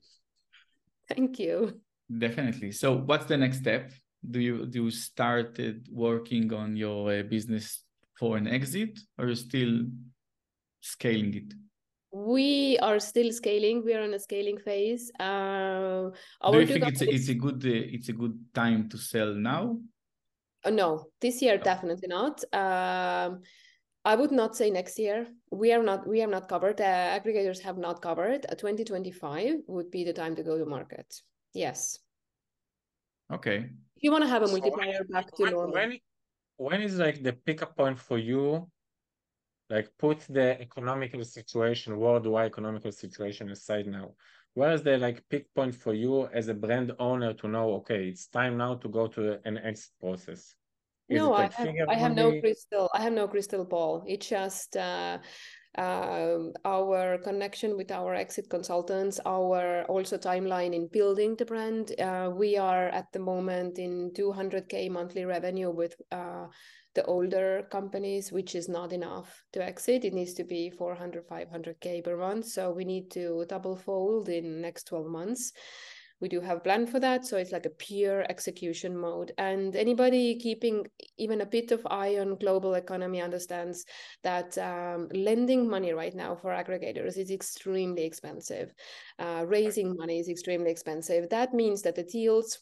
Thank 1.10 1.40
you. 1.40 1.82
Definitely. 2.18 2.72
So, 2.72 2.96
what's 2.96 3.26
the 3.26 3.38
next 3.38 3.58
step? 3.58 3.92
Do 4.30 4.40
you 4.40 4.66
do 4.66 4.86
you 4.86 4.92
started 4.92 5.88
working 5.92 6.54
on 6.54 6.76
your 6.76 7.12
uh, 7.12 7.24
business 7.24 7.84
for 8.18 8.38
an 8.38 8.48
exit 8.48 9.00
or 9.18 9.28
you 9.28 9.36
still 9.36 9.86
scaling 10.82 11.34
it 11.34 11.54
we 12.12 12.78
are 12.80 13.00
still 13.00 13.32
scaling 13.32 13.84
we 13.84 13.94
are 13.94 14.04
in 14.04 14.14
a 14.14 14.20
scaling 14.20 14.58
phase 14.58 15.12
uh, 15.20 16.10
do 16.52 16.60
you 16.60 16.68
think 16.68 16.88
it's 16.88 17.02
a, 17.02 17.10
it's 17.10 17.30
a 17.30 17.34
good 17.34 17.66
uh, 17.66 17.96
it's 17.96 18.10
a 18.10 18.14
good 18.14 18.38
time 18.54 18.88
to 18.88 18.98
sell 18.98 19.34
now 19.34 19.78
uh, 20.64 20.70
no 20.70 21.06
this 21.20 21.42
year 21.42 21.58
definitely 21.58 22.08
not 22.08 22.44
um, 22.54 23.42
I 24.06 24.16
would 24.16 24.34
not 24.34 24.54
say 24.54 24.70
next 24.70 25.00
year. 25.00 25.28
We 25.50 25.72
are 25.72 25.82
not. 25.82 26.06
We 26.06 26.22
are 26.22 26.28
not 26.28 26.50
covered. 26.50 26.82
Uh, 26.82 27.18
aggregators 27.18 27.62
have 27.62 27.78
not 27.78 28.02
covered. 28.02 28.46
Uh, 28.50 28.56
2025 28.56 29.62
would 29.68 29.90
be 29.92 30.04
the 30.04 30.12
time 30.12 30.36
to 30.36 30.44
go 30.44 30.58
to 30.58 30.66
market. 30.66 31.22
Yes. 31.54 32.00
Okay 33.32 33.70
you 34.04 34.12
want 34.12 34.24
to 34.24 34.30
have 34.30 34.44
a 34.44 34.48
multiplier 34.48 35.04
back 35.10 35.34
to 35.36 35.44
when, 35.44 35.52
normal. 35.52 35.74
When, 35.74 36.00
when 36.58 36.82
is 36.82 37.00
like 37.00 37.24
the 37.24 37.34
pickup 37.34 37.76
point 37.76 37.98
for 37.98 38.20
you? 38.20 38.70
Like 39.70 39.90
put 39.98 40.20
the 40.30 40.62
economical 40.62 41.24
situation, 41.24 41.98
worldwide 41.98 42.48
economical 42.48 42.92
situation 42.92 43.50
aside 43.50 43.88
now. 43.88 44.14
Where 44.54 44.72
is 44.74 44.84
the 44.84 44.98
like 44.98 45.24
pick 45.30 45.52
point 45.56 45.74
for 45.74 45.94
you 45.94 46.28
as 46.28 46.50
a 46.50 46.54
brand 46.54 46.92
owner 47.00 47.34
to 47.34 47.48
know, 47.48 47.74
okay, 47.76 48.10
it's 48.10 48.28
time 48.28 48.58
now 48.58 48.76
to 48.76 48.88
go 48.88 49.08
to 49.08 49.40
an 49.46 49.58
exit 49.58 49.94
process? 50.00 50.54
Is 51.10 51.18
no, 51.18 51.32
like 51.32 51.58
I 51.58 51.62
have, 51.64 51.76
I 51.90 51.96
have 51.96 52.16
no 52.16 52.40
crystal. 52.40 52.90
I 52.94 53.02
have 53.02 53.14
no 53.14 53.28
crystal 53.28 53.66
ball. 53.66 54.04
It 54.08 54.22
just 54.22 54.78
uh, 54.78 55.18
uh, 55.78 56.38
our 56.66 57.18
connection 57.20 57.76
with 57.78 57.92
our 57.92 58.14
exit 58.14 58.50
consultants, 58.50 59.20
our 59.26 59.84
also 59.86 60.18
timeline 60.18 60.74
in 60.74 60.88
building 60.88 61.36
the 61.36 61.46
brand. 61.46 62.00
Uh, 62.00 62.30
we 62.34 62.58
are 62.58 62.90
at 62.90 63.12
the 63.12 63.20
moment 63.20 63.80
in 63.80 64.12
200k 64.12 64.90
monthly 64.90 65.26
revenue 65.26 65.72
with 65.72 65.96
uh, 66.12 66.46
the 66.96 67.04
older 67.06 67.68
companies, 67.72 68.32
which 68.32 68.54
is 68.54 68.70
not 68.70 68.94
enough 68.94 69.44
to 69.52 69.64
exit. 69.64 70.06
It 70.06 70.14
needs 70.14 70.34
to 70.36 70.44
be 70.44 70.70
400, 70.70 71.28
500k 71.28 72.04
per 72.04 72.18
month. 72.18 72.46
So 72.46 72.72
we 72.72 72.86
need 72.86 73.10
to 73.12 73.46
double 73.50 73.76
fold 73.76 74.30
in 74.30 74.62
next 74.62 74.88
12 74.88 75.08
months 75.08 75.54
we 76.24 76.30
do 76.30 76.40
have 76.40 76.64
plan 76.64 76.88
for 76.88 77.02
that 77.02 77.26
so 77.26 77.36
it's 77.36 77.52
like 77.52 77.66
a 77.66 77.78
pure 77.88 78.24
execution 78.30 78.98
mode. 78.98 79.34
And 79.38 79.76
anybody 79.76 80.40
keeping 80.40 80.88
even 81.18 81.42
a 81.42 81.46
bit 81.46 81.74
of 81.74 81.86
eye 81.92 82.18
on 82.18 82.38
global 82.38 82.76
economy 82.76 83.22
understands 83.22 83.84
that 84.24 84.58
um, 84.58 85.10
lending 85.14 85.70
money 85.70 85.92
right 85.92 86.16
now 86.16 86.34
for 86.34 86.52
aggregators 86.52 87.18
is 87.18 87.30
extremely 87.30 88.06
expensive. 88.06 88.74
Uh, 89.20 89.44
raising 89.46 89.98
money 89.98 90.20
is 90.22 90.30
extremely 90.30 90.72
expensive. 90.72 91.30
That 91.30 91.54
means 91.54 91.82
that 91.82 91.96
the 91.96 92.04
deals 92.04 92.58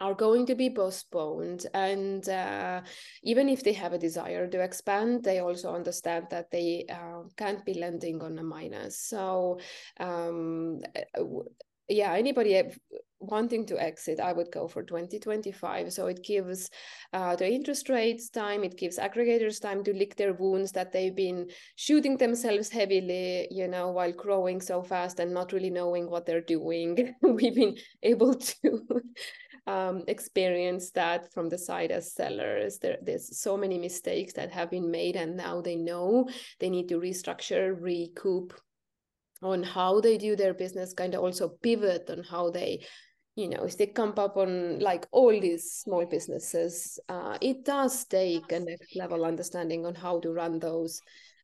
are 0.00 0.14
going 0.14 0.46
to 0.46 0.54
be 0.54 0.70
postponed. 0.70 1.66
And 1.74 2.28
uh, 2.28 2.82
even 3.24 3.48
if 3.48 3.64
they 3.64 3.72
have 3.72 3.92
a 3.92 3.98
desire 3.98 4.46
to 4.46 4.62
expand 4.62 5.24
they 5.24 5.40
also 5.40 5.74
understand 5.74 6.26
that 6.30 6.52
they 6.52 6.86
uh, 6.88 7.22
can't 7.36 7.64
be 7.64 7.74
lending 7.74 8.22
on 8.22 8.38
a 8.38 8.44
minus 8.44 9.00
so 9.00 9.58
um, 9.98 10.78
yeah 11.88 12.12
anybody 12.14 12.62
wanting 13.20 13.66
to 13.66 13.80
exit 13.82 14.20
i 14.20 14.32
would 14.32 14.50
go 14.52 14.68
for 14.68 14.82
2025 14.82 15.92
so 15.92 16.06
it 16.06 16.22
gives 16.22 16.70
uh, 17.12 17.34
the 17.34 17.50
interest 17.50 17.88
rates 17.88 18.28
time 18.28 18.62
it 18.62 18.76
gives 18.76 18.98
aggregators 18.98 19.60
time 19.60 19.82
to 19.82 19.92
lick 19.92 20.14
their 20.14 20.34
wounds 20.34 20.70
that 20.70 20.92
they've 20.92 21.16
been 21.16 21.48
shooting 21.74 22.16
themselves 22.16 22.68
heavily 22.68 23.48
you 23.50 23.66
know 23.66 23.90
while 23.90 24.12
growing 24.12 24.60
so 24.60 24.82
fast 24.82 25.18
and 25.18 25.34
not 25.34 25.52
really 25.52 25.70
knowing 25.70 26.08
what 26.08 26.26
they're 26.26 26.40
doing 26.40 27.12
we've 27.22 27.56
been 27.56 27.76
able 28.04 28.34
to 28.34 28.84
um, 29.68 30.02
experience 30.08 30.90
that 30.92 31.30
from 31.32 31.50
the 31.50 31.58
side 31.58 31.90
as 31.90 32.14
sellers. 32.14 32.78
There, 32.78 32.96
there's 33.02 33.38
so 33.38 33.54
many 33.56 33.78
mistakes 33.78 34.32
that 34.32 34.50
have 34.50 34.70
been 34.70 34.90
made, 34.90 35.14
and 35.14 35.36
now 35.36 35.60
they 35.60 35.76
know 35.76 36.26
they 36.58 36.70
need 36.70 36.88
to 36.88 36.98
restructure, 36.98 37.76
recoup 37.78 38.58
on 39.42 39.62
how 39.62 40.00
they 40.00 40.18
do 40.18 40.36
their 40.36 40.54
business, 40.54 40.92
kind 40.92 41.14
of 41.14 41.22
also 41.22 41.48
pivot 41.62 42.10
on 42.10 42.22
how 42.24 42.50
they 42.50 42.80
you 43.38 43.48
know, 43.48 43.62
if 43.62 43.78
they 43.78 43.86
come 43.86 44.14
up 44.16 44.36
on 44.36 44.80
like 44.80 45.06
all 45.12 45.30
these 45.30 45.70
small 45.70 46.04
businesses, 46.04 46.98
uh, 47.08 47.38
it 47.40 47.64
does 47.64 48.04
take 48.06 48.50
a 48.50 48.58
next 48.58 48.96
level 48.96 49.24
understanding 49.24 49.86
on 49.86 49.94
how 49.94 50.18
to 50.18 50.32
run 50.32 50.58
those 50.58 51.00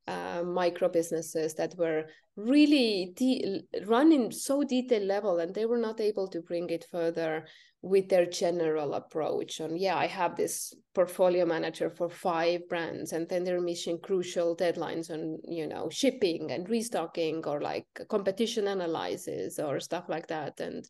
uh, 0.08 0.42
micro 0.44 0.88
businesses 0.88 1.54
that 1.54 1.72
were 1.78 2.06
really 2.36 3.12
de- 3.16 3.62
run 3.86 4.10
in 4.10 4.32
so 4.32 4.64
detailed 4.64 5.04
level 5.04 5.38
and 5.38 5.54
they 5.54 5.66
were 5.66 5.78
not 5.78 6.00
able 6.00 6.26
to 6.26 6.42
bring 6.42 6.68
it 6.68 6.84
further 6.90 7.46
with 7.84 8.08
their 8.08 8.24
general 8.24 8.94
approach 8.94 9.60
on 9.60 9.76
yeah 9.76 9.94
i 9.94 10.06
have 10.06 10.34
this 10.36 10.72
portfolio 10.94 11.44
manager 11.44 11.90
for 11.90 12.08
five 12.08 12.66
brands 12.66 13.12
and 13.12 13.28
then 13.28 13.44
they're 13.44 13.60
missing 13.60 13.98
crucial 14.02 14.56
deadlines 14.56 15.10
on 15.10 15.38
you 15.46 15.66
know 15.66 15.90
shipping 15.90 16.50
and 16.50 16.70
restocking 16.70 17.44
or 17.44 17.60
like 17.60 17.86
competition 18.08 18.68
analysis 18.68 19.58
or 19.58 19.80
stuff 19.80 20.08
like 20.08 20.26
that. 20.28 20.58
And 20.60 20.86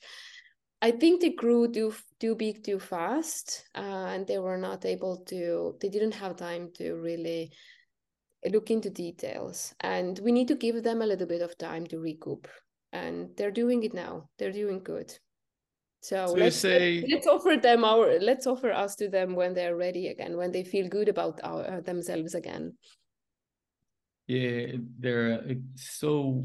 i 0.83 0.93
think 0.93 1.21
they 1.21 1.31
grew 1.31 1.67
too 1.73 1.93
too 2.21 2.37
big 2.37 2.63
too 2.63 2.79
fast 2.79 3.65
uh, 3.75 4.07
and 4.13 4.25
they 4.27 4.39
were 4.39 4.59
not 4.59 4.85
able 4.85 5.17
to 5.27 5.77
they 5.81 5.89
didn't 5.89 6.15
have 6.15 6.37
time 6.37 6.71
to 6.75 6.93
really 6.95 7.51
look 8.53 8.71
into 8.71 8.91
details. 8.91 9.75
And 9.81 10.19
we 10.23 10.31
need 10.31 10.49
to 10.49 10.55
give 10.55 10.83
them 10.83 11.01
a 11.03 11.07
little 11.07 11.27
bit 11.27 11.41
of 11.41 11.57
time 11.57 11.87
to 11.87 11.99
recoup. 11.99 12.47
And 12.93 13.31
they're 13.37 13.51
doing 13.51 13.83
it 13.85 13.95
now. 13.95 14.29
They're 14.39 14.53
doing 14.53 14.83
good 14.85 15.19
so, 16.05 16.27
so 16.27 16.35
let's 16.35 16.57
say 16.57 17.03
let's 17.09 17.27
offer 17.27 17.57
them 17.57 17.83
our 17.83 18.21
let's 18.21 18.47
offer 18.47 18.71
us 18.71 18.95
to 18.97 19.09
them 19.09 19.35
when 19.35 19.55
they're 19.55 19.75
ready 19.75 20.09
again, 20.09 20.37
when 20.37 20.53
they 20.53 20.63
feel 20.63 20.87
good 20.87 21.09
about 21.09 21.41
our, 21.43 21.65
uh, 21.65 21.81
themselves 21.81 22.35
again. 22.35 22.75
Yeah, 24.27 24.77
there 24.99 25.33
are 25.33 25.55
so 25.77 26.45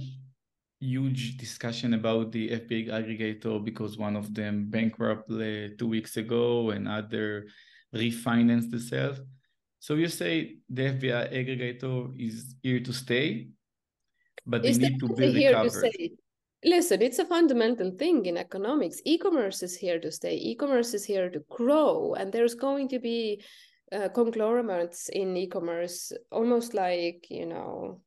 huge 0.79 1.35
discussion 1.35 1.93
about 1.93 2.31
the 2.31 2.51
FBA 2.51 2.87
aggregator 2.87 3.61
because 3.61 3.97
one 3.97 4.15
of 4.15 4.33
them 4.33 4.69
bankrupt 4.69 5.29
uh, 5.29 5.75
two 5.77 5.89
weeks 5.89 6.15
ago 6.15 6.69
and 6.69 6.87
other 6.87 7.45
refinanced 7.93 8.71
themselves. 8.71 9.19
So 9.79 9.95
you 9.95 10.07
say 10.07 10.59
the 10.69 10.83
FBA 10.83 11.33
aggregator 11.33 12.15
is 12.17 12.55
here 12.63 12.79
to 12.79 12.93
stay, 12.93 13.49
but 14.45 14.63
they 14.63 14.71
need 14.71 15.01
to 15.01 15.07
build 15.09 15.35
the 15.35 15.51
coverage. 15.51 16.11
Listen, 16.63 17.01
it's 17.01 17.19
a 17.19 17.25
fundamental 17.25 17.91
thing 17.91 18.25
in 18.25 18.35
economics. 18.35 19.01
E-commerce 19.05 19.63
is 19.63 19.77
here 19.77 19.99
to 19.99 20.11
stay. 20.11 20.35
E-commerce 20.35 20.93
is 20.93 21.05
here 21.05 21.29
to 21.29 21.39
grow, 21.49 22.15
and 22.15 22.33
there's 22.33 22.53
going 22.55 22.89
to 22.89 22.99
be 22.99 23.41
uh, 23.93 24.09
conglomerates 24.09 25.07
in 25.09 25.37
e-commerce, 25.37 26.11
almost 26.31 26.73
like 26.73 27.27
you 27.29 27.45
know, 27.45 28.01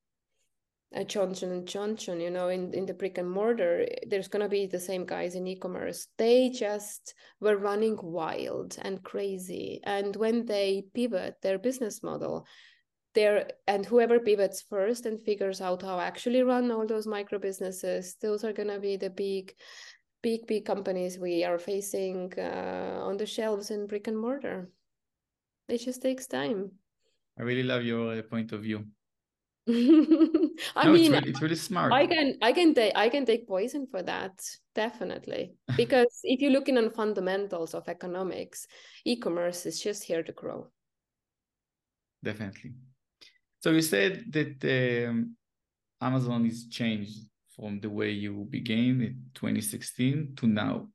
a 0.93 1.03
Johnson 1.03 1.51
and 1.51 1.67
Johnson. 1.67 2.21
You 2.21 2.31
know, 2.31 2.49
in 2.49 2.75
in 2.75 2.85
the 2.85 2.93
brick 2.93 3.17
and 3.17 3.31
mortar, 3.31 3.87
there's 4.07 4.29
gonna 4.29 4.51
be 4.51 4.67
the 4.67 4.81
same 4.81 5.07
guys 5.07 5.35
in 5.35 5.47
e-commerce. 5.47 6.09
They 6.19 6.51
just 6.51 7.15
were 7.41 7.57
running 7.57 7.99
wild 8.03 8.77
and 8.83 9.03
crazy, 9.03 9.81
and 9.85 10.15
when 10.15 10.45
they 10.45 10.85
pivot 10.93 11.37
their 11.41 11.59
business 11.59 12.03
model, 12.03 12.47
there 13.15 13.51
and 13.67 13.85
whoever 13.87 14.19
pivots 14.19 14.63
first 14.69 15.07
and 15.07 15.21
figures 15.23 15.61
out 15.61 15.83
how 15.83 16.01
actually 16.01 16.43
run 16.43 16.71
all 16.71 16.87
those 16.87 17.07
micro 17.07 17.39
businesses 17.39 18.17
those 18.21 18.45
are 18.45 18.53
going 18.53 18.69
to 18.69 18.79
be 18.79 18.97
the 18.97 19.11
big 19.11 19.55
big 20.23 20.47
big 20.47 20.65
companies 20.65 21.19
we 21.19 21.45
are 21.45 21.59
facing 21.59 22.33
uh, 22.39 22.99
on 23.03 23.17
the 23.17 23.27
shelves 23.27 23.71
in 23.71 23.87
brick 23.87 24.07
and 24.09 24.19
mortar 24.19 24.71
it 25.69 25.79
just 25.79 26.03
takes 26.03 26.27
time 26.27 26.71
i 27.39 27.43
really 27.43 27.63
love 27.63 27.83
your 27.83 28.19
uh, 28.19 28.23
point 28.23 28.53
of 28.53 28.63
view 28.63 28.85
I 29.69 29.73
no, 29.73 30.93
mean, 30.93 31.05
it's 31.05 31.11
really, 31.11 31.31
it's 31.31 31.43
really, 31.43 31.55
smart. 31.55 31.93
I 31.93 32.05
can, 32.09 32.35
I 32.43 32.51
can 32.51 32.75
take, 32.75 32.93
I 32.97 33.09
can 33.09 33.25
take 33.25 33.47
poison 33.47 33.87
for 33.89 34.03
that, 34.03 34.33
definitely. 34.75 35.55
Because 35.77 36.19
if 36.25 36.41
you're 36.41 36.51
looking 36.51 36.77
on 36.79 36.91
fundamentals 36.91 37.73
of 37.73 37.89
economics, 37.89 38.67
e-commerce 39.05 39.65
is 39.65 39.81
just 39.81 40.03
here 40.03 40.25
to 40.25 40.33
grow. 40.33 40.67
Definitely. 42.25 42.73
So 43.63 43.71
you 43.71 43.81
said 43.81 44.25
that 44.33 45.09
um, 45.09 45.37
Amazon 46.01 46.45
is 46.47 46.67
changed 46.67 47.17
from 47.55 47.79
the 47.79 47.89
way 47.89 48.11
you 48.11 48.45
began 48.51 49.01
in 49.01 49.23
2016 49.35 50.35
to 50.39 50.49
now. 50.49 50.89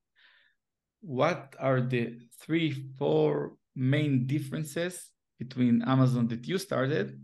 What 1.00 1.56
are 1.60 1.80
the 1.80 2.18
three, 2.42 2.72
four 2.98 3.54
main 3.74 4.28
differences 4.28 5.12
between 5.40 5.82
Amazon 5.84 6.28
that 6.28 6.46
you 6.46 6.58
started 6.58 7.18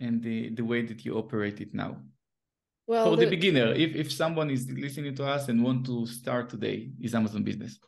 and 0.00 0.20
the, 0.20 0.50
the 0.50 0.64
way 0.64 0.82
that 0.82 1.04
you 1.04 1.16
operate 1.16 1.60
it 1.60 1.72
now? 1.72 1.98
Well, 2.88 3.10
for 3.10 3.16
the, 3.16 3.26
the 3.26 3.30
beginner, 3.30 3.72
if, 3.72 3.94
if 3.94 4.12
someone 4.12 4.50
is 4.50 4.68
listening 4.68 5.14
to 5.14 5.26
us 5.26 5.48
and 5.48 5.62
want 5.62 5.86
to 5.86 6.06
start 6.06 6.50
today, 6.50 6.90
is 7.00 7.14
Amazon 7.14 7.44
business? 7.44 7.78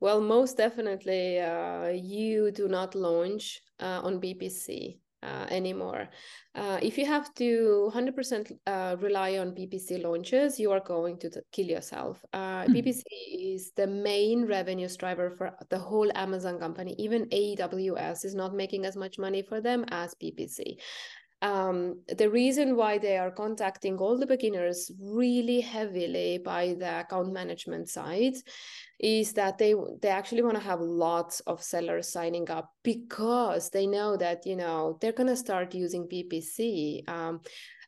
Well, 0.00 0.22
most 0.22 0.56
definitely, 0.56 1.40
uh, 1.40 1.88
you 1.88 2.52
do 2.52 2.68
not 2.68 2.94
launch 2.94 3.60
uh, 3.78 4.00
on 4.02 4.18
PPC 4.18 4.96
uh, 5.22 5.46
anymore. 5.50 6.08
Uh, 6.54 6.78
if 6.82 6.98
you 6.98 7.06
have 7.06 7.32
to 7.34 7.90
100% 7.94 8.52
uh, 8.66 8.96
rely 9.00 9.38
on 9.38 9.52
PPC 9.52 10.02
launches, 10.02 10.60
you 10.60 10.70
are 10.70 10.80
going 10.80 11.18
to 11.18 11.30
kill 11.52 11.66
yourself. 11.66 12.22
Uh, 12.32 12.64
hmm. 12.64 12.72
PPC 12.74 13.02
is 13.54 13.72
the 13.76 13.86
main 13.86 14.44
revenue 14.46 14.88
driver 14.98 15.30
for 15.30 15.52
the 15.70 15.78
whole 15.78 16.10
Amazon 16.14 16.58
company. 16.58 16.94
Even 16.98 17.26
AWS 17.26 18.24
is 18.24 18.34
not 18.34 18.54
making 18.54 18.84
as 18.84 18.96
much 18.96 19.18
money 19.18 19.42
for 19.42 19.60
them 19.60 19.84
as 19.88 20.14
PPC. 20.14 20.76
Um, 21.42 22.02
the 22.06 22.30
reason 22.30 22.76
why 22.76 22.98
they 22.98 23.18
are 23.18 23.32
contacting 23.32 23.98
all 23.98 24.16
the 24.16 24.26
beginners 24.26 24.90
really 25.00 25.60
heavily 25.60 26.38
by 26.38 26.76
the 26.78 27.00
account 27.00 27.32
management 27.32 27.88
side 27.88 28.34
is 29.00 29.32
that 29.32 29.58
they 29.58 29.74
they 30.00 30.08
actually 30.08 30.42
want 30.42 30.54
to 30.54 30.62
have 30.62 30.80
lots 30.80 31.40
of 31.40 31.60
sellers 31.60 32.08
signing 32.08 32.48
up 32.48 32.70
because 32.84 33.70
they 33.70 33.88
know 33.88 34.16
that 34.16 34.46
you 34.46 34.54
know 34.54 34.96
they're 35.00 35.10
going 35.10 35.26
to 35.26 35.34
start 35.34 35.74
using 35.74 36.06
ppc 36.06 37.08
um, 37.08 37.40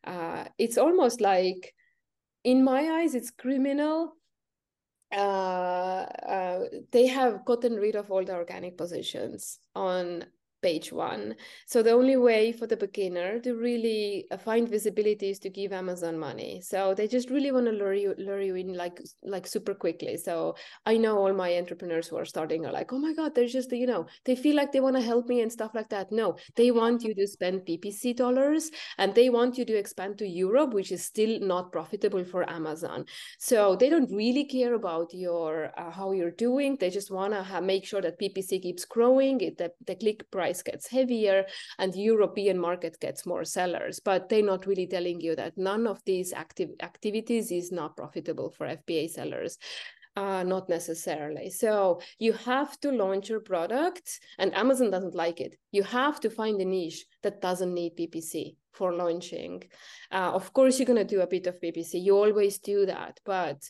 uh, 0.05 0.45
it's 0.59 0.77
almost 0.77 1.21
like 1.21 1.73
in 2.45 2.63
my 2.63 3.01
eyes 3.01 3.15
it's 3.15 3.31
criminal. 3.31 4.17
Uh, 5.13 6.07
uh, 6.29 6.61
they 6.91 7.07
have 7.07 7.45
gotten 7.45 7.75
rid 7.75 7.95
of 7.95 8.11
all 8.11 8.25
the 8.25 8.35
organic 8.35 8.77
positions 8.77 9.61
on 9.75 10.25
page 10.65 10.91
one. 10.93 11.37
So 11.67 11.83
the 11.83 11.91
only 11.91 12.17
way 12.17 12.51
for 12.53 12.67
the 12.67 12.77
beginner 12.77 13.39
to 13.41 13.55
really 13.55 14.27
uh, 14.31 14.39
find 14.39 14.67
visibility 14.67 15.29
is 15.29 15.39
to 15.41 15.51
give 15.51 15.73
Amazon 15.73 16.19
money. 16.19 16.63
So 16.63 16.95
they 16.95 17.07
just 17.07 17.29
really 17.29 17.53
want 17.53 17.67
to 17.67 17.73
lure 17.73 17.93
you 17.93 18.15
lure 18.17 18.41
you 18.41 18.55
in 18.57 18.73
like 18.73 18.99
like 19.23 19.47
super 19.47 19.75
quickly. 19.75 20.17
So 20.17 20.57
I 20.87 20.97
know 20.97 21.19
all 21.19 21.35
my 21.35 21.51
entrepreneurs 21.59 22.09
who 22.09 22.17
are 22.17 22.25
starting 22.25 22.65
are 22.65 22.73
like, 22.73 22.93
oh 22.95 22.99
my 22.99 23.13
god, 23.13 23.35
they're 23.35 23.57
just 23.59 23.73
you 23.73 23.87
know 23.87 24.07
they 24.25 24.37
feel 24.37 24.57
like 24.57 24.73
they 24.73 24.81
want 24.81 24.97
to 24.97 25.03
help 25.03 25.29
me 25.29 25.43
and 25.43 25.53
stuff 25.53 25.75
like 25.75 25.91
that. 25.91 26.11
No, 26.11 26.37
they 26.57 26.71
want 26.71 27.05
you 27.05 27.15
to 27.15 27.27
spend 27.27 27.67
PPC 27.67 28.17
dollars 28.17 28.71
and 28.99 29.15
they 29.15 29.29
want 29.29 29.59
you 29.59 29.67
to 29.67 29.77
expand 29.77 30.19
to 30.19 30.27
Europe, 30.27 30.73
which 30.73 30.93
is 30.93 31.05
still 31.05 31.39
not 31.41 31.73
profitable 31.73 32.25
for 32.25 32.49
Amazon. 32.49 33.05
So 33.39 33.77
they 33.77 33.91
don't 33.91 34.11
really 34.11 34.47
care 34.47 34.75
about 34.75 35.13
your 35.13 35.73
uh, 35.79 35.91
how 35.91 36.13
you're 36.13 36.39
doing. 36.49 36.77
They 36.81 36.91
just 36.91 37.11
want 37.11 37.35
to 37.35 37.61
make 37.61 37.85
sure 37.85 38.01
that 38.01 38.19
PPC 38.19 38.63
keeps 38.63 38.85
growing. 38.87 39.41
It 39.41 39.59
the, 39.59 39.71
the 39.87 39.97
click 39.97 40.31
price 40.31 40.54
price 40.55 40.63
gets 40.63 40.87
heavier 40.89 41.45
and 41.79 41.93
the 41.93 42.01
European 42.01 42.59
market 42.59 42.99
gets 43.01 43.27
more 43.27 43.45
sellers. 43.45 44.01
But 44.05 44.29
they're 44.29 44.43
not 44.43 44.67
really 44.67 44.87
telling 44.87 45.21
you 45.21 45.37
that 45.37 45.57
none 45.57 45.87
of 45.87 46.01
these 46.05 46.33
active 46.33 46.71
activities 46.83 47.51
is 47.51 47.73
not 47.73 47.97
profitable 47.97 48.51
for 48.51 48.67
FBA 48.67 49.11
sellers. 49.11 49.59
Uh, 50.17 50.45
not 50.45 50.69
necessarily. 50.69 51.51
So 51.51 52.01
you 52.21 52.35
have 52.35 52.79
to 52.83 52.93
launch 52.93 53.29
your 53.29 53.41
product, 53.41 54.21
and 54.39 54.55
Amazon 54.55 54.93
doesn't 54.93 55.17
like 55.17 55.41
it. 55.41 55.57
You 55.73 55.83
have 55.83 56.21
to 56.21 56.31
find 56.31 56.61
a 56.61 56.65
niche 56.65 57.05
that 57.25 57.41
doesn't 57.41 57.75
need 57.75 57.97
PPC. 57.97 58.55
for 58.75 58.93
launching. 58.93 59.63
Uh, 60.11 60.33
of 60.35 60.53
course, 60.53 60.79
you're 60.79 60.93
going 60.93 61.07
to 61.07 61.15
do 61.17 61.23
a 61.23 61.33
bit 61.35 61.47
of 61.47 61.61
PPC. 61.61 62.03
You 62.03 62.17
always 62.17 62.59
do 62.59 62.87
that, 62.87 63.21
but 63.25 63.61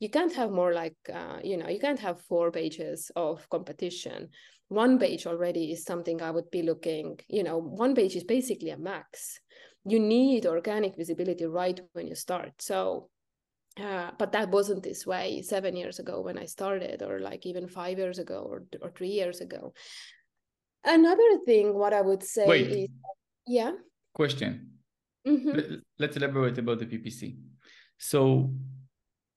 you 0.00 0.08
can't 0.08 0.34
have 0.34 0.50
more 0.50 0.72
like, 0.72 0.96
uh, 1.12 1.38
you 1.42 1.56
know, 1.56 1.68
you 1.68 1.78
can't 1.78 2.00
have 2.00 2.20
four 2.20 2.50
pages 2.50 3.10
of 3.14 3.48
competition. 3.48 4.28
One 4.68 4.98
page 4.98 5.26
already 5.26 5.72
is 5.72 5.84
something 5.84 6.22
I 6.22 6.30
would 6.30 6.50
be 6.50 6.62
looking, 6.62 7.20
you 7.28 7.42
know, 7.42 7.58
one 7.58 7.94
page 7.94 8.16
is 8.16 8.24
basically 8.24 8.70
a 8.70 8.78
max. 8.78 9.38
You 9.84 10.00
need 10.00 10.46
organic 10.46 10.96
visibility 10.96 11.44
right 11.44 11.80
when 11.92 12.06
you 12.06 12.14
start. 12.14 12.52
So 12.60 13.10
uh, 13.80 14.10
but 14.18 14.32
that 14.32 14.50
wasn't 14.50 14.82
this 14.82 15.04
way 15.04 15.42
seven 15.42 15.74
years 15.74 15.98
ago 15.98 16.20
when 16.20 16.38
I 16.38 16.44
started, 16.44 17.02
or 17.02 17.18
like 17.18 17.44
even 17.44 17.66
five 17.66 17.98
years 17.98 18.18
ago, 18.18 18.46
or 18.48 18.62
or 18.80 18.90
three 18.90 19.08
years 19.08 19.40
ago. 19.40 19.74
Another 20.84 21.38
thing, 21.44 21.74
what 21.74 21.92
I 21.92 22.00
would 22.00 22.22
say 22.22 22.46
Wait. 22.46 22.66
is, 22.68 22.88
yeah. 23.46 23.72
Question. 24.12 24.78
Mhm. 25.26 25.80
Let, 25.98 26.10
us 26.10 26.16
elaborate 26.16 26.58
about 26.58 26.78
the 26.78 26.86
PPC. 26.86 27.36
So 27.98 28.52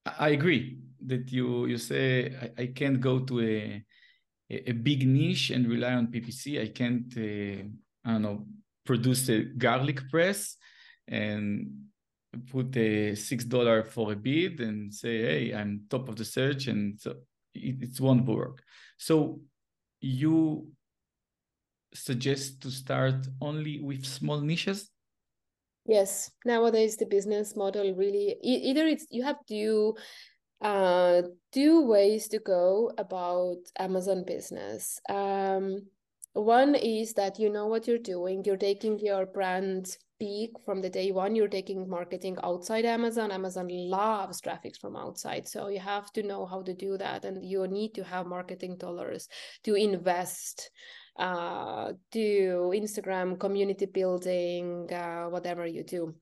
I 0.06 0.28
I 0.28 0.30
agree 0.30 0.78
that 1.08 1.32
you 1.32 1.66
you 1.66 1.78
say 1.78 2.36
I, 2.44 2.64
I 2.64 2.66
can't 2.68 3.02
go 3.02 3.20
to 3.26 3.42
a 3.42 3.84
a 4.50 4.72
big 4.72 5.08
niche 5.08 5.52
and 5.52 5.68
rely 5.68 5.94
on 5.94 6.08
PPC. 6.08 6.62
I 6.62 6.70
can't 6.70 7.14
uh, 7.18 7.64
I 8.06 8.14
don't 8.14 8.22
know 8.22 8.46
produce 8.86 9.30
a 9.30 9.44
garlic 9.44 10.10
press 10.10 10.56
and 11.08 11.68
put 12.52 12.76
a 12.78 13.16
six 13.16 13.44
dollar 13.44 13.84
for 13.84 14.14
a 14.14 14.16
bid 14.16 14.60
and 14.62 14.94
say 14.94 15.22
hey 15.22 15.54
I'm 15.54 15.84
top 15.90 16.08
of 16.08 16.16
the 16.16 16.26
search 16.26 16.68
and 16.68 17.00
so 17.00 17.16
it, 17.54 17.82
it 17.82 18.00
won't 18.00 18.26
work. 18.26 18.62
So 18.98 19.42
you 20.00 20.68
suggest 21.94 22.62
to 22.62 22.72
start 22.72 23.28
only 23.42 23.80
with 23.82 24.06
small 24.06 24.40
niches 24.40 24.90
Yes, 25.88 26.32
nowadays 26.44 26.98
the 26.98 27.06
business 27.06 27.56
model 27.56 27.96
really 27.96 28.36
either 28.44 28.86
it's 28.86 29.08
you 29.10 29.24
have 29.24 29.40
to 29.48 29.96
uh 30.62 31.22
two 31.52 31.86
ways 31.86 32.28
to 32.30 32.40
go 32.40 32.92
about 32.98 33.58
Amazon 33.78 34.24
business. 34.26 35.00
Um 35.10 35.88
one 36.34 36.76
is 36.76 37.14
that 37.14 37.40
you 37.40 37.50
know 37.50 37.66
what 37.68 37.88
you're 37.88 37.98
doing, 37.98 38.44
you're 38.46 38.58
taking 38.58 39.00
your 39.00 39.26
brand 39.26 39.98
peak 40.20 40.52
from 40.66 40.82
the 40.82 40.90
day 40.90 41.12
one, 41.12 41.36
you're 41.36 41.48
taking 41.48 41.90
marketing 41.90 42.38
outside 42.44 42.86
Amazon. 42.86 43.32
Amazon 43.32 43.68
loves 43.70 44.42
traffic 44.42 44.76
from 44.80 44.96
outside. 44.96 45.48
So 45.48 45.68
you 45.68 45.80
have 45.80 46.12
to 46.14 46.24
know 46.24 46.46
how 46.46 46.62
to 46.64 46.74
do 46.74 46.98
that 46.98 47.26
and 47.26 47.44
you 47.44 47.68
need 47.68 47.94
to 47.96 48.04
have 48.04 48.26
marketing 48.26 48.78
dollars 48.78 49.28
to 49.64 49.76
invest 49.76 50.70
uh, 51.18 51.94
do 52.12 52.72
Instagram 52.76 53.40
community 53.40 53.86
building, 53.86 54.92
uh, 54.94 55.26
whatever 55.26 55.66
you 55.66 55.84
do. 55.84 56.14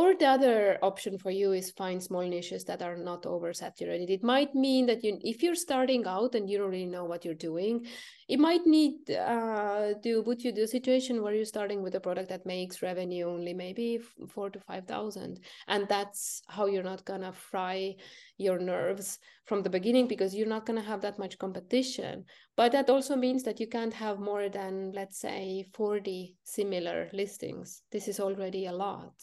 Or 0.00 0.14
the 0.14 0.26
other 0.26 0.78
option 0.82 1.16
for 1.16 1.30
you 1.30 1.52
is 1.52 1.70
find 1.70 2.02
small 2.02 2.26
niches 2.34 2.64
that 2.64 2.82
are 2.82 2.98
not 2.98 3.22
oversaturated. 3.22 4.10
It 4.10 4.22
might 4.22 4.54
mean 4.54 4.84
that 4.86 5.02
you, 5.02 5.18
if 5.22 5.42
you're 5.42 5.54
starting 5.68 6.04
out 6.06 6.34
and 6.34 6.50
you 6.50 6.58
don't 6.58 6.70
really 6.70 6.94
know 6.96 7.06
what 7.06 7.24
you're 7.24 7.46
doing, 7.50 7.86
it 8.28 8.38
might 8.38 8.66
need 8.66 9.10
uh, 9.10 9.94
to 10.02 10.22
put 10.22 10.44
you 10.44 10.52
to 10.52 10.62
a 10.62 10.66
situation 10.66 11.22
where 11.22 11.32
you're 11.32 11.54
starting 11.56 11.80
with 11.82 11.94
a 11.94 12.00
product 12.00 12.28
that 12.28 12.44
makes 12.44 12.82
revenue 12.82 13.24
only 13.24 13.54
maybe 13.54 14.00
four 14.34 14.50
to 14.50 14.60
five 14.60 14.84
thousand, 14.86 15.40
and 15.68 15.86
that's 15.88 16.42
how 16.48 16.66
you're 16.66 16.90
not 16.92 17.04
gonna 17.04 17.32
fry 17.32 17.94
your 18.36 18.58
nerves 18.58 19.18
from 19.44 19.62
the 19.62 19.70
beginning 19.70 20.08
because 20.08 20.34
you're 20.34 20.54
not 20.56 20.66
gonna 20.66 20.82
have 20.82 21.00
that 21.02 21.18
much 21.18 21.38
competition. 21.38 22.24
But 22.56 22.72
that 22.72 22.90
also 22.90 23.14
means 23.16 23.44
that 23.44 23.60
you 23.60 23.68
can't 23.68 23.94
have 23.94 24.18
more 24.18 24.48
than 24.48 24.92
let's 24.92 25.20
say 25.20 25.64
forty 25.72 26.36
similar 26.42 27.08
listings. 27.12 27.82
This 27.92 28.08
is 28.08 28.18
already 28.18 28.66
a 28.66 28.72
lot. 28.72 29.14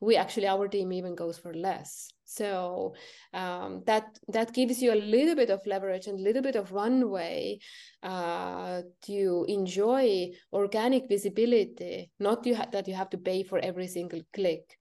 We 0.00 0.16
actually 0.16 0.46
our 0.46 0.68
team 0.68 0.92
even 0.92 1.14
goes 1.14 1.38
for 1.38 1.54
less. 1.54 2.08
So 2.24 2.94
um, 3.32 3.82
that 3.86 4.18
that 4.28 4.52
gives 4.52 4.82
you 4.82 4.92
a 4.92 5.04
little 5.14 5.34
bit 5.34 5.50
of 5.50 5.64
leverage 5.66 6.06
and 6.06 6.18
a 6.18 6.22
little 6.22 6.42
bit 6.42 6.56
of 6.56 6.72
runway 6.72 7.58
uh, 8.02 8.82
to 9.02 9.46
enjoy 9.48 10.30
organic 10.52 11.08
visibility 11.08 12.10
not 12.18 12.44
you 12.44 12.56
ha- 12.56 12.68
that 12.72 12.88
you 12.88 12.94
have 12.94 13.10
to 13.10 13.18
pay 13.18 13.42
for 13.42 13.58
every 13.58 13.86
single 13.86 14.20
click 14.32 14.76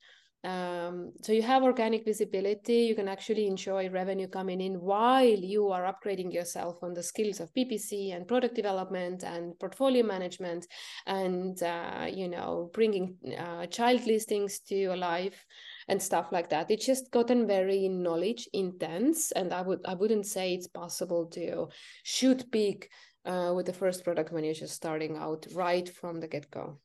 um, 0.45 1.11
so 1.21 1.31
you 1.31 1.41
have 1.41 1.63
organic 1.63 2.05
visibility 2.05 2.83
you 2.83 2.95
can 2.95 3.07
actually 3.07 3.47
enjoy 3.47 3.89
revenue 3.89 4.27
coming 4.27 4.61
in 4.61 4.79
while 4.79 5.25
you 5.25 5.69
are 5.71 5.91
upgrading 5.91 6.31
yourself 6.31 6.83
on 6.83 6.93
the 6.93 7.01
skills 7.01 7.39
of 7.39 7.53
ppc 7.53 8.15
and 8.15 8.27
product 8.27 8.55
development 8.55 9.23
and 9.23 9.57
portfolio 9.59 10.03
management 10.03 10.67
and 11.07 11.63
uh, 11.63 12.05
you 12.07 12.27
know 12.27 12.69
bringing 12.73 13.15
uh, 13.37 13.65
child 13.67 14.05
listings 14.05 14.59
to 14.59 14.95
life 14.95 15.45
and 15.87 16.01
stuff 16.01 16.31
like 16.31 16.49
that. 16.49 16.71
It's 16.71 16.85
just 16.85 17.11
gotten 17.11 17.45
very 17.47 17.87
knowledge 17.87 18.47
intense 18.53 19.31
and 19.31 19.53
i 19.53 19.61
would 19.61 19.79
i 19.85 19.93
wouldn't 19.93 20.25
say 20.25 20.53
it's 20.53 20.67
possible 20.67 21.25
to 21.27 21.67
shoot 22.03 22.49
big 22.51 22.87
uh, 23.25 23.53
with 23.55 23.65
the 23.65 23.73
first 23.73 24.03
product 24.03 24.31
when 24.31 24.43
you're 24.43 24.53
just 24.53 24.75
starting 24.75 25.17
out 25.17 25.47
right 25.53 25.89
from 25.89 26.19
the 26.19 26.27
get-go. 26.27 26.79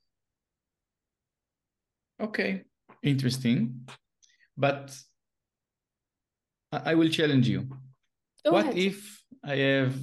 Okay 2.20 2.64
interesting 3.02 3.86
but 4.56 4.94
i 6.72 6.94
will 6.94 7.08
challenge 7.08 7.48
you. 7.48 7.66
Go 8.44 8.52
what 8.52 8.66
ahead. 8.66 8.76
if 8.76 9.22
i 9.44 9.56
have 9.56 9.94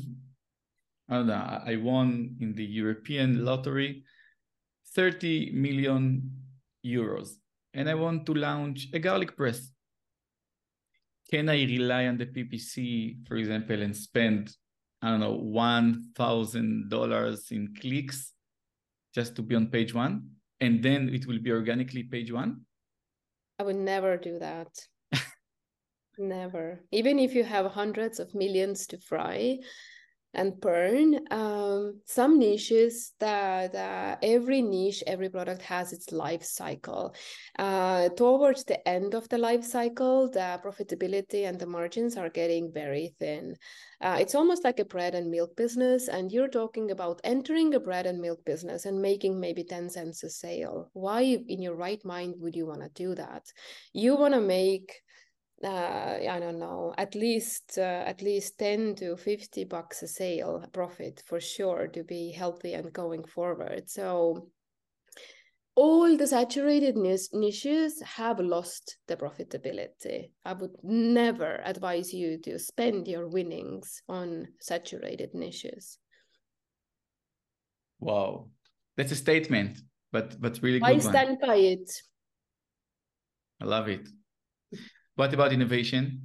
i 1.10 1.16
don't 1.16 1.28
know 1.28 1.62
i 1.66 1.76
won 1.76 2.36
in 2.40 2.54
the 2.54 2.66
european 2.66 3.46
lottery 3.46 4.04
30 4.96 5.52
million 5.54 6.32
euros 6.86 7.30
and 7.74 7.90
i 7.90 7.94
want 7.94 8.26
to 8.26 8.34
launch 8.34 8.88
a 8.94 9.00
garlic 9.00 9.36
press. 9.38 9.72
Can 11.30 11.50
i 11.50 11.64
rely 11.66 12.08
on 12.08 12.18
the 12.18 12.26
ppc 12.26 13.28
for 13.28 13.36
example 13.36 13.82
and 13.82 13.96
spend 13.96 14.50
i 15.02 15.10
don't 15.10 15.20
know 15.20 15.36
one 15.36 16.12
thousand 16.16 16.90
dollars 16.90 17.52
in 17.52 17.74
clicks 17.80 18.34
just 19.14 19.36
to 19.36 19.42
be 19.42 19.56
on 19.56 19.68
page 19.68 19.94
one 19.94 20.30
and 20.60 20.82
then 20.82 21.10
it 21.10 21.28
will 21.28 21.40
be 21.40 21.52
organically 21.52 22.04
page 22.04 22.32
one 22.32 22.62
I 23.60 23.64
would 23.64 23.76
never 23.76 24.18
do 24.18 24.40
that. 24.40 24.70
never. 26.18 26.82
Even 26.92 27.20
if 27.20 27.34
you 27.34 27.44
have 27.44 27.72
hundreds 27.72 28.20
of 28.20 28.36
millions 28.36 28.88
to 28.88 29.00
fry 29.00 29.60
and 30.34 30.60
burn, 30.60 31.20
um, 31.32 32.00
some 32.06 32.38
niches 32.38 33.14
that 33.20 33.74
uh, 33.74 34.18
every 34.22 34.62
niche, 34.62 35.04
every 35.08 35.30
product 35.30 35.62
has 35.64 35.94
its 35.94 36.12
life 36.12 36.44
cycle. 36.44 37.16
Uh, 37.58 38.10
towards 38.10 38.64
the 38.66 38.88
end 38.88 39.14
of 39.14 39.28
the 39.30 39.38
life 39.38 39.64
cycle, 39.64 40.30
the 40.30 40.60
profitability 40.64 41.48
and 41.48 41.60
the 41.60 41.66
margins 41.66 42.18
are 42.18 42.30
getting 42.30 42.72
very 42.72 43.16
thin. 43.20 43.56
Uh, 44.00 44.18
it's 44.20 44.36
almost 44.36 44.64
like 44.64 44.80
a 44.80 44.86
bread 44.86 45.16
and 45.16 45.32
milk 45.32 45.56
business, 45.56 46.08
and 46.08 46.32
you're 46.32 46.48
talking 46.48 46.92
about 46.92 47.20
entering 47.24 47.74
a 47.74 47.80
bread 47.80 48.06
and 48.06 48.20
milk 48.20 48.44
business 48.46 48.86
and 48.86 49.02
making 49.02 49.40
maybe 49.40 49.64
10 49.64 49.90
cents 49.90 50.24
a 50.24 50.30
sale. 50.30 50.90
Why, 50.94 51.22
in 51.22 51.62
your 51.62 51.76
right 51.76 52.04
mind, 52.06 52.36
would 52.40 52.56
you 52.56 52.68
want 52.68 52.82
to 52.82 52.90
do 52.90 53.16
that? 53.16 53.44
You 53.94 54.16
want 54.16 54.34
to 54.36 54.42
make 54.42 55.02
uh, 55.64 56.18
I 56.30 56.40
don't 56.40 56.60
know, 56.60 56.94
at 56.98 57.16
least 57.16 57.78
uh, 57.78 58.04
at 58.06 58.22
least 58.22 58.60
10 58.60 58.96
to 58.96 59.18
50 59.18 59.64
bucks 59.66 60.04
a 60.04 60.08
sale 60.08 60.64
profit 60.72 61.24
for 61.26 61.40
sure 61.40 61.88
to 61.88 62.04
be 62.04 62.32
healthy 62.32 62.74
and 62.74 62.94
going 62.94 63.24
forward. 63.24 63.90
So 63.90 64.50
all 65.76 66.18
the 66.18 66.28
saturated 66.28 66.96
niches 66.98 68.02
have 68.02 68.40
lost 68.40 68.98
the 69.08 69.16
profitability. 69.16 70.32
I 70.44 70.54
would 70.54 70.76
never 70.84 71.62
advise 71.64 72.14
you 72.14 72.40
to 72.40 72.58
spend 72.58 73.08
your 73.08 73.28
winnings 73.28 74.02
on 74.10 74.48
saturated 74.60 75.34
niches. 75.34 76.00
Wow, 78.00 78.50
that's 78.96 79.12
a 79.12 79.16
statement, 79.16 79.80
but 80.12 80.40
but 80.40 80.60
really 80.62 80.80
good 80.80 80.88
I 80.88 80.94
one. 80.94 81.02
stand 81.02 81.38
by 81.40 81.56
it. 81.56 81.92
I 83.62 83.66
love 83.66 83.88
it. 83.88 84.08
What 85.18 85.34
about 85.34 85.52
innovation? 85.52 86.24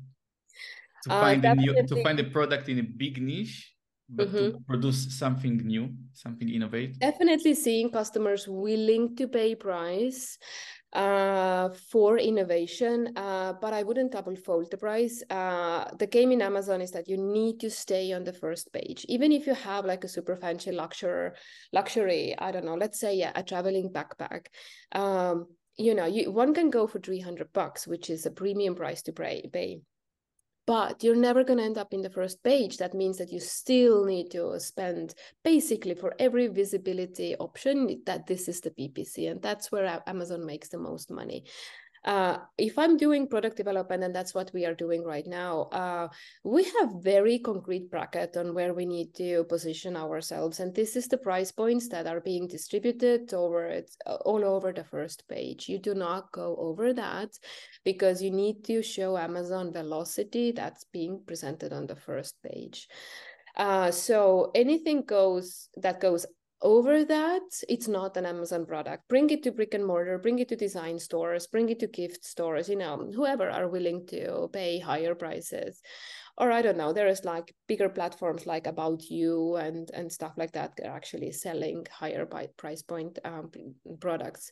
To 1.05 1.11
Uh, 1.11 1.21
find 1.21 1.45
a 1.45 1.55
new, 1.55 1.75
to 1.91 1.97
find 2.05 2.21
a 2.21 2.25
product 2.25 2.69
in 2.69 2.79
a 2.79 2.83
big 2.85 3.21
niche, 3.21 3.75
but 4.09 4.31
to 4.39 4.55
produce 4.69 5.19
something 5.19 5.57
new, 5.67 5.91
something 6.13 6.49
innovative. 6.49 7.01
definitely 7.01 7.55
seeing 7.55 7.91
customers 7.91 8.47
willing 8.47 9.17
to 9.17 9.27
pay 9.29 9.55
price 9.57 10.39
uh, 10.93 11.71
for 11.91 12.19
innovation, 12.19 13.13
uh, 13.17 13.55
but 13.61 13.73
I 13.73 13.83
wouldn't 13.83 14.13
double 14.13 14.37
fold 14.37 14.71
the 14.71 14.77
price. 14.77 15.23
Uh, 15.31 15.85
the 15.99 16.07
game 16.07 16.33
in 16.33 16.43
Amazon 16.43 16.83
is 16.83 16.91
that 16.93 17.09
you 17.09 17.17
need 17.17 17.61
to 17.61 17.71
stay 17.71 18.13
on 18.13 18.25
the 18.25 18.33
first 18.33 18.73
page, 18.73 19.05
even 19.09 19.33
if 19.33 19.47
you 19.47 19.55
have 19.55 19.85
like 19.87 20.05
a 20.05 20.09
super 20.09 20.37
fancy 20.37 20.71
luxury, 20.71 21.31
luxury. 21.73 22.35
I 22.39 22.53
don't 22.53 22.67
know, 22.67 22.77
let's 22.77 23.01
say 23.01 23.23
a, 23.23 23.33
a 23.35 23.43
traveling 23.43 23.91
backpack. 23.91 24.47
Um, 24.93 25.47
you 25.77 25.95
know, 25.95 26.07
you 26.07 26.31
one 26.31 26.55
can 26.55 26.71
go 26.71 26.87
for 26.87 26.99
three 26.99 27.21
hundred 27.21 27.53
bucks, 27.53 27.87
which 27.87 28.11
is 28.11 28.27
a 28.27 28.31
premium 28.31 28.75
price 28.75 29.03
to 29.03 29.13
pay 29.13 29.81
but 30.67 31.03
you're 31.03 31.17
never 31.17 31.43
going 31.43 31.59
to 31.59 31.65
end 31.65 31.79
up 31.79 31.93
in 31.93 32.03
the 32.03 32.11
first 32.11 32.43
page. 32.45 32.77
That 32.77 32.95
means 32.95 33.19
that 33.19 33.33
you 33.33 33.41
still 33.41 34.05
need 34.05 34.31
to 34.31 34.59
spend 34.61 35.15
basically 35.43 35.95
for 35.95 36.15
every 36.19 36.47
visibility 36.47 37.35
option 37.37 38.03
that 38.07 38.27
this 38.27 38.49
is 38.49 38.61
the 38.61 38.71
PPC, 38.71 39.31
and 39.31 39.43
that's 39.43 39.73
where 39.73 40.03
Amazon 40.07 40.47
makes 40.47 40.69
the 40.69 40.79
most 40.79 41.11
money 41.11 41.45
uh, 42.05 42.39
if 42.59 42.79
I'm 42.79 42.97
doing 42.97 43.29
product 43.29 43.57
development, 43.57 44.03
and 44.03 44.15
that's 44.15 44.35
what 44.35 44.51
we 44.53 44.67
are 44.67 44.75
doing 44.75 45.05
right 45.05 45.27
now, 45.27 45.63
uh, 45.73 46.09
we 46.43 46.65
have 46.65 47.01
very 47.01 47.39
concrete 47.39 47.91
bracket 47.91 48.37
on 48.37 48.55
where 48.55 48.75
we 48.75 48.87
need 48.87 49.15
to 49.15 49.45
position 49.45 49.97
ourselves, 49.97 50.61
and 50.61 50.75
this 50.75 50.97
is 50.97 51.07
the 51.07 51.19
price 51.19 51.53
points 51.53 51.89
that 51.89 52.07
are 52.07 52.21
being 52.21 52.49
distributed 52.49 53.33
over 53.33 53.67
it 53.67 53.91
uh, 54.07 54.17
all 54.25 54.45
over 54.45 54.73
the 54.73 54.85
first 54.85 55.29
page. 55.29 55.69
You 55.69 55.79
do 55.79 55.95
not 55.95 56.33
go 56.33 56.57
over 56.59 56.93
that 56.93 57.39
because 57.85 58.21
you 58.21 58.31
need 58.31 58.65
to 58.65 58.83
show 58.83 59.17
Amazon 59.17 59.73
velocity 59.73 60.51
that's 60.51 60.85
being 60.85 61.23
presented 61.25 61.73
on 61.73 61.87
the 61.87 61.97
first 61.97 62.43
page. 62.43 62.89
Uh, 63.57 63.91
so 63.91 64.51
anything 64.55 65.03
goes 65.03 65.69
that 65.77 66.01
goes 66.01 66.27
over 66.63 67.05
that 67.05 67.43
it's 67.69 67.89
not 67.89 68.17
an 68.17 68.27
amazon 68.27 68.65
product. 68.65 69.09
Bring 69.09 69.31
it 69.31 69.43
to 69.43 69.53
brick 69.53 69.75
and 69.75 69.87
mortar 69.87 70.19
bring 70.19 70.39
it 70.39 70.49
to 70.49 70.57
design 70.57 70.99
stores 70.99 71.47
bring 71.47 71.69
it 71.69 71.81
to 71.81 71.87
gift 71.87 72.25
stores 72.25 72.69
you 72.69 72.77
know 72.77 73.11
whoever 73.15 73.51
are 73.51 73.69
willing 73.69 74.07
to 74.07 74.49
pay 74.53 74.79
higher 74.79 75.15
prices. 75.15 75.81
Or 76.39 76.51
i 76.51 76.63
don't 76.63 76.79
know 76.79 76.93
there 76.93 77.09
is 77.09 77.25
like 77.25 77.55
bigger 77.69 77.89
platforms 77.89 78.47
like 78.47 78.67
about 78.67 79.03
you 79.11 79.57
and 79.57 79.91
and 79.93 80.11
stuff 80.11 80.33
like 80.37 80.53
that 80.53 80.73
they're 80.77 80.91
actually 80.91 81.33
selling 81.33 81.87
higher 81.91 82.27
price 82.57 82.83
point 82.83 83.19
um, 83.25 83.51
products. 84.01 84.51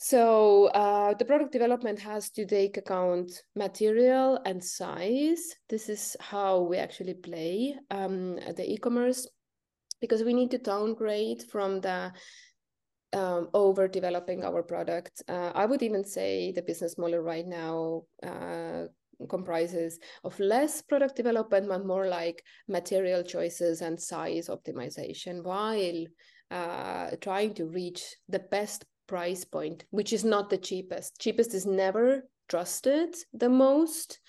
So 0.00 0.66
uh, 0.66 1.14
the 1.14 1.24
product 1.24 1.50
development 1.50 1.98
has 1.98 2.30
to 2.30 2.46
take 2.46 2.76
account 2.76 3.32
material 3.56 4.40
and 4.46 4.62
size. 4.62 5.56
This 5.68 5.88
is 5.88 6.16
how 6.20 6.60
we 6.60 6.76
actually 6.76 7.14
play 7.14 7.74
um, 7.90 8.36
the 8.36 8.64
e-commerce 8.64 9.26
because 10.00 10.22
we 10.22 10.34
need 10.34 10.50
to 10.50 10.58
downgrade 10.58 11.42
from 11.50 11.80
the 11.80 12.12
um, 13.12 13.48
over 13.54 13.88
developing 13.88 14.44
our 14.44 14.62
product. 14.62 15.22
Uh, 15.28 15.50
I 15.54 15.64
would 15.64 15.82
even 15.82 16.04
say 16.04 16.52
the 16.52 16.62
business 16.62 16.98
model 16.98 17.20
right 17.20 17.46
now 17.46 18.02
uh, 18.22 18.84
comprises 19.28 19.98
of 20.24 20.38
less 20.38 20.82
product 20.82 21.16
development, 21.16 21.68
but 21.68 21.86
more 21.86 22.06
like 22.06 22.42
material 22.68 23.22
choices 23.22 23.80
and 23.80 24.00
size 24.00 24.48
optimization, 24.48 25.42
while 25.42 26.04
uh, 26.50 27.10
trying 27.20 27.54
to 27.54 27.66
reach 27.66 28.02
the 28.28 28.38
best 28.38 28.84
price 29.06 29.44
point, 29.44 29.84
which 29.90 30.12
is 30.12 30.24
not 30.24 30.50
the 30.50 30.58
cheapest. 30.58 31.18
Cheapest 31.18 31.54
is 31.54 31.66
never 31.66 32.28
trusted 32.48 33.14
the 33.32 33.48
most 33.48 34.20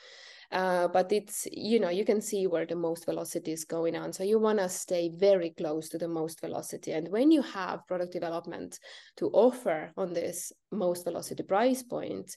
uh, 0.52 0.88
but 0.88 1.12
it's 1.12 1.48
you 1.52 1.80
know 1.80 1.90
you 1.90 2.06
can 2.06 2.22
see 2.22 2.48
where 2.48 2.66
the 2.66 2.76
most 2.76 3.06
velocity 3.06 3.52
is 3.52 3.66
going 3.66 3.96
on. 3.96 4.14
So 4.14 4.24
you 4.24 4.40
want 4.40 4.60
to 4.60 4.70
stay 4.70 5.10
very 5.10 5.52
close 5.52 5.90
to 5.90 5.98
the 5.98 6.08
most 6.08 6.42
velocity. 6.42 6.92
And 6.92 7.08
when 7.10 7.32
you 7.32 7.42
have 7.42 7.88
product 7.88 8.14
development 8.14 8.80
to 9.18 9.28
offer 9.28 9.92
on 9.98 10.14
this 10.14 10.52
most 10.72 11.04
velocity 11.04 11.44
price 11.44 11.82
point 11.82 12.36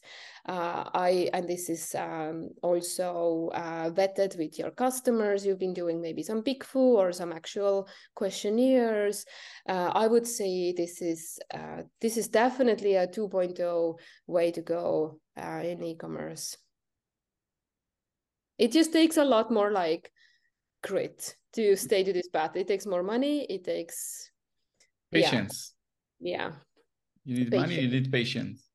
uh, 0.48 0.84
i 0.94 1.28
and 1.32 1.46
this 1.46 1.68
is 1.68 1.94
um, 1.94 2.48
also 2.62 3.50
uh, 3.54 3.90
vetted 3.90 4.36
with 4.38 4.58
your 4.58 4.70
customers 4.70 5.44
you've 5.44 5.58
been 5.58 5.74
doing 5.74 6.00
maybe 6.00 6.22
some 6.22 6.42
PickFu 6.42 6.76
or 6.76 7.12
some 7.12 7.32
actual 7.32 7.88
questionnaires 8.14 9.26
uh, 9.68 9.90
i 9.94 10.06
would 10.06 10.26
say 10.26 10.72
this 10.72 11.02
is 11.02 11.38
uh, 11.52 11.82
this 12.00 12.16
is 12.16 12.28
definitely 12.28 12.94
a 12.94 13.06
2.0 13.06 13.98
way 14.26 14.50
to 14.50 14.62
go 14.62 15.18
in 15.36 15.82
e-commerce 15.82 16.56
it 18.62 18.70
just 18.70 18.92
takes 18.92 19.16
a 19.16 19.24
lot 19.24 19.50
more 19.50 19.72
like 19.72 20.12
grit 20.84 21.36
to 21.52 21.76
stay 21.76 22.04
to 22.04 22.12
this 22.12 22.28
path 22.28 22.54
it 22.56 22.68
takes 22.68 22.86
more 22.86 23.02
money 23.02 23.44
it 23.48 23.64
takes 23.64 24.30
patience 25.10 25.74
yeah, 26.20 26.36
yeah. 26.38 26.50
you 27.24 27.34
need 27.38 27.50
patience. 27.50 27.68
money 27.68 27.80
you 27.80 27.88
need 27.88 28.12
patience 28.12 28.68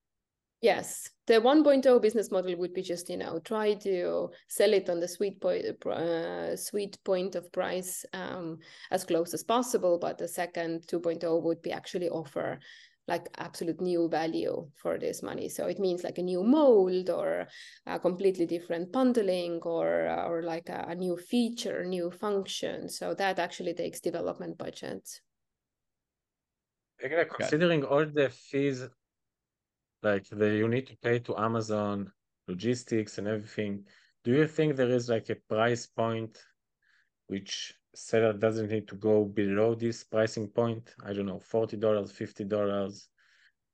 yes 0.62 1.10
the 1.28 1.36
1.0 1.36 2.02
business 2.02 2.32
model 2.32 2.56
would 2.58 2.74
be 2.74 2.82
just 2.82 3.10
you 3.10 3.18
know 3.18 3.40
try 3.40 3.74
to 3.76 4.30
sell 4.50 4.74
it 4.74 4.90
on 4.90 5.00
the 5.00 5.08
sweet 5.08 5.40
point 5.40 5.64
uh, 5.86 6.56
sweet 6.56 6.98
point 7.06 7.36
of 7.36 7.50
price 7.54 8.06
um, 8.14 8.58
as 8.92 9.06
close 9.06 9.34
as 9.34 9.44
possible 9.44 9.98
but 9.98 10.18
the 10.18 10.28
second 10.28 10.86
2.0 10.88 11.42
would 11.44 11.62
be 11.62 11.72
actually 11.72 12.10
offer 12.10 12.60
like 13.08 13.28
absolute 13.38 13.80
new 13.80 14.10
value 14.10 14.68
for 14.76 15.00
this 15.00 15.24
money. 15.24 15.48
So 15.48 15.68
it 15.68 15.80
means 15.80 16.04
like 16.04 16.18
a 16.18 16.24
new 16.24 16.44
mold 16.44 17.10
or 17.10 17.48
a 17.86 18.00
completely 18.00 18.46
different 18.46 18.92
bundling 18.92 19.60
or 19.64 20.08
uh, 20.08 20.28
or 20.28 20.44
like 20.44 20.70
a, 20.70 20.86
a 20.90 20.96
new 20.96 21.16
feature, 21.16 21.86
new 21.86 22.12
function. 22.12 22.90
So 22.90 23.14
that 23.14 23.40
actually 23.40 23.74
takes 23.74 24.02
development 24.02 24.58
budget. 24.58 25.08
Again, 27.02 27.26
considering 27.34 27.84
all 27.84 28.06
the 28.06 28.30
fees 28.30 28.88
like 30.04 30.28
that 30.30 30.56
you 30.56 30.68
need 30.68 30.88
to 30.88 30.98
pay 30.98 31.20
to 31.20 31.38
Amazon, 31.38 32.12
logistics 32.48 33.18
and 33.18 33.28
everything, 33.28 33.86
do 34.24 34.32
you 34.32 34.48
think 34.48 34.76
there 34.76 34.90
is 34.90 35.10
like 35.10 35.30
a 35.30 35.36
price 35.48 35.88
point 35.88 36.38
which 37.28 37.74
seller 37.98 38.34
doesn't 38.34 38.70
need 38.70 38.88
to 38.88 38.96
go 38.96 39.26
below 39.26 39.76
this 39.76 40.04
pricing 40.04 40.48
point. 40.48 40.94
I 41.04 41.14
don't 41.14 41.26
know 41.26 41.40
$40 41.40 41.80
$50 41.80 43.08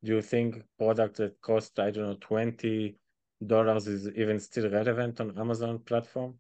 do 0.03 0.15
you 0.15 0.21
think 0.21 0.61
product 0.78 1.17
that 1.17 1.39
cost 1.41 1.80
i 1.80 1.89
don't 1.89 2.05
know 2.05 2.15
$20 2.15 2.95
is 3.88 4.07
even 4.15 4.39
still 4.39 4.69
relevant 4.69 5.19
on 5.21 5.38
amazon 5.39 5.80
platform? 5.80 6.36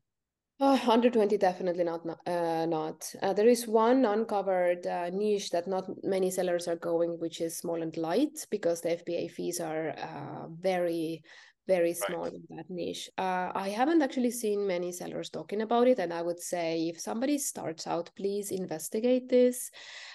Oh, 0.59 0.71
120 0.71 1.37
definitely 1.37 1.83
not 1.83 2.05
uh, 2.27 2.65
not. 2.67 3.11
Uh, 3.21 3.33
there 3.33 3.47
is 3.47 3.67
one 3.67 4.05
uncovered 4.05 4.85
uh, 4.85 5.09
niche 5.09 5.49
that 5.49 5.67
not 5.67 5.89
many 6.03 6.29
sellers 6.29 6.67
are 6.67 6.75
going 6.75 7.19
which 7.19 7.41
is 7.41 7.57
small 7.57 7.81
and 7.81 7.97
light 7.97 8.45
because 8.51 8.79
the 8.79 8.89
fba 8.89 9.31
fees 9.31 9.59
are 9.59 9.89
uh, 9.89 10.47
very 10.47 11.23
very 11.67 11.93
small 11.93 12.23
right. 12.23 12.33
in 12.33 12.57
that 12.57 12.69
niche. 12.69 13.09
Uh, 13.17 13.51
I 13.55 13.69
haven't 13.69 14.01
actually 14.01 14.31
seen 14.31 14.67
many 14.67 14.91
sellers 14.91 15.29
talking 15.29 15.61
about 15.61 15.87
it, 15.87 15.99
and 15.99 16.13
I 16.13 16.21
would 16.21 16.39
say 16.39 16.87
if 16.87 16.99
somebody 16.99 17.37
starts 17.37 17.87
out, 17.87 18.09
please 18.15 18.51
investigate 18.51 19.29
this, 19.29 19.71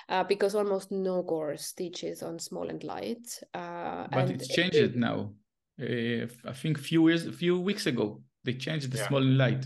uh, 0.08 0.24
because 0.24 0.54
almost 0.54 0.90
no 0.90 1.22
course 1.22 1.72
teaches 1.72 2.22
on 2.22 2.38
small 2.38 2.68
and 2.68 2.82
light. 2.84 3.26
Uh, 3.54 4.06
but 4.10 4.20
and 4.20 4.30
it's 4.32 4.48
changed 4.48 4.76
it, 4.76 4.96
now. 4.96 5.32
I 5.80 6.52
think 6.54 6.78
few 6.78 7.08
years, 7.08 7.26
a 7.26 7.32
few 7.32 7.60
weeks 7.60 7.86
ago, 7.86 8.20
they 8.44 8.54
changed 8.54 8.90
the 8.90 8.98
yeah. 8.98 9.08
small 9.08 9.22
and 9.22 9.38
light. 9.38 9.64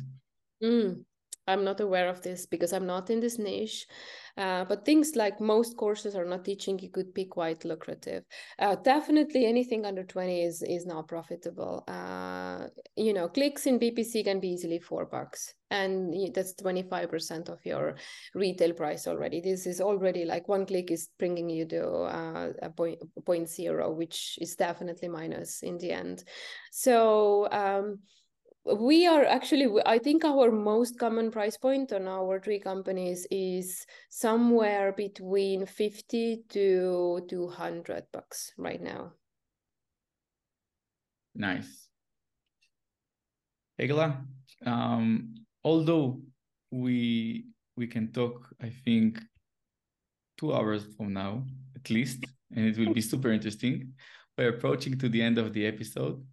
Mm, 0.62 1.04
I'm 1.46 1.64
not 1.64 1.80
aware 1.80 2.08
of 2.08 2.22
this 2.22 2.46
because 2.46 2.72
I'm 2.72 2.86
not 2.86 3.10
in 3.10 3.20
this 3.20 3.38
niche. 3.38 3.86
Uh, 4.36 4.64
but 4.64 4.84
things 4.84 5.14
like 5.14 5.40
most 5.40 5.76
courses 5.76 6.14
are 6.14 6.24
not 6.24 6.44
teaching 6.44 6.78
you 6.78 6.88
could 6.88 7.12
be 7.12 7.24
quite 7.24 7.64
lucrative. 7.64 8.24
Uh, 8.58 8.74
definitely 8.76 9.44
anything 9.44 9.84
under 9.84 10.04
20 10.04 10.42
is 10.42 10.62
is 10.62 10.86
not 10.86 11.06
profitable. 11.06 11.84
Uh, 11.86 12.66
you 12.96 13.12
know, 13.12 13.28
clicks 13.28 13.66
in 13.66 13.78
PPC 13.78 14.24
can 14.24 14.40
be 14.40 14.48
easily 14.48 14.78
four 14.78 15.04
bucks. 15.04 15.54
And 15.70 16.14
that's 16.34 16.54
25% 16.54 17.48
of 17.48 17.58
your 17.64 17.96
retail 18.34 18.74
price 18.74 19.06
already. 19.06 19.40
This 19.40 19.66
is 19.66 19.80
already 19.80 20.26
like 20.26 20.46
one 20.46 20.66
click 20.66 20.90
is 20.90 21.08
bringing 21.18 21.48
you 21.48 21.64
to 21.66 21.88
uh, 21.88 22.52
a 22.60 22.68
point, 22.68 22.98
point 23.24 23.48
zero, 23.48 23.90
which 23.90 24.38
is 24.40 24.54
definitely 24.54 25.08
minus 25.08 25.62
in 25.62 25.78
the 25.78 25.92
end. 25.92 26.24
So, 26.70 27.48
um, 27.50 28.00
we 28.64 29.06
are 29.06 29.24
actually 29.24 29.68
i 29.86 29.98
think 29.98 30.24
our 30.24 30.50
most 30.52 30.98
common 30.98 31.30
price 31.30 31.56
point 31.56 31.92
on 31.92 32.06
our 32.06 32.38
three 32.38 32.60
companies 32.60 33.26
is 33.30 33.84
somewhere 34.08 34.92
between 34.92 35.66
50 35.66 36.44
to 36.48 37.20
200 37.28 38.04
bucks 38.12 38.52
right 38.56 38.80
now. 38.80 39.12
Nice. 41.34 41.88
Egle, 43.78 44.14
um, 44.66 45.34
although 45.64 46.20
we 46.70 47.46
we 47.76 47.86
can 47.86 48.12
talk 48.12 48.54
i 48.62 48.70
think 48.84 49.20
two 50.38 50.52
hours 50.54 50.86
from 50.96 51.12
now 51.12 51.44
at 51.76 51.90
least 51.90 52.24
and 52.54 52.66
it 52.66 52.78
will 52.78 52.92
be 52.94 53.00
super 53.00 53.30
interesting 53.30 53.92
we're 54.36 54.50
approaching 54.50 54.98
to 54.98 55.08
the 55.08 55.20
end 55.20 55.38
of 55.38 55.52
the 55.52 55.66
episode 55.66 56.24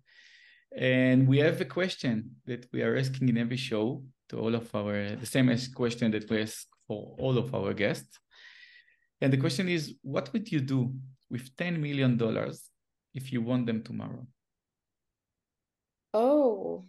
and 0.76 1.28
we 1.28 1.39
have 1.39 1.59
a 1.61 1.65
question 1.65 2.36
that 2.45 2.67
we 2.72 2.82
are 2.82 2.95
asking 2.95 3.30
in 3.30 3.38
every 3.38 3.57
show 3.57 4.03
to 4.30 4.39
all 4.39 4.55
of 4.55 4.74
our, 4.76 5.15
the 5.15 5.26
same 5.26 5.49
as 5.49 5.67
question 5.67 6.11
that 6.11 6.30
we 6.30 6.41
ask 6.41 6.67
for 6.88 7.15
all 7.20 7.38
of 7.38 7.53
our 7.53 7.74
guests. 7.74 8.20
And 9.22 9.34
the 9.34 9.38
question 9.38 9.67
is, 9.67 9.95
what 10.01 10.32
would 10.32 10.51
you 10.51 10.61
do 10.61 10.93
with 11.30 11.55
$10 11.55 11.80
million 11.80 12.20
if 13.13 13.34
you 13.34 13.41
want 13.41 13.65
them 13.65 13.84
tomorrow? 13.84 14.26
Oh, 16.13 16.86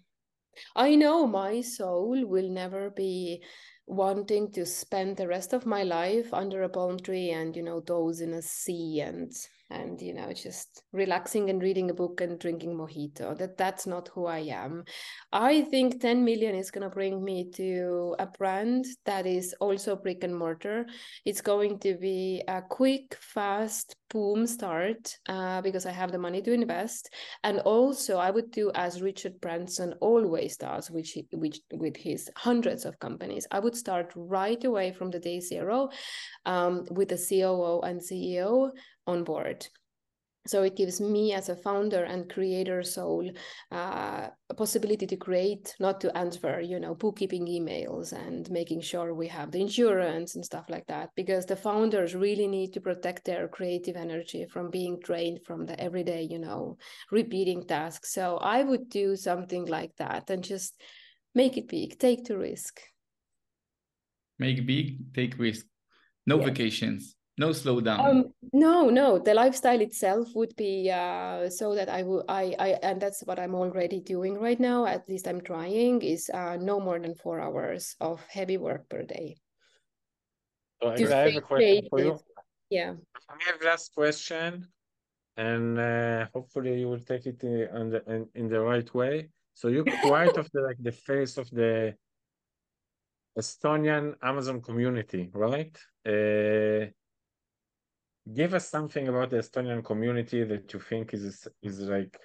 I 0.76 0.94
know 0.94 1.26
my 1.26 1.60
soul 1.60 2.24
will 2.26 2.48
never 2.48 2.90
be 2.90 3.42
wanting 3.86 4.52
to 4.52 4.64
spend 4.64 5.16
the 5.16 5.26
rest 5.26 5.52
of 5.52 5.66
my 5.66 5.82
life 5.82 6.32
under 6.32 6.62
a 6.62 6.68
palm 6.68 6.98
tree 6.98 7.30
and, 7.30 7.56
you 7.56 7.62
know, 7.62 7.80
those 7.80 8.20
in 8.20 8.34
a 8.34 8.42
sea 8.42 9.00
and 9.00 9.32
and 9.70 10.00
you 10.02 10.12
know 10.12 10.32
just 10.32 10.82
relaxing 10.92 11.48
and 11.50 11.62
reading 11.62 11.90
a 11.90 11.94
book 11.94 12.20
and 12.20 12.38
drinking 12.38 12.76
mojito. 12.76 13.36
That 13.36 13.56
that's 13.56 13.86
not 13.86 14.08
who 14.08 14.26
i 14.26 14.38
am. 14.38 14.84
I 15.32 15.62
think 15.62 16.00
10 16.00 16.24
million 16.24 16.54
is 16.54 16.70
going 16.70 16.82
to 16.82 16.94
bring 16.94 17.22
me 17.22 17.50
to 17.54 18.16
a 18.18 18.26
brand 18.26 18.86
that 19.06 19.26
is 19.26 19.54
also 19.60 19.96
brick 19.96 20.24
and 20.24 20.36
mortar. 20.36 20.86
It's 21.24 21.40
going 21.40 21.78
to 21.80 21.94
be 21.94 22.42
a 22.48 22.62
quick 22.62 23.16
fast 23.20 23.96
boom 24.10 24.44
start 24.44 25.16
uh, 25.28 25.60
because 25.60 25.86
i 25.86 25.92
have 25.92 26.10
the 26.10 26.18
money 26.18 26.42
to 26.42 26.52
invest. 26.52 27.10
And 27.44 27.60
also 27.60 28.18
i 28.18 28.30
would 28.30 28.50
do 28.50 28.70
as 28.74 29.02
richard 29.02 29.40
branson 29.40 29.94
always 30.00 30.56
does 30.56 30.90
which 30.90 31.16
which 31.32 31.60
with 31.72 31.96
his 31.96 32.28
hundreds 32.36 32.84
of 32.84 32.98
companies. 32.98 33.46
I 33.50 33.60
would 33.60 33.76
start 33.76 34.12
right 34.16 34.62
away 34.64 34.92
from 34.92 35.10
the 35.10 35.20
day 35.20 35.40
zero 35.40 35.90
um, 36.46 36.84
with 36.90 37.08
the 37.08 37.16
coo 37.16 37.80
and 37.82 38.00
ceo 38.00 38.70
on 39.10 39.24
board. 39.24 39.66
So 40.46 40.62
it 40.62 40.74
gives 40.74 41.02
me 41.02 41.34
as 41.34 41.50
a 41.50 41.54
founder 41.54 42.04
and 42.04 42.32
creator 42.32 42.82
soul 42.82 43.30
uh, 43.70 44.28
a 44.48 44.54
possibility 44.54 45.06
to 45.06 45.16
create 45.16 45.76
not 45.78 46.00
to 46.00 46.16
answer 46.16 46.62
you 46.62 46.80
know 46.80 46.94
bookkeeping 46.94 47.46
emails 47.46 48.14
and 48.14 48.50
making 48.50 48.80
sure 48.80 49.12
we 49.12 49.28
have 49.28 49.50
the 49.50 49.60
insurance 49.60 50.36
and 50.36 50.44
stuff 50.44 50.64
like 50.70 50.86
that 50.86 51.10
because 51.14 51.44
the 51.44 51.56
founders 51.56 52.14
really 52.14 52.48
need 52.48 52.72
to 52.72 52.80
protect 52.80 53.26
their 53.26 53.48
creative 53.48 53.96
energy 53.96 54.46
from 54.46 54.70
being 54.70 54.98
drained 55.00 55.40
from 55.44 55.66
the 55.66 55.78
everyday 55.78 56.22
you 56.22 56.38
know 56.38 56.78
repeating 57.10 57.66
tasks. 57.66 58.14
So 58.14 58.38
i 58.38 58.62
would 58.62 58.88
do 58.88 59.16
something 59.16 59.66
like 59.66 59.94
that 59.96 60.30
and 60.30 60.42
just 60.42 60.74
make 61.34 61.58
it 61.58 61.68
big 61.68 61.98
take 61.98 62.24
the 62.24 62.38
risk. 62.38 62.80
Make 64.38 64.66
big 64.66 65.12
take 65.12 65.38
risk. 65.38 65.66
No 66.26 66.38
yeah. 66.38 66.46
vacations 66.46 67.14
no 67.40 67.48
slowdown. 67.60 68.00
Um, 68.04 68.18
no 68.52 68.90
no 68.90 69.18
the 69.18 69.32
lifestyle 69.32 69.80
itself 69.80 70.28
would 70.34 70.54
be 70.56 70.90
uh, 70.90 71.48
so 71.48 71.74
that 71.74 71.88
i 71.88 72.02
would 72.02 72.24
I, 72.28 72.54
I 72.66 72.68
and 72.88 73.00
that's 73.00 73.22
what 73.24 73.38
i'm 73.42 73.54
already 73.54 74.00
doing 74.14 74.34
right 74.38 74.60
now 74.60 74.80
at 74.84 75.08
least 75.08 75.26
i'm 75.26 75.40
trying 75.40 76.02
is 76.02 76.30
uh, 76.40 76.56
no 76.60 76.76
more 76.86 76.98
than 76.98 77.14
four 77.14 77.40
hours 77.40 77.96
of 78.00 78.20
heavy 78.28 78.58
work 78.58 78.82
per 78.92 79.02
day. 79.02 79.28
So 80.82 80.90
I, 80.90 80.98
have 80.98 81.36
a 81.36 81.40
question 81.40 81.86
for 81.90 82.00
you. 82.00 82.18
yeah. 82.70 82.92
I 83.28 83.36
have 83.46 83.58
last 83.62 83.94
question 83.94 84.66
and 85.36 85.78
uh, 85.78 86.26
hopefully 86.34 86.80
you 86.80 86.88
will 86.88 87.04
take 87.12 87.24
it 87.26 87.42
in, 87.42 87.68
uh, 87.76 87.88
the, 87.92 88.00
in, 88.14 88.22
in 88.34 88.48
the 88.48 88.60
right 88.60 88.88
way. 88.94 89.28
So 89.54 89.68
you're 89.68 89.84
quite 90.10 90.36
of 90.36 90.48
the 90.52 90.60
like 90.68 90.80
the 90.88 90.92
face 90.92 91.34
of 91.38 91.48
the 91.50 91.94
Estonian 93.38 94.14
Amazon 94.22 94.60
community, 94.60 95.30
right? 95.32 95.76
Give 98.32 98.54
us 98.54 98.68
something 98.68 99.08
about 99.08 99.30
the 99.30 99.38
Estonian 99.38 99.84
community 99.84 100.44
that 100.44 100.72
you 100.72 100.80
think 100.80 101.14
is 101.14 101.48
is 101.62 101.80
like 101.80 102.18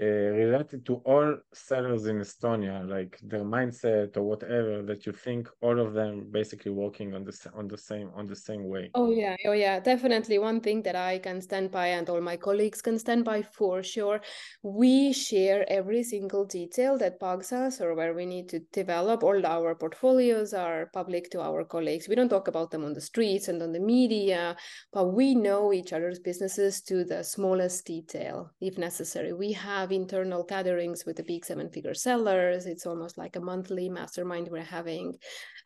uh, 0.00 0.04
related 0.04 0.84
to 0.86 0.94
all 1.04 1.36
sellers 1.52 2.06
in 2.06 2.18
Estonia, 2.18 2.88
like 2.88 3.18
their 3.22 3.44
mindset 3.44 4.16
or 4.16 4.22
whatever 4.22 4.82
that 4.82 5.06
you 5.06 5.12
think 5.12 5.48
all 5.60 5.78
of 5.78 5.94
them 5.94 6.26
basically 6.32 6.72
working 6.72 7.14
on 7.14 7.22
the 7.24 7.32
on 7.54 7.68
the 7.68 7.78
same 7.78 8.10
on 8.16 8.26
the 8.26 8.34
same 8.34 8.64
way. 8.68 8.90
Oh 8.94 9.10
yeah, 9.12 9.36
oh 9.46 9.52
yeah, 9.52 9.78
definitely 9.78 10.38
one 10.38 10.60
thing 10.60 10.82
that 10.82 10.96
I 10.96 11.18
can 11.18 11.40
stand 11.40 11.70
by 11.70 11.86
and 11.88 12.08
all 12.10 12.20
my 12.20 12.36
colleagues 12.36 12.82
can 12.82 12.98
stand 12.98 13.24
by 13.24 13.42
for 13.42 13.84
sure. 13.84 14.20
We 14.62 15.12
share 15.12 15.64
every 15.70 16.02
single 16.02 16.44
detail 16.44 16.98
that 16.98 17.20
bugs 17.20 17.52
us 17.52 17.80
or 17.80 17.94
where 17.94 18.14
we 18.14 18.26
need 18.26 18.48
to 18.48 18.60
develop. 18.72 19.22
All 19.22 19.46
our 19.46 19.76
portfolios 19.76 20.54
are 20.54 20.90
public 20.92 21.30
to 21.30 21.40
our 21.40 21.64
colleagues. 21.64 22.08
We 22.08 22.16
don't 22.16 22.28
talk 22.28 22.48
about 22.48 22.72
them 22.72 22.84
on 22.84 22.94
the 22.94 23.00
streets 23.00 23.46
and 23.46 23.62
on 23.62 23.70
the 23.70 23.80
media, 23.80 24.56
but 24.92 25.12
we 25.12 25.36
know 25.36 25.72
each 25.72 25.92
other's 25.92 26.18
businesses 26.18 26.80
to 26.82 27.04
the 27.04 27.22
smallest 27.22 27.86
detail 27.86 28.50
if 28.60 28.76
necessary. 28.76 29.32
We 29.32 29.52
have 29.52 29.83
have 29.84 29.92
internal 29.92 30.42
gatherings 30.42 31.04
with 31.04 31.16
the 31.16 31.22
big 31.22 31.44
seven 31.44 31.68
figure 31.68 31.92
sellers. 31.92 32.64
It's 32.64 32.86
almost 32.86 33.18
like 33.18 33.36
a 33.36 33.40
monthly 33.40 33.90
mastermind 33.90 34.48
we're 34.50 34.72
having. 34.78 35.14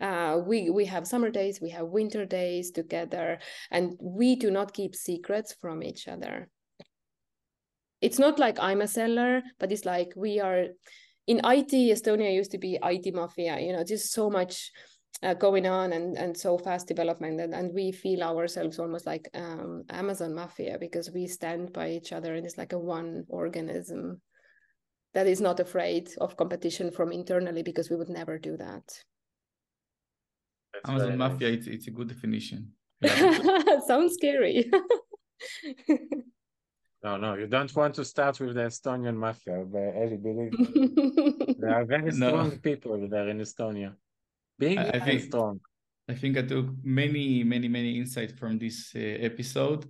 Uh, 0.01 0.41
we, 0.45 0.71
we 0.71 0.85
have 0.87 1.07
summer 1.07 1.31
days, 1.31 1.61
we 1.61 1.71
have 1.71 1.87
winter 1.87 2.27
days 2.27 2.73
together, 2.73 3.39
and 3.71 3.97
we 4.01 4.35
do 4.35 4.51
not 4.51 4.75
keep 4.75 4.97
secrets 4.97 5.55
from 5.61 5.85
each 5.85 6.09
other. 6.09 6.49
It's 8.01 8.19
not 8.19 8.41
like 8.41 8.59
I'm 8.59 8.81
a 8.81 8.89
seller, 8.89 9.43
but 9.61 9.71
it's 9.71 9.85
like 9.85 10.13
we 10.17 10.41
are 10.41 10.65
in 11.29 11.39
IT. 11.39 11.73
Estonia 11.73 12.35
used 12.35 12.51
to 12.51 12.59
be 12.59 12.79
IT 12.83 13.15
mafia, 13.15 13.61
you 13.61 13.73
know, 13.73 13.85
just 13.85 14.13
so 14.13 14.29
much 14.29 14.73
uh, 15.23 15.35
going 15.35 15.67
on 15.67 15.93
and, 15.93 16.17
and 16.17 16.37
so 16.37 16.59
fast 16.59 16.87
development. 16.87 17.41
And, 17.41 17.55
and 17.55 17.75
we 17.75 17.93
feel 17.93 18.23
ourselves 18.23 18.79
almost 18.79 19.07
like 19.07 19.29
um, 19.35 19.85
amazon 19.91 20.35
mafia 20.35 20.79
because 20.79 21.11
we 21.11 21.27
stand 21.27 21.73
by 21.73 21.91
each 21.91 22.13
other 22.13 22.35
and 22.35 22.47
it's 22.47 22.59
like 22.59 22.73
a 22.73 22.79
one 22.79 23.25
organism 23.29 24.21
that 25.15 25.27
is 25.27 25.41
not 25.41 25.61
afraid 25.61 26.11
of 26.21 26.37
competition 26.37 26.91
from 26.91 27.13
internally 27.13 27.63
because 27.63 27.91
we 27.91 27.97
would 27.97 28.09
never 28.09 28.39
do 28.39 28.57
that. 28.57 28.85
That's 30.73 30.89
amazon 30.89 31.19
mafia 31.19 31.51
nice. 31.51 31.59
it's, 31.59 31.67
it's 31.67 31.87
a 31.89 31.91
good 31.91 32.09
definition. 32.09 32.73
Sounds 33.87 34.15
scary. 34.15 34.71
No 37.01 37.17
no 37.17 37.35
you 37.35 37.47
don't 37.47 37.75
want 37.77 37.95
to 37.95 38.05
start 38.05 38.41
with 38.41 38.55
the 38.55 38.63
estonian 38.63 39.15
mafia 39.15 39.65
but 39.65 39.95
Ellie, 39.95 40.17
believe 40.17 40.53
me 40.59 41.55
there 41.61 41.75
are 41.75 41.85
very 41.85 42.11
strong 42.11 42.49
no. 42.49 42.57
people 42.57 43.09
there 43.09 43.29
in 43.29 43.39
estonia 43.39 43.95
being 44.59 44.79
I, 44.79 44.91
I 44.91 45.01
think, 45.01 45.23
strong. 45.23 45.61
I 46.09 46.15
think 46.15 46.37
I 46.37 46.43
took 46.43 46.67
many, 46.83 47.45
many, 47.45 47.69
many 47.69 47.99
insights 47.99 48.33
from 48.33 48.59
this 48.59 48.93
uh, 48.95 48.99
episode. 48.99 49.87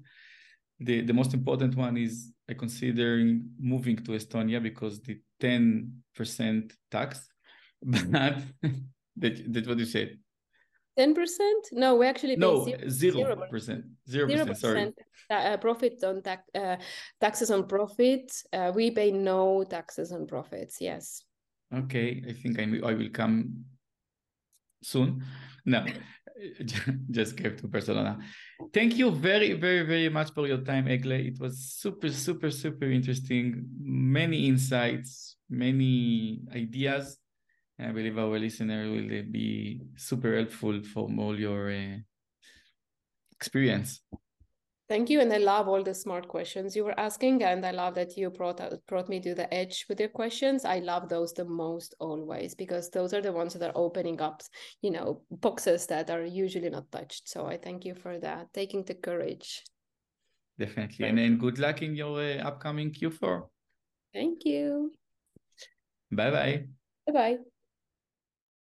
The 0.80 1.00
the 1.02 1.12
most 1.12 1.34
important 1.34 1.74
one 1.76 1.96
is 1.96 2.32
I 2.48 2.54
considering 2.54 3.50
moving 3.58 3.96
to 3.96 4.12
Estonia 4.12 4.62
because 4.62 5.00
the 5.00 5.20
ten 5.40 6.02
percent 6.14 6.72
tax, 6.90 7.28
but 7.82 8.36
that 9.16 9.52
that's 9.52 9.68
what 9.68 9.78
you 9.78 9.86
said. 9.86 10.18
Ten 10.96 11.14
percent? 11.14 11.68
No, 11.72 11.96
we 11.96 12.06
actually 12.06 12.36
no 12.36 12.66
zero 12.88 13.36
percent. 13.50 13.84
Zero 14.08 14.28
percent. 14.28 14.58
Sorry. 14.58 14.92
Uh, 15.30 15.56
profit 15.58 16.02
on 16.04 16.22
tax 16.22 16.42
uh, 16.54 16.76
taxes 17.20 17.50
on 17.50 17.66
profit. 17.66 18.32
Uh, 18.52 18.72
we 18.74 18.90
pay 18.90 19.10
no 19.10 19.62
taxes 19.64 20.10
on 20.10 20.26
profits. 20.26 20.80
Yes. 20.80 21.22
Okay, 21.72 22.22
I 22.26 22.32
think 22.32 22.58
I 22.58 22.64
I 22.88 22.94
will 22.94 23.10
come 23.10 23.64
soon. 24.83 25.24
No, 25.64 25.85
just 27.11 27.37
came 27.37 27.57
to 27.57 27.68
Barcelona. 27.68 28.18
Thank 28.72 28.97
you 28.97 29.11
very, 29.11 29.55
very, 29.55 29.83
very 29.83 30.09
much 30.09 30.33
for 30.33 30.47
your 30.47 30.59
time, 30.59 30.89
Egle. 30.89 31.12
It 31.12 31.41
was 31.41 31.59
super, 31.59 32.11
super, 32.11 32.51
super 32.51 32.91
interesting. 32.91 33.66
Many 33.79 34.49
insights, 34.49 35.37
many 35.49 36.41
ideas. 36.55 37.18
I 37.79 37.93
believe 37.93 38.18
our 38.18 38.39
listener 38.39 38.91
will 38.91 39.22
be 39.31 39.81
super 39.97 40.35
helpful 40.37 40.83
from 40.83 41.18
all 41.20 41.39
your 41.39 41.70
uh, 41.70 41.99
experience. 43.31 44.01
Thank 44.89 45.11
you, 45.11 45.20
and 45.20 45.30
I 45.30 45.36
love 45.36 45.68
all 45.68 45.82
the 45.82 45.93
smart 45.93 46.28
questions 46.28 46.74
you 46.74 46.82
were 46.82 46.99
asking, 46.99 47.43
and 47.43 47.64
I 47.66 47.72
love 47.72 47.95
that 47.97 48.16
you 48.16 48.30
brought 48.30 48.59
brought 48.86 49.09
me 49.11 49.20
to 49.20 49.34
the 49.34 49.53
edge 49.53 49.84
with 49.86 50.01
your 50.01 50.09
questions. 50.09 50.64
I 50.64 50.78
love 50.78 51.11
those 51.11 51.34
the 51.34 51.45
most 51.45 51.95
always 52.01 52.55
because 52.55 52.89
those 52.89 53.12
are 53.12 53.20
the 53.20 53.32
ones 53.32 53.53
that 53.53 53.68
are 53.68 53.76
opening 53.76 54.18
up, 54.22 54.43
you 54.80 54.91
know, 54.91 55.20
boxes 55.30 55.86
that 55.89 56.09
are 56.09 56.24
usually 56.24 56.70
not 56.70 56.91
touched. 56.91 57.28
So 57.28 57.45
I 57.45 57.59
thank 57.59 57.84
you 57.84 57.95
for 57.95 58.18
that, 58.20 58.55
taking 58.55 58.82
the 58.84 58.95
courage. 58.95 59.62
Definitely, 60.59 61.07
and 61.07 61.18
then 61.18 61.36
good 61.36 61.59
luck 61.59 61.82
in 61.82 61.95
your 61.95 62.18
uh, 62.18 62.49
upcoming 62.49 62.91
Q4. 62.91 63.47
Thank 64.14 64.47
you. 64.47 64.93
Bye 66.11 66.30
bye. 66.30 66.64
Bye 67.07 67.12
bye. 67.12 67.36